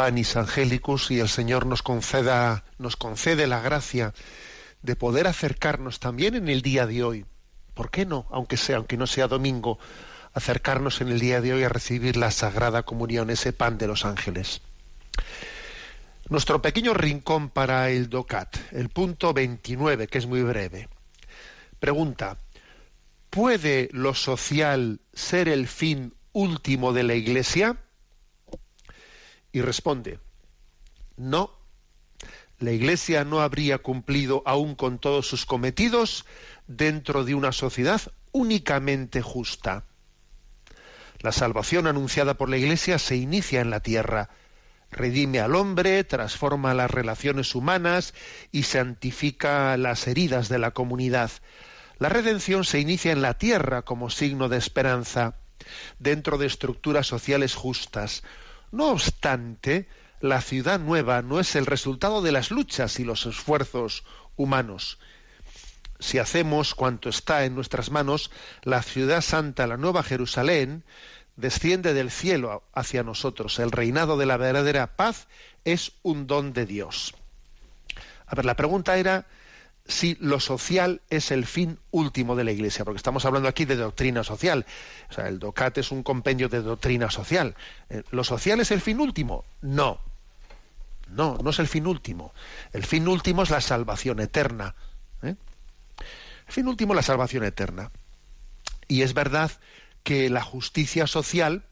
Panis 0.00 0.34
Angelicus 0.36 1.10
y 1.10 1.20
el 1.20 1.28
Señor 1.28 1.66
nos 1.66 1.82
conceda, 1.82 2.64
nos 2.78 2.96
concede 2.96 3.46
la 3.46 3.60
gracia 3.60 4.14
de 4.80 4.96
poder 4.96 5.26
acercarnos 5.26 6.00
también 6.00 6.34
en 6.34 6.48
el 6.48 6.62
día 6.62 6.86
de 6.86 7.04
hoy. 7.04 7.26
¿Por 7.74 7.90
qué 7.90 8.06
no? 8.06 8.26
Aunque 8.30 8.56
sea, 8.56 8.78
aunque 8.78 8.96
no 8.96 9.06
sea 9.06 9.28
domingo, 9.28 9.78
acercarnos 10.32 11.02
en 11.02 11.08
el 11.08 11.20
día 11.20 11.42
de 11.42 11.52
hoy 11.52 11.64
a 11.64 11.68
recibir 11.68 12.16
la 12.16 12.30
Sagrada 12.30 12.82
Comunión, 12.82 13.28
ese 13.28 13.52
pan 13.52 13.76
de 13.76 13.88
los 13.88 14.06
ángeles. 14.06 14.62
Nuestro 16.30 16.62
pequeño 16.62 16.94
rincón 16.94 17.50
para 17.50 17.90
el 17.90 18.08
DOCAT, 18.08 18.56
el 18.72 18.88
punto 18.88 19.34
29, 19.34 20.08
que 20.08 20.16
es 20.16 20.26
muy 20.26 20.42
breve. 20.42 20.88
Pregunta, 21.78 22.38
¿puede 23.28 23.90
lo 23.92 24.14
social 24.14 25.02
ser 25.12 25.50
el 25.50 25.68
fin 25.68 26.14
último 26.32 26.94
de 26.94 27.02
la 27.02 27.12
Iglesia? 27.12 27.76
Y 29.52 29.60
responde, 29.62 30.20
no, 31.16 31.50
la 32.58 32.72
Iglesia 32.72 33.24
no 33.24 33.40
habría 33.40 33.78
cumplido 33.78 34.42
aún 34.44 34.74
con 34.74 34.98
todos 34.98 35.26
sus 35.26 35.46
cometidos 35.46 36.26
dentro 36.66 37.24
de 37.24 37.34
una 37.34 37.52
sociedad 37.52 38.00
únicamente 38.32 39.22
justa. 39.22 39.84
La 41.20 41.32
salvación 41.32 41.86
anunciada 41.86 42.34
por 42.34 42.48
la 42.48 42.58
Iglesia 42.58 42.98
se 42.98 43.16
inicia 43.16 43.60
en 43.60 43.70
la 43.70 43.80
tierra, 43.80 44.30
redime 44.90 45.40
al 45.40 45.54
hombre, 45.54 46.04
transforma 46.04 46.74
las 46.74 46.90
relaciones 46.90 47.54
humanas 47.54 48.14
y 48.52 48.64
santifica 48.64 49.76
las 49.76 50.06
heridas 50.06 50.48
de 50.48 50.58
la 50.58 50.70
comunidad. 50.72 51.30
La 51.98 52.08
redención 52.08 52.64
se 52.64 52.80
inicia 52.80 53.12
en 53.12 53.22
la 53.22 53.34
tierra 53.34 53.82
como 53.82 54.10
signo 54.10 54.48
de 54.48 54.56
esperanza, 54.56 55.36
dentro 55.98 56.38
de 56.38 56.46
estructuras 56.46 57.06
sociales 57.06 57.54
justas. 57.54 58.22
No 58.70 58.90
obstante, 58.90 59.88
la 60.20 60.40
ciudad 60.40 60.78
nueva 60.78 61.22
no 61.22 61.40
es 61.40 61.56
el 61.56 61.66
resultado 61.66 62.22
de 62.22 62.32
las 62.32 62.50
luchas 62.50 63.00
y 63.00 63.04
los 63.04 63.26
esfuerzos 63.26 64.04
humanos. 64.36 64.98
Si 65.98 66.18
hacemos 66.18 66.74
cuanto 66.74 67.08
está 67.08 67.44
en 67.44 67.54
nuestras 67.54 67.90
manos, 67.90 68.30
la 68.62 68.82
ciudad 68.82 69.20
santa, 69.20 69.66
la 69.66 69.76
nueva 69.76 70.02
Jerusalén, 70.02 70.84
desciende 71.36 71.94
del 71.94 72.10
cielo 72.10 72.62
hacia 72.72 73.02
nosotros. 73.02 73.58
El 73.58 73.70
reinado 73.70 74.16
de 74.16 74.26
la 74.26 74.36
verdadera 74.36 74.96
paz 74.96 75.26
es 75.64 75.92
un 76.02 76.26
don 76.26 76.52
de 76.52 76.66
Dios. 76.66 77.14
A 78.26 78.34
ver, 78.34 78.44
la 78.44 78.56
pregunta 78.56 78.96
era 78.96 79.26
si 79.90 80.16
lo 80.20 80.40
social 80.40 81.02
es 81.10 81.30
el 81.30 81.46
fin 81.46 81.78
último 81.90 82.36
de 82.36 82.44
la 82.44 82.52
Iglesia, 82.52 82.84
porque 82.84 82.98
estamos 82.98 83.24
hablando 83.24 83.48
aquí 83.48 83.64
de 83.64 83.76
doctrina 83.76 84.24
social. 84.24 84.66
O 85.10 85.12
sea, 85.12 85.28
el 85.28 85.38
DOCAT 85.38 85.78
es 85.78 85.90
un 85.90 86.02
compendio 86.02 86.48
de 86.48 86.62
doctrina 86.62 87.10
social. 87.10 87.54
Eh, 87.88 88.02
¿Lo 88.10 88.24
social 88.24 88.60
es 88.60 88.70
el 88.70 88.80
fin 88.80 89.00
último? 89.00 89.44
No. 89.60 90.00
No, 91.08 91.38
no 91.42 91.50
es 91.50 91.58
el 91.58 91.66
fin 91.66 91.86
último. 91.86 92.32
El 92.72 92.84
fin 92.84 93.08
último 93.08 93.42
es 93.42 93.50
la 93.50 93.60
salvación 93.60 94.20
eterna. 94.20 94.74
¿eh? 95.22 95.34
El 96.46 96.52
fin 96.52 96.68
último 96.68 96.92
es 96.92 96.96
la 96.96 97.02
salvación 97.02 97.44
eterna. 97.44 97.90
Y 98.86 99.02
es 99.02 99.12
verdad 99.12 99.50
que 100.02 100.30
la 100.30 100.42
justicia 100.42 101.06
social 101.06 101.64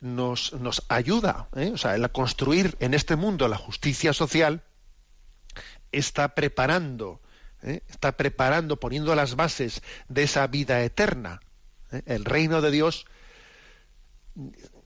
nos, 0.00 0.52
nos 0.52 0.82
ayuda, 0.88 1.48
¿eh? 1.56 1.70
o 1.74 1.78
sea, 1.78 1.94
el 1.94 2.10
construir 2.10 2.76
en 2.80 2.94
este 2.94 3.16
mundo 3.16 3.48
la 3.48 3.56
justicia 3.56 4.12
social 4.12 4.62
está 5.92 6.34
preparando, 6.34 7.20
¿eh? 7.64 7.82
está 7.88 8.12
preparando, 8.12 8.78
poniendo 8.78 9.14
las 9.14 9.36
bases 9.36 9.82
de 10.08 10.22
esa 10.22 10.46
vida 10.46 10.82
eterna. 10.82 11.40
¿eh? 11.90 12.02
El 12.06 12.24
reino 12.24 12.60
de 12.60 12.70
Dios 12.70 13.06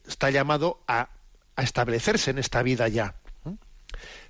está 0.06 0.30
llamado 0.30 0.82
a, 0.86 1.10
a, 1.56 1.62
establecerse 1.62 2.30
en 2.30 2.38
esta 2.38 2.62
vida 2.62 2.88
ya. 2.88 3.14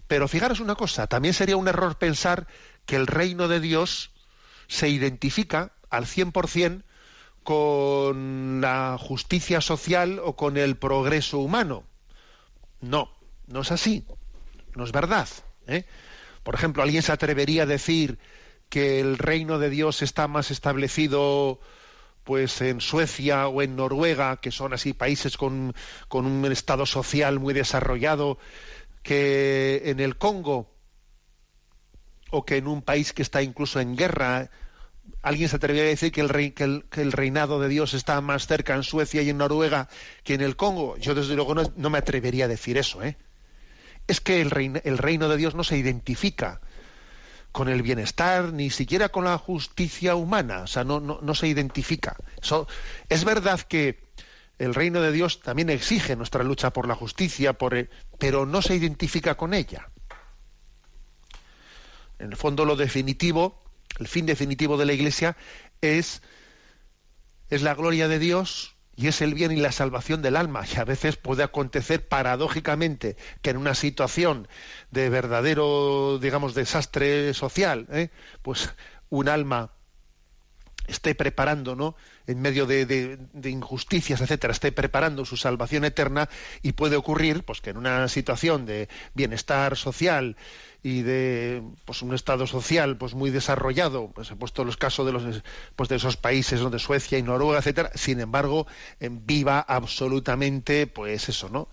Pero 0.06 0.26
fijaros 0.26 0.60
una 0.60 0.74
cosa, 0.74 1.06
también 1.06 1.34
sería 1.34 1.58
un 1.58 1.68
error 1.68 1.98
pensar 1.98 2.46
que 2.86 2.96
el 2.96 3.06
reino 3.06 3.46
de 3.46 3.60
Dios 3.60 4.10
se 4.66 4.88
identifica 4.88 5.72
al 5.90 6.06
100% 6.06 6.82
con 7.42 8.60
la 8.60 8.98
justicia 8.98 9.60
social 9.60 10.20
o 10.22 10.36
con 10.36 10.56
el 10.56 10.76
progreso 10.76 11.38
humano. 11.38 11.84
No, 12.80 13.10
no 13.46 13.62
es 13.62 13.72
así. 13.72 14.06
No 14.74 14.84
es 14.84 14.92
verdad. 14.92 15.28
¿eh? 15.66 15.84
Por 16.42 16.54
ejemplo, 16.54 16.82
alguien 16.82 17.02
se 17.02 17.12
atrevería 17.12 17.62
a 17.62 17.66
decir 17.66 18.18
que 18.68 19.00
el 19.00 19.18
reino 19.18 19.58
de 19.58 19.70
Dios 19.70 20.02
está 20.02 20.28
más 20.28 20.50
establecido 20.50 21.60
pues 22.24 22.60
en 22.60 22.82
Suecia 22.82 23.48
o 23.48 23.62
en 23.62 23.76
Noruega, 23.76 24.36
que 24.36 24.50
son 24.50 24.74
así 24.74 24.92
países 24.92 25.38
con, 25.38 25.74
con 26.08 26.26
un 26.26 26.44
estado 26.52 26.84
social 26.84 27.40
muy 27.40 27.54
desarrollado, 27.54 28.38
que 29.02 29.82
en 29.86 30.00
el 30.00 30.18
Congo 30.18 30.70
o 32.30 32.44
que 32.44 32.58
en 32.58 32.66
un 32.66 32.82
país 32.82 33.14
que 33.14 33.22
está 33.22 33.42
incluso 33.42 33.80
en 33.80 33.96
guerra 33.96 34.50
alguien 35.22 35.48
se 35.48 35.56
atrevería 35.56 35.84
a 35.84 35.88
decir 35.88 36.12
que 36.12 36.20
el, 36.20 36.54
que, 36.54 37.00
el, 37.00 37.12
reinado 37.12 37.60
de 37.60 37.68
Dios 37.68 37.94
está 37.94 38.20
más 38.20 38.46
cerca 38.46 38.74
en 38.74 38.82
Suecia 38.82 39.22
y 39.22 39.30
en 39.30 39.38
Noruega 39.38 39.88
que 40.22 40.34
en 40.34 40.42
el 40.42 40.56
Congo. 40.56 40.98
Yo 40.98 41.14
desde 41.14 41.34
luego 41.34 41.54
no, 41.54 41.90
me 41.90 41.98
atrevería 41.98 42.44
a 42.44 42.48
decir 42.48 42.76
eso. 42.76 43.02
¿eh? 43.02 43.16
Es 44.06 44.20
que 44.20 44.42
el, 44.42 44.80
el 44.84 44.98
reino 44.98 45.30
de 45.30 45.38
Dios 45.38 45.54
no 45.54 45.64
se 45.64 45.78
identifica 45.78 46.60
con 47.52 47.68
el 47.68 47.82
bienestar, 47.82 48.52
ni 48.52 48.70
siquiera 48.70 49.08
con 49.08 49.24
la 49.24 49.38
justicia 49.38 50.14
humana, 50.14 50.62
o 50.62 50.66
sea, 50.66 50.84
no, 50.84 51.00
no, 51.00 51.18
no 51.22 51.34
se 51.34 51.48
identifica. 51.48 52.16
es 53.08 53.24
verdad 53.24 53.60
que 53.60 54.06
el 54.58 54.74
reino 54.74 55.00
de 55.00 55.12
Dios 55.12 55.40
también 55.40 55.70
exige 55.70 56.16
nuestra 56.16 56.44
lucha 56.44 56.72
por 56.72 56.86
la 56.86 56.94
justicia, 56.94 57.52
por 57.52 57.88
pero 58.18 58.46
no 58.46 58.62
se 58.62 58.74
identifica 58.74 59.36
con 59.36 59.54
ella. 59.54 59.88
En 62.18 62.32
el 62.32 62.36
fondo, 62.36 62.64
lo 62.64 62.74
definitivo 62.74 63.62
el 63.98 64.08
fin 64.08 64.26
definitivo 64.26 64.76
de 64.76 64.86
la 64.86 64.92
Iglesia 64.92 65.36
es, 65.80 66.22
es 67.50 67.62
la 67.62 67.74
gloria 67.74 68.08
de 68.08 68.18
Dios 68.18 68.76
y 68.98 69.06
es 69.06 69.22
el 69.22 69.32
bien 69.32 69.52
y 69.52 69.56
la 69.56 69.70
salvación 69.70 70.22
del 70.22 70.34
alma. 70.34 70.64
Y 70.74 70.76
a 70.76 70.84
veces 70.84 71.16
puede 71.16 71.44
acontecer 71.44 72.08
paradójicamente 72.08 73.16
que 73.42 73.50
en 73.50 73.56
una 73.56 73.76
situación 73.76 74.48
de 74.90 75.08
verdadero, 75.08 76.18
digamos, 76.18 76.54
desastre 76.54 77.32
social, 77.32 77.86
¿eh? 77.92 78.10
pues 78.42 78.74
un 79.08 79.28
alma 79.28 79.70
esté 80.88 81.14
preparando, 81.14 81.76
¿no? 81.76 81.94
En 82.26 82.40
medio 82.40 82.66
de, 82.66 83.18
injusticias, 83.44 84.20
etcétera, 84.20 84.52
esté 84.52 84.72
preparando 84.72 85.24
su 85.24 85.36
salvación 85.36 85.84
eterna 85.84 86.28
y 86.62 86.72
puede 86.72 86.96
ocurrir, 86.96 87.44
pues 87.44 87.60
que 87.60 87.70
en 87.70 87.76
una 87.76 88.08
situación 88.08 88.66
de 88.66 88.88
bienestar 89.14 89.76
social 89.76 90.36
y 90.82 91.02
de 91.02 91.62
pues 91.84 92.02
un 92.02 92.14
estado 92.14 92.46
social 92.46 92.96
pues 92.96 93.14
muy 93.14 93.30
desarrollado 93.30 94.12
pues 94.14 94.30
he 94.30 94.36
puesto 94.36 94.64
los 94.64 94.76
casos 94.76 95.06
de 95.06 95.12
los 95.12 95.42
pues 95.74 95.88
de 95.88 95.96
esos 95.96 96.16
países 96.16 96.60
donde 96.60 96.78
Suecia 96.78 97.18
y 97.18 97.22
Noruega 97.24 97.58
etcétera 97.58 97.90
sin 97.96 98.20
embargo 98.20 98.68
viva 99.00 99.58
absolutamente 99.58 100.86
pues 100.86 101.28
eso 101.28 101.48
no 101.48 101.68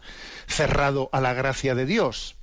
cerrado 0.47 1.09
a 1.11 1.21
la 1.21 1.35
gracia 1.35 1.75
de 1.75 1.85
Dios 1.85 2.34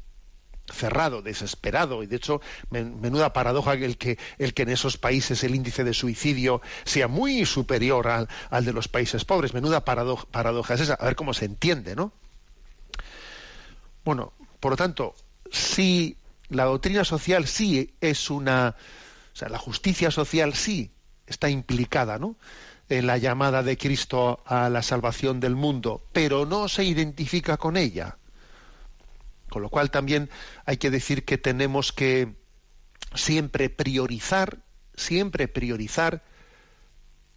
cerrado 0.73 1.23
desesperado 1.23 2.03
y 2.03 2.07
de 2.07 2.17
hecho 2.17 2.41
menuda 2.71 3.33
paradoja 3.33 3.75
el 3.75 3.99
que 3.99 4.19
el 4.39 4.55
que 4.55 4.63
en 4.63 4.71
esos 4.71 4.97
países 4.97 5.45
el 5.45 5.55
índice 5.55 5.85
de 5.85 5.95
suicidio 5.95 6.63
sea 6.85 7.09
muy 7.09 7.47
superior 7.47 8.09
al, 8.09 8.29
al 8.51 8.65
de 8.65 8.73
los 8.73 8.89
países 8.89 9.25
pobres 9.25 9.55
menuda 9.55 9.85
paradoja, 9.85 10.75
es 10.75 10.81
esa 10.81 10.95
a 10.95 11.05
ver 11.05 11.17
cómo 11.17 11.35
se 11.35 11.45
entiende 11.45 11.95
no 11.95 12.13
bueno 14.05 14.33
por 14.61 14.73
lo 14.73 14.77
tanto 14.77 15.15
si 15.51 16.17
la 16.49 16.65
doctrina 16.65 17.05
social 17.05 17.47
sí 17.47 17.95
es 18.01 18.31
una, 18.31 18.77
o 19.33 19.37
sea, 19.37 19.49
la 19.49 19.59
justicia 19.59 20.11
social 20.11 20.55
sí 20.55 20.91
está 21.27 21.49
implicada, 21.49 22.19
¿no? 22.19 22.37
En 22.89 23.07
la 23.07 23.19
llamada 23.19 23.63
de 23.63 23.79
Cristo 23.79 24.43
a 24.45 24.69
la 24.69 24.83
salvación 24.83 25.41
del 25.41 25.57
mundo, 25.57 26.03
pero 26.13 26.45
no 26.47 26.69
se 26.69 26.85
identifica 26.85 27.57
con 27.57 27.77
ella. 27.77 28.19
Con 29.53 29.61
lo 29.61 29.69
cual 29.69 29.91
también 29.91 30.31
hay 30.65 30.79
que 30.79 30.91
decir 30.91 31.27
que 31.27 31.37
tenemos 31.37 31.93
que 31.93 32.37
siempre 33.15 33.69
priorizar, 33.69 34.61
siempre 34.95 35.47
priorizar 35.47 36.25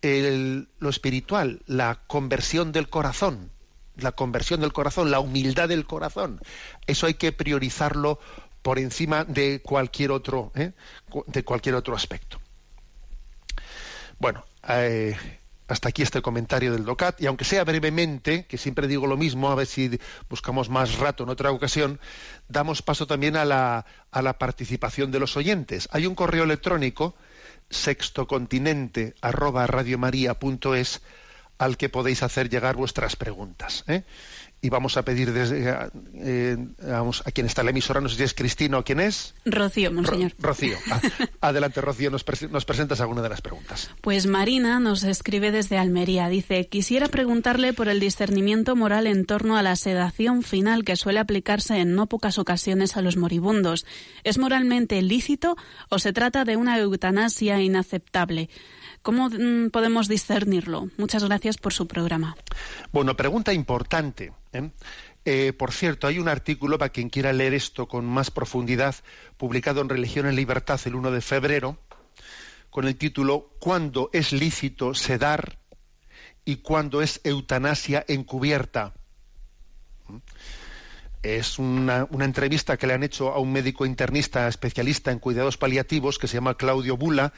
lo 0.01 0.89
espiritual, 0.89 1.61
la 1.65 2.05
conversión 2.07 2.71
del 2.71 2.87
corazón, 2.87 3.51
la 3.97 4.13
conversión 4.13 4.61
del 4.61 4.71
corazón, 4.71 5.11
la 5.11 5.19
humildad 5.19 5.67
del 5.67 5.85
corazón. 5.85 6.39
Eso 6.87 7.05
hay 7.05 7.15
que 7.15 7.33
priorizarlo 7.33 8.17
por 8.61 8.79
encima 8.79 9.25
de 9.25 9.61
cualquier 9.61 10.11
otro, 10.11 10.53
¿eh? 10.55 10.71
de 11.27 11.43
cualquier 11.43 11.75
otro 11.75 11.97
aspecto. 11.97 12.39
Bueno, 14.19 14.45
eh, 14.69 15.17
hasta 15.67 15.89
aquí 15.89 16.01
este 16.01 16.21
comentario 16.21 16.71
del 16.71 16.85
DOCAT, 16.85 17.21
y 17.21 17.25
aunque 17.25 17.45
sea 17.45 17.63
brevemente, 17.63 18.45
que 18.45 18.57
siempre 18.57 18.87
digo 18.87 19.07
lo 19.07 19.17
mismo, 19.17 19.49
a 19.49 19.55
ver 19.55 19.67
si 19.67 19.99
buscamos 20.29 20.69
más 20.69 20.97
rato 20.97 21.23
en 21.23 21.29
otra 21.29 21.51
ocasión, 21.51 21.99
damos 22.47 22.81
paso 22.81 23.07
también 23.07 23.35
a 23.35 23.45
la, 23.45 23.85
participación 24.37 25.11
de 25.11 25.19
los 25.19 25.37
oyentes. 25.37 25.89
Hay 25.91 26.05
un 26.05 26.15
correo 26.15 26.43
electrónico, 26.43 27.15
sextocontinente 27.69 29.15
arroba 29.21 29.67
al 31.57 31.77
que 31.77 31.89
podéis 31.89 32.21
hacer 32.21 32.49
llegar 32.49 32.75
vuestras 32.75 33.15
preguntas. 33.15 33.83
¿eh? 33.87 34.03
Y 34.61 34.69
vamos 34.69 34.97
a 34.97 35.03
pedir 35.03 35.31
desde, 35.31 35.89
eh, 36.15 36.57
vamos, 36.81 37.21
a 37.25 37.31
quien 37.31 37.45
está 37.45 37.61
en 37.61 37.65
la 37.65 37.71
emisora, 37.71 38.01
no 38.01 38.09
sé 38.09 38.15
si 38.15 38.23
es 38.23 38.33
Cristina 38.33 38.79
o 38.79 38.83
quién 38.83 38.99
es. 38.99 39.35
Rocío, 39.45 39.91
monseñor. 39.91 40.33
Rocío. 40.39 40.77
Adelante, 41.41 41.81
Rocío, 41.81 42.09
nos, 42.09 42.25
nos, 42.49 42.65
presentas 42.65 42.99
alguna 42.99 43.21
de 43.21 43.29
las 43.29 43.41
preguntas. 43.41 43.91
Pues 44.01 44.25
Marina 44.25 44.79
nos 44.79 45.03
escribe 45.03 45.51
desde 45.51 45.77
Almería. 45.77 46.29
Dice, 46.29 46.67
quisiera 46.67 47.07
preguntarle 47.07 47.73
por 47.73 47.89
el 47.89 47.99
discernimiento 47.99 48.75
moral 48.75 49.05
en 49.05 49.25
torno 49.25 49.55
a 49.55 49.61
la 49.61 49.75
sedación 49.75 50.41
final 50.41 50.83
que 50.83 50.95
suele 50.95 51.19
aplicarse 51.19 51.77
en 51.77 51.93
no 51.93 52.07
pocas 52.07 52.39
ocasiones 52.39 52.97
a 52.97 53.01
los 53.01 53.17
moribundos. 53.17 53.85
¿Es 54.23 54.39
moralmente 54.39 55.01
lícito 55.01 55.57
o 55.89 55.99
se 55.99 56.11
trata 56.11 56.43
de 56.43 56.57
una 56.57 56.79
eutanasia 56.79 57.61
inaceptable? 57.61 58.49
¿Cómo 59.05 59.29
mm, 59.29 59.69
podemos 59.69 60.07
discernirlo? 60.07 60.89
Muchas 60.97 61.23
gracias 61.23 61.57
por 61.57 61.73
su 61.73 61.87
programa. 61.87 62.35
Bueno, 62.91 63.15
pregunta 63.15 63.53
importante. 63.53 64.33
¿eh? 64.51 64.71
Eh, 65.25 65.53
por 65.53 65.71
cierto, 65.73 66.07
hay 66.07 66.17
un 66.17 66.27
artículo 66.27 66.79
para 66.79 66.89
quien 66.89 67.11
quiera 67.11 67.31
leer 67.31 67.53
esto 67.53 67.87
con 67.87 68.03
más 68.03 68.31
profundidad, 68.31 68.95
publicado 69.37 69.81
en 69.81 69.89
Religión 69.89 70.25
en 70.25 70.35
Libertad 70.35 70.79
el 70.85 70.95
1 70.95 71.11
de 71.11 71.21
febrero, 71.21 71.77
con 72.71 72.87
el 72.87 72.95
título 72.95 73.51
¿Cuándo 73.59 74.09
es 74.11 74.33
lícito 74.33 74.95
sedar 74.95 75.59
y 76.43 76.55
cuándo 76.57 77.03
es 77.03 77.21
eutanasia 77.23 78.03
encubierta. 78.07 78.95
Es 81.21 81.57
una, 81.57 82.07
entrevista 82.21 82.77
que 82.77 82.87
le 82.87 82.93
han 82.93 83.03
hecho 83.03 83.31
a 83.33 83.39
un 83.39 83.51
médico 83.51 83.85
internista 83.85 84.47
especialista 84.47 85.11
en 85.11 85.17
cuidados 85.19 85.57
paliativos 85.57 86.19
que 86.19 86.27
se 86.27 86.35
llama 86.37 86.57
Claudio 86.57 86.97
Bula 86.97 87.33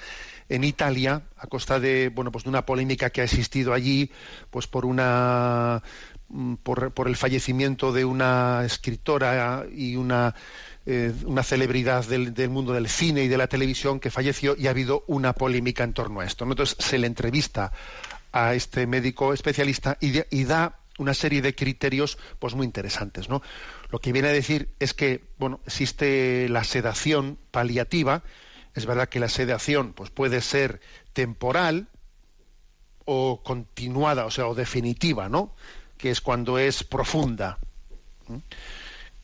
en 0.49 0.63
Italia 0.63 1.23
a 1.37 1.47
costa 1.47 1.79
de 1.79 2.09
bueno 2.09 2.31
pues 2.31 2.43
de 2.43 2.49
una 2.49 2.65
polémica 2.65 3.09
que 3.09 3.21
ha 3.21 3.25
existido 3.25 3.73
allí 3.73 4.11
pues 4.49 4.67
por 4.67 4.85
una 4.85 5.81
mm, 6.29 6.55
por, 6.55 7.07
el 7.07 7.15
fallecimiento 7.15 7.91
de 7.91 8.05
una 8.05 8.63
escritora 8.65 9.65
y 9.71 9.95
una 9.95 10.35
eh, 10.89 11.13
una 11.25 11.43
celebridad 11.43 12.05
del, 12.05 12.49
mundo 12.49 12.71
del 12.71 12.87
cine 12.87 13.23
y 13.23 13.27
de 13.27 13.37
la 13.37 13.47
televisión 13.47 13.99
que 13.99 14.09
falleció 14.09 14.55
y 14.57 14.67
ha 14.67 14.69
habido 14.69 15.03
una 15.07 15.33
polémica 15.33 15.83
en 15.83 15.91
torno 15.91 16.21
a 16.21 16.25
esto. 16.25 16.45
Entonces 16.45 16.77
se 16.79 16.97
le 16.97 17.07
entrevista 17.07 17.73
a 18.31 18.53
este 18.53 18.87
médico 18.87 19.33
especialista 19.33 19.97
y, 19.99 20.43
da 20.45 20.79
una 20.97 21.13
serie 21.13 21.41
de 21.41 21.53
criterios 21.53 22.17
pues 22.39 22.55
muy 22.55 22.65
interesantes, 22.65 23.27
¿no? 23.27 23.41
Lo 23.91 23.99
que 23.99 24.13
viene 24.13 24.29
a 24.29 24.31
decir 24.31 24.69
es 24.79 24.93
que, 24.93 25.25
bueno, 25.37 25.59
existe 25.65 26.47
la 26.47 26.63
sedación 26.63 27.37
paliativa, 27.51 28.23
es 28.77 28.85
verdad 28.85 29.09
que 29.09 29.19
la 29.19 29.27
sedación 29.27 29.93
pues 29.93 30.11
puede 30.11 30.39
ser 30.39 30.81
temporal 31.13 31.87
o 33.05 33.41
continuada, 33.43 34.25
o 34.25 34.31
sea, 34.31 34.45
o 34.45 34.53
definitiva, 34.53 35.29
¿no? 35.29 35.55
Que 35.97 36.11
es 36.11 36.21
cuando 36.21 36.59
es 36.59 36.83
profunda. 36.83 37.57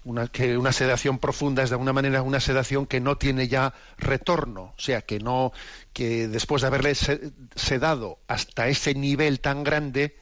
Una, 0.05 0.27
que 0.27 0.57
una 0.57 0.71
sedación 0.71 1.19
profunda 1.19 1.61
es 1.61 1.69
de 1.69 1.75
alguna 1.75 1.93
manera 1.93 2.23
una 2.23 2.39
sedación 2.39 2.87
que 2.87 2.99
no 2.99 3.17
tiene 3.17 3.47
ya 3.47 3.75
retorno, 3.99 4.73
o 4.75 4.81
sea, 4.81 5.03
que 5.03 5.19
no, 5.19 5.51
que 5.93 6.27
después 6.27 6.63
de 6.63 6.69
haberle 6.69 6.95
sedado 6.95 8.17
hasta 8.27 8.69
ese 8.69 8.95
nivel 8.95 9.39
tan 9.39 9.63
grande, 9.63 10.17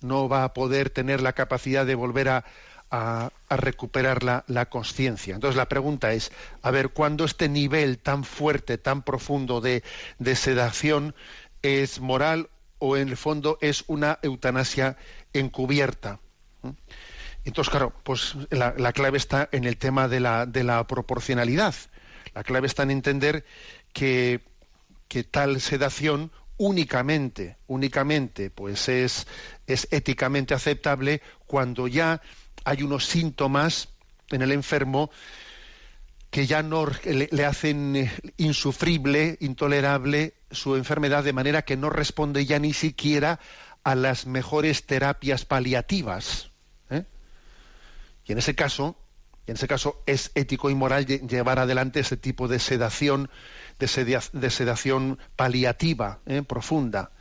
no 0.00 0.30
va 0.30 0.44
a 0.44 0.54
poder 0.54 0.88
tener 0.88 1.20
la 1.20 1.34
capacidad 1.34 1.84
de 1.84 1.94
volver 1.94 2.30
a, 2.30 2.44
a, 2.92 3.32
recuperar 3.48 4.22
la, 4.22 4.44
la 4.46 4.66
conciencia. 4.66 5.34
Entonces 5.34 5.56
la 5.56 5.68
pregunta 5.68 6.12
es, 6.12 6.30
a 6.62 6.70
ver, 6.70 6.90
¿cuándo 6.90 7.24
este 7.24 7.48
nivel 7.48 7.98
tan 7.98 8.22
fuerte, 8.22 8.78
tan 8.78 9.02
profundo 9.02 9.60
de, 9.60 9.82
de 10.18 10.36
sedación 10.36 11.14
es 11.62 12.00
moral 12.00 12.50
o 12.78 12.96
en 12.96 13.08
el 13.08 13.16
fondo 13.16 13.58
es 13.60 13.84
una 13.88 14.18
eutanasia 14.22 14.96
encubierta? 15.32 16.20
¿Mm? 16.62 16.70
Entonces, 17.44 17.70
claro, 17.70 17.92
pues 18.04 18.36
la, 18.50 18.74
la, 18.76 18.92
clave 18.92 19.18
está 19.18 19.48
en 19.52 19.64
el 19.64 19.76
tema 19.76 20.06
de 20.06 20.20
la, 20.20 20.46
de 20.46 20.62
la 20.62 20.86
proporcionalidad. 20.86 21.74
La 22.34 22.44
clave 22.44 22.68
está 22.68 22.84
en 22.84 22.92
entender 22.92 23.44
que, 23.92 24.40
que 25.08 25.24
tal 25.24 25.60
sedación 25.60 26.30
únicamente, 26.56 27.56
únicamente, 27.66 28.50
pues 28.50 28.88
es, 28.88 29.26
es 29.66 29.88
éticamente 29.90 30.54
aceptable 30.54 31.20
cuando 31.46 31.88
ya 31.88 32.22
hay 32.64 32.82
unos 32.82 33.06
síntomas 33.06 33.88
en 34.30 34.42
el 34.42 34.52
enfermo 34.52 35.10
que 36.32 36.46
ya 36.46 36.62
no 36.62 36.86
le, 37.04 37.44
hacen 37.44 37.94
eh, 37.94 38.12
insufrible, 38.38 39.36
intolerable 39.40 40.32
su 40.50 40.76
enfermedad, 40.76 41.22
de 41.22 41.34
manera 41.34 41.60
que 41.60 41.76
no 41.76 41.90
responde 41.90 42.46
ya 42.46 42.58
ni 42.58 42.72
siquiera 42.72 43.38
a 43.84 43.94
las 43.94 44.24
mejores 44.26 44.86
terapias 44.86 45.44
paliativas. 45.44 46.50
¿eh? 46.88 47.04
Y 48.24 48.32
en 48.32 48.38
ese 48.38 48.54
caso, 48.54 48.96
en 49.46 49.56
ese 49.56 49.68
caso 49.68 50.02
es 50.06 50.30
ético 50.34 50.70
y 50.70 50.74
moral 50.74 51.04
llevar 51.04 51.58
adelante 51.58 52.00
ese 52.00 52.16
tipo 52.16 52.48
de 52.48 52.60
sedación, 52.60 53.28
de, 53.78 54.50
sedación 54.50 55.18
paliativa, 55.36 56.20
¿eh? 56.24 56.42
profunda. 56.42 57.12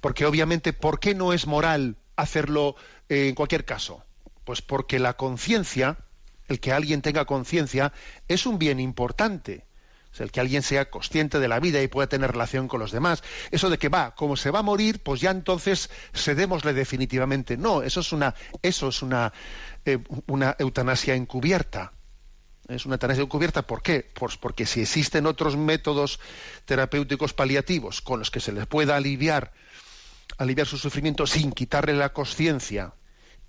Porque 0.00 0.24
obviamente, 0.24 0.72
¿por 0.72 1.00
qué 1.00 1.14
no 1.14 1.34
es 1.34 1.46
moral 1.46 1.96
hacerlo 2.16 2.76
en 3.10 3.34
cualquier 3.34 3.66
caso? 3.66 4.04
Pues 4.48 4.62
porque 4.62 4.98
la 4.98 5.12
conciencia, 5.12 5.98
el 6.46 6.58
que 6.58 6.72
alguien 6.72 7.02
tenga 7.02 7.26
conciencia, 7.26 7.92
es 8.28 8.46
un 8.46 8.58
bien 8.58 8.80
importante. 8.80 9.66
el 10.20 10.32
que 10.32 10.40
alguien 10.40 10.62
sea 10.62 10.88
consciente 10.88 11.38
de 11.38 11.48
la 11.48 11.60
vida 11.60 11.82
y 11.82 11.88
pueda 11.88 12.08
tener 12.08 12.32
relación 12.32 12.66
con 12.66 12.80
los 12.80 12.90
demás. 12.90 13.22
Eso 13.50 13.68
de 13.68 13.76
que 13.76 13.90
va, 13.90 14.14
como 14.14 14.38
se 14.38 14.50
va 14.50 14.60
a 14.60 14.62
morir, 14.62 15.02
pues 15.02 15.20
ya 15.20 15.32
entonces 15.32 15.90
cedémosle 16.14 16.72
definitivamente. 16.72 17.58
No, 17.58 17.82
eso 17.82 18.00
es 18.00 18.10
una, 18.10 18.34
eso 18.62 18.88
es 18.88 19.02
una, 19.02 19.34
eh, 19.84 19.98
una 20.26 20.56
eutanasia 20.58 21.14
encubierta. 21.14 21.92
Es 22.68 22.86
una 22.86 22.94
eutanasia 22.94 23.24
encubierta, 23.24 23.66
¿por 23.66 23.82
qué? 23.82 24.10
Pues 24.14 24.38
porque 24.38 24.64
si 24.64 24.80
existen 24.80 25.26
otros 25.26 25.58
métodos 25.58 26.20
terapéuticos 26.64 27.34
paliativos 27.34 28.00
con 28.00 28.18
los 28.18 28.30
que 28.30 28.40
se 28.40 28.52
les 28.52 28.66
pueda 28.66 28.96
aliviar, 28.96 29.52
aliviar 30.38 30.66
su 30.66 30.78
sufrimiento 30.78 31.26
sin 31.26 31.52
quitarle 31.52 31.92
la 31.92 32.14
conciencia, 32.14 32.94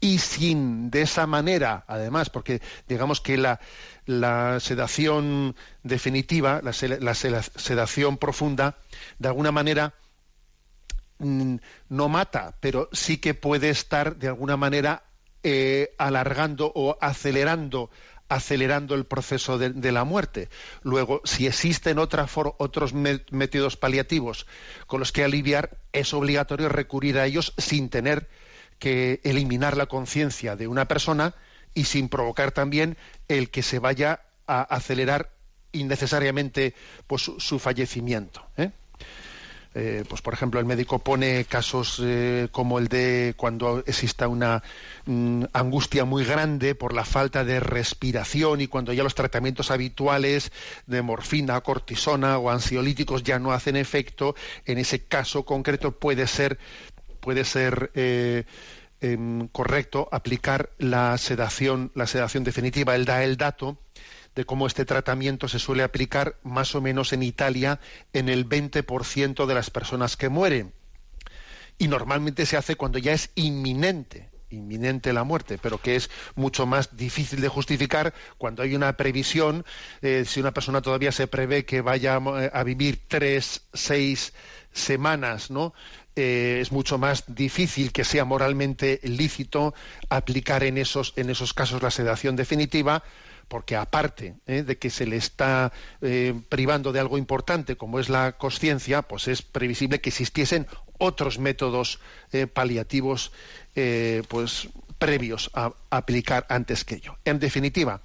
y 0.02 0.20
sin 0.20 0.92
de 0.92 1.02
esa 1.02 1.28
manera, 1.28 1.84
además, 1.88 2.30
porque 2.30 2.62
digamos 2.88 3.22
que 3.22 3.38
la, 3.38 3.60
sedación 4.60 5.56
definitiva, 5.84 6.62
la, 6.64 6.74
sedación 6.74 8.18
profunda, 8.18 8.78
de 9.20 9.28
alguna 9.28 9.52
manera 9.52 9.94
mm, 11.20 11.56
no 11.90 12.10
mata, 12.10 12.56
pero 12.60 12.90
sí 12.92 13.18
que 13.18 13.34
puede 13.34 13.70
estar 13.70 14.16
de 14.16 14.28
alguna 14.30 14.58
manera 14.58 15.04
eh, 15.44 15.94
alargando 15.98 16.72
o 16.74 16.98
acelerando 17.02 17.90
acelerando 18.30 18.94
el 18.94 19.06
proceso 19.06 19.58
de, 19.58 19.92
la 19.92 20.04
muerte. 20.04 20.50
Luego, 20.84 21.22
si 21.26 21.48
existen 21.48 21.98
otros 21.98 22.94
métodos 22.94 23.76
paliativos 23.76 24.46
con 24.86 25.00
los 25.00 25.12
que 25.12 25.24
aliviar, 25.24 25.80
es 25.94 26.14
obligatorio 26.14 26.70
recurrir 26.70 27.18
a 27.18 27.26
ellos 27.26 27.54
sin 27.58 27.90
tener 27.90 28.30
que 28.80 29.22
eliminar 29.24 29.78
la 29.78 29.86
conciencia 29.86 30.56
de 30.56 30.68
una 30.68 30.88
persona 30.88 31.36
y 31.74 31.84
sin 31.84 32.10
provocar 32.10 32.52
también 32.52 32.98
el 33.28 33.50
que 33.52 33.62
se 33.62 33.80
vaya 33.80 34.22
a 34.48 34.62
acelerar 34.62 35.32
innecesariamente 35.72 36.74
pues, 37.06 37.32
su, 37.38 37.60
fallecimiento. 37.60 38.44
¿eh? 38.58 38.72
Eh, 39.76 40.04
pues 40.10 40.24
por 40.24 40.34
ejemplo 40.34 40.60
el 40.60 40.66
médico 40.66 40.98
pone 40.98 41.46
casos 41.46 42.02
eh, 42.04 42.48
como 42.52 42.80
el 42.80 42.88
de 42.88 43.36
cuando 43.38 43.84
exista 43.86 44.28
una 44.28 44.64
mm, 45.06 45.44
angustia 45.54 46.06
muy 46.06 46.26
grande 46.26 46.74
por 46.74 46.92
la 46.92 47.06
falta 47.06 47.44
de 47.44 47.60
respiración 47.60 48.62
y 48.62 48.68
cuando 48.68 48.94
ya 48.94 49.04
los 49.04 49.14
tratamientos 49.14 49.70
habituales 49.70 50.52
de 50.88 51.04
morfina, 51.04 51.62
cortisona 51.62 52.40
o 52.40 52.50
ansiolíticos 52.50 53.22
ya 53.22 53.38
no 53.38 53.52
hacen 53.52 53.76
efecto, 53.76 54.34
en 54.66 54.80
ese 54.80 55.04
caso 55.04 55.46
concreto 55.46 55.92
puede 55.92 56.26
ser 56.26 56.58
puede 57.20 57.46
ser 57.46 57.92
eh, 57.94 58.46
em, 59.02 59.48
correcto 59.48 60.10
aplicar 60.12 60.72
la 60.78 61.18
sedación, 61.18 61.92
la 61.96 62.08
sedación 62.08 62.44
definitiva. 62.44 62.96
Él 62.96 63.06
da 63.06 63.24
el 63.24 63.38
dato 63.38 63.78
de 64.36 64.46
cómo 64.46 64.68
este 64.68 64.86
tratamiento 64.86 65.48
se 65.48 65.60
suele 65.60 65.84
aplicar 65.84 66.38
más 66.44 66.76
o 66.76 66.82
menos 66.82 67.14
en 67.14 67.24
Italia 67.24 67.80
en 68.14 68.30
el 68.30 68.48
20% 68.48 69.46
de 69.46 69.54
las 69.54 69.70
personas 69.70 70.18
que 70.18 70.30
mueren. 70.30 70.74
Y 71.78 71.88
normalmente 71.88 72.46
se 72.46 72.58
hace 72.58 72.76
cuando 72.76 73.00
ya 73.00 73.14
es 73.14 73.32
inminente, 73.36 74.30
inminente 74.50 75.14
la 75.14 75.24
muerte, 75.24 75.58
pero 75.58 75.82
que 75.82 75.96
es 75.96 76.10
mucho 76.36 76.66
más 76.66 76.96
difícil 76.98 77.42
de 77.42 77.48
justificar 77.48 78.14
cuando 78.38 78.64
hay 78.64 78.76
una 78.76 78.98
previsión, 78.98 79.66
eh, 80.02 80.26
si 80.26 80.40
una 80.40 80.54
persona 80.54 80.82
todavía 80.82 81.12
se 81.12 81.28
prevé 81.28 81.66
que 81.66 81.82
vaya 81.82 82.18
eh, 82.18 82.52
a 82.54 82.64
vivir 82.64 83.02
tres, 83.08 83.62
seis 83.74 84.34
semanas, 84.74 85.52
¿no? 85.52 85.74
Eh, 86.16 86.60
es 86.60 86.72
mucho 86.72 86.98
más 86.98 87.24
difícil 87.28 87.94
que 87.94 88.04
sea 88.04 88.26
moralmente 88.26 89.00
lícito 89.04 89.74
aplicar 90.10 90.64
en 90.64 90.78
esos, 90.78 91.14
en 91.16 91.30
esos 91.30 91.54
casos 91.54 91.82
la 91.82 91.92
sedación 91.92 92.36
definitiva, 92.36 93.04
porque 93.48 93.78
aparte 93.78 94.36
eh, 94.46 94.64
de 94.64 94.78
que 94.78 94.90
se 94.90 95.06
le 95.06 95.16
está 95.16 95.72
eh, 96.02 96.34
privando 96.50 96.92
de 96.92 97.00
algo 97.00 97.18
importante 97.18 97.78
como 97.78 98.00
es 98.00 98.10
la 98.10 98.34
conciencia, 98.34 99.02
pues 99.02 99.28
es 99.30 99.42
previsible 99.42 100.02
que 100.02 100.10
existiesen 100.10 100.68
otros 100.98 101.40
métodos 101.40 102.00
paliativos 102.54 103.32
pues 104.28 104.68
previos 104.98 105.50
a, 105.54 105.68
a, 105.68 105.98
aplicar 105.98 106.46
antes 106.50 106.84
que 106.84 106.96
ello. 106.96 107.16
En 107.24 107.40
definitiva, 107.40 108.02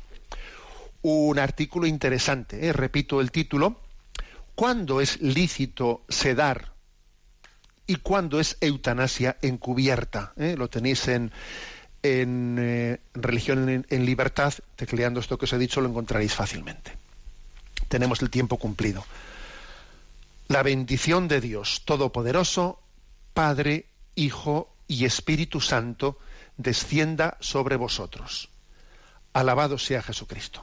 un 1.02 1.40
artículo 1.40 1.88
interesante, 1.88 2.72
repito 2.72 3.20
el 3.20 3.32
título, 3.32 3.80
¿cuándo 4.54 5.00
es 5.00 5.20
lícito 5.20 6.04
sedar 6.08 6.74
y 7.86 7.96
cuándo 7.96 8.40
es 8.40 8.56
eutanasia 8.60 9.36
encubierta. 9.42 10.32
¿eh? 10.36 10.54
Lo 10.56 10.68
tenéis 10.68 11.06
en, 11.08 11.32
en 12.02 12.56
eh, 12.58 13.00
Religión 13.14 13.84
en, 13.88 14.06
Libertad, 14.06 14.54
tecleando 14.76 15.20
esto 15.20 15.38
que 15.38 15.44
os 15.44 15.52
he 15.52 15.58
dicho, 15.58 15.80
lo 15.80 15.88
encontraréis 15.88 16.34
fácilmente. 16.34 16.96
Tenemos 17.88 18.22
el 18.22 18.30
tiempo 18.30 18.58
cumplido. 18.58 19.04
La 20.48 20.62
bendición 20.62 21.28
de 21.28 21.40
Dios 21.40 21.82
Todopoderoso, 21.84 22.80
Padre, 23.32 23.86
Hijo 24.14 24.74
y 24.86 25.04
Espíritu 25.04 25.60
Santo, 25.60 26.18
descienda 26.56 27.36
sobre 27.40 27.76
vosotros. 27.76 28.48
Alabado 29.32 29.78
sea 29.78 30.02
Jesucristo. 30.02 30.62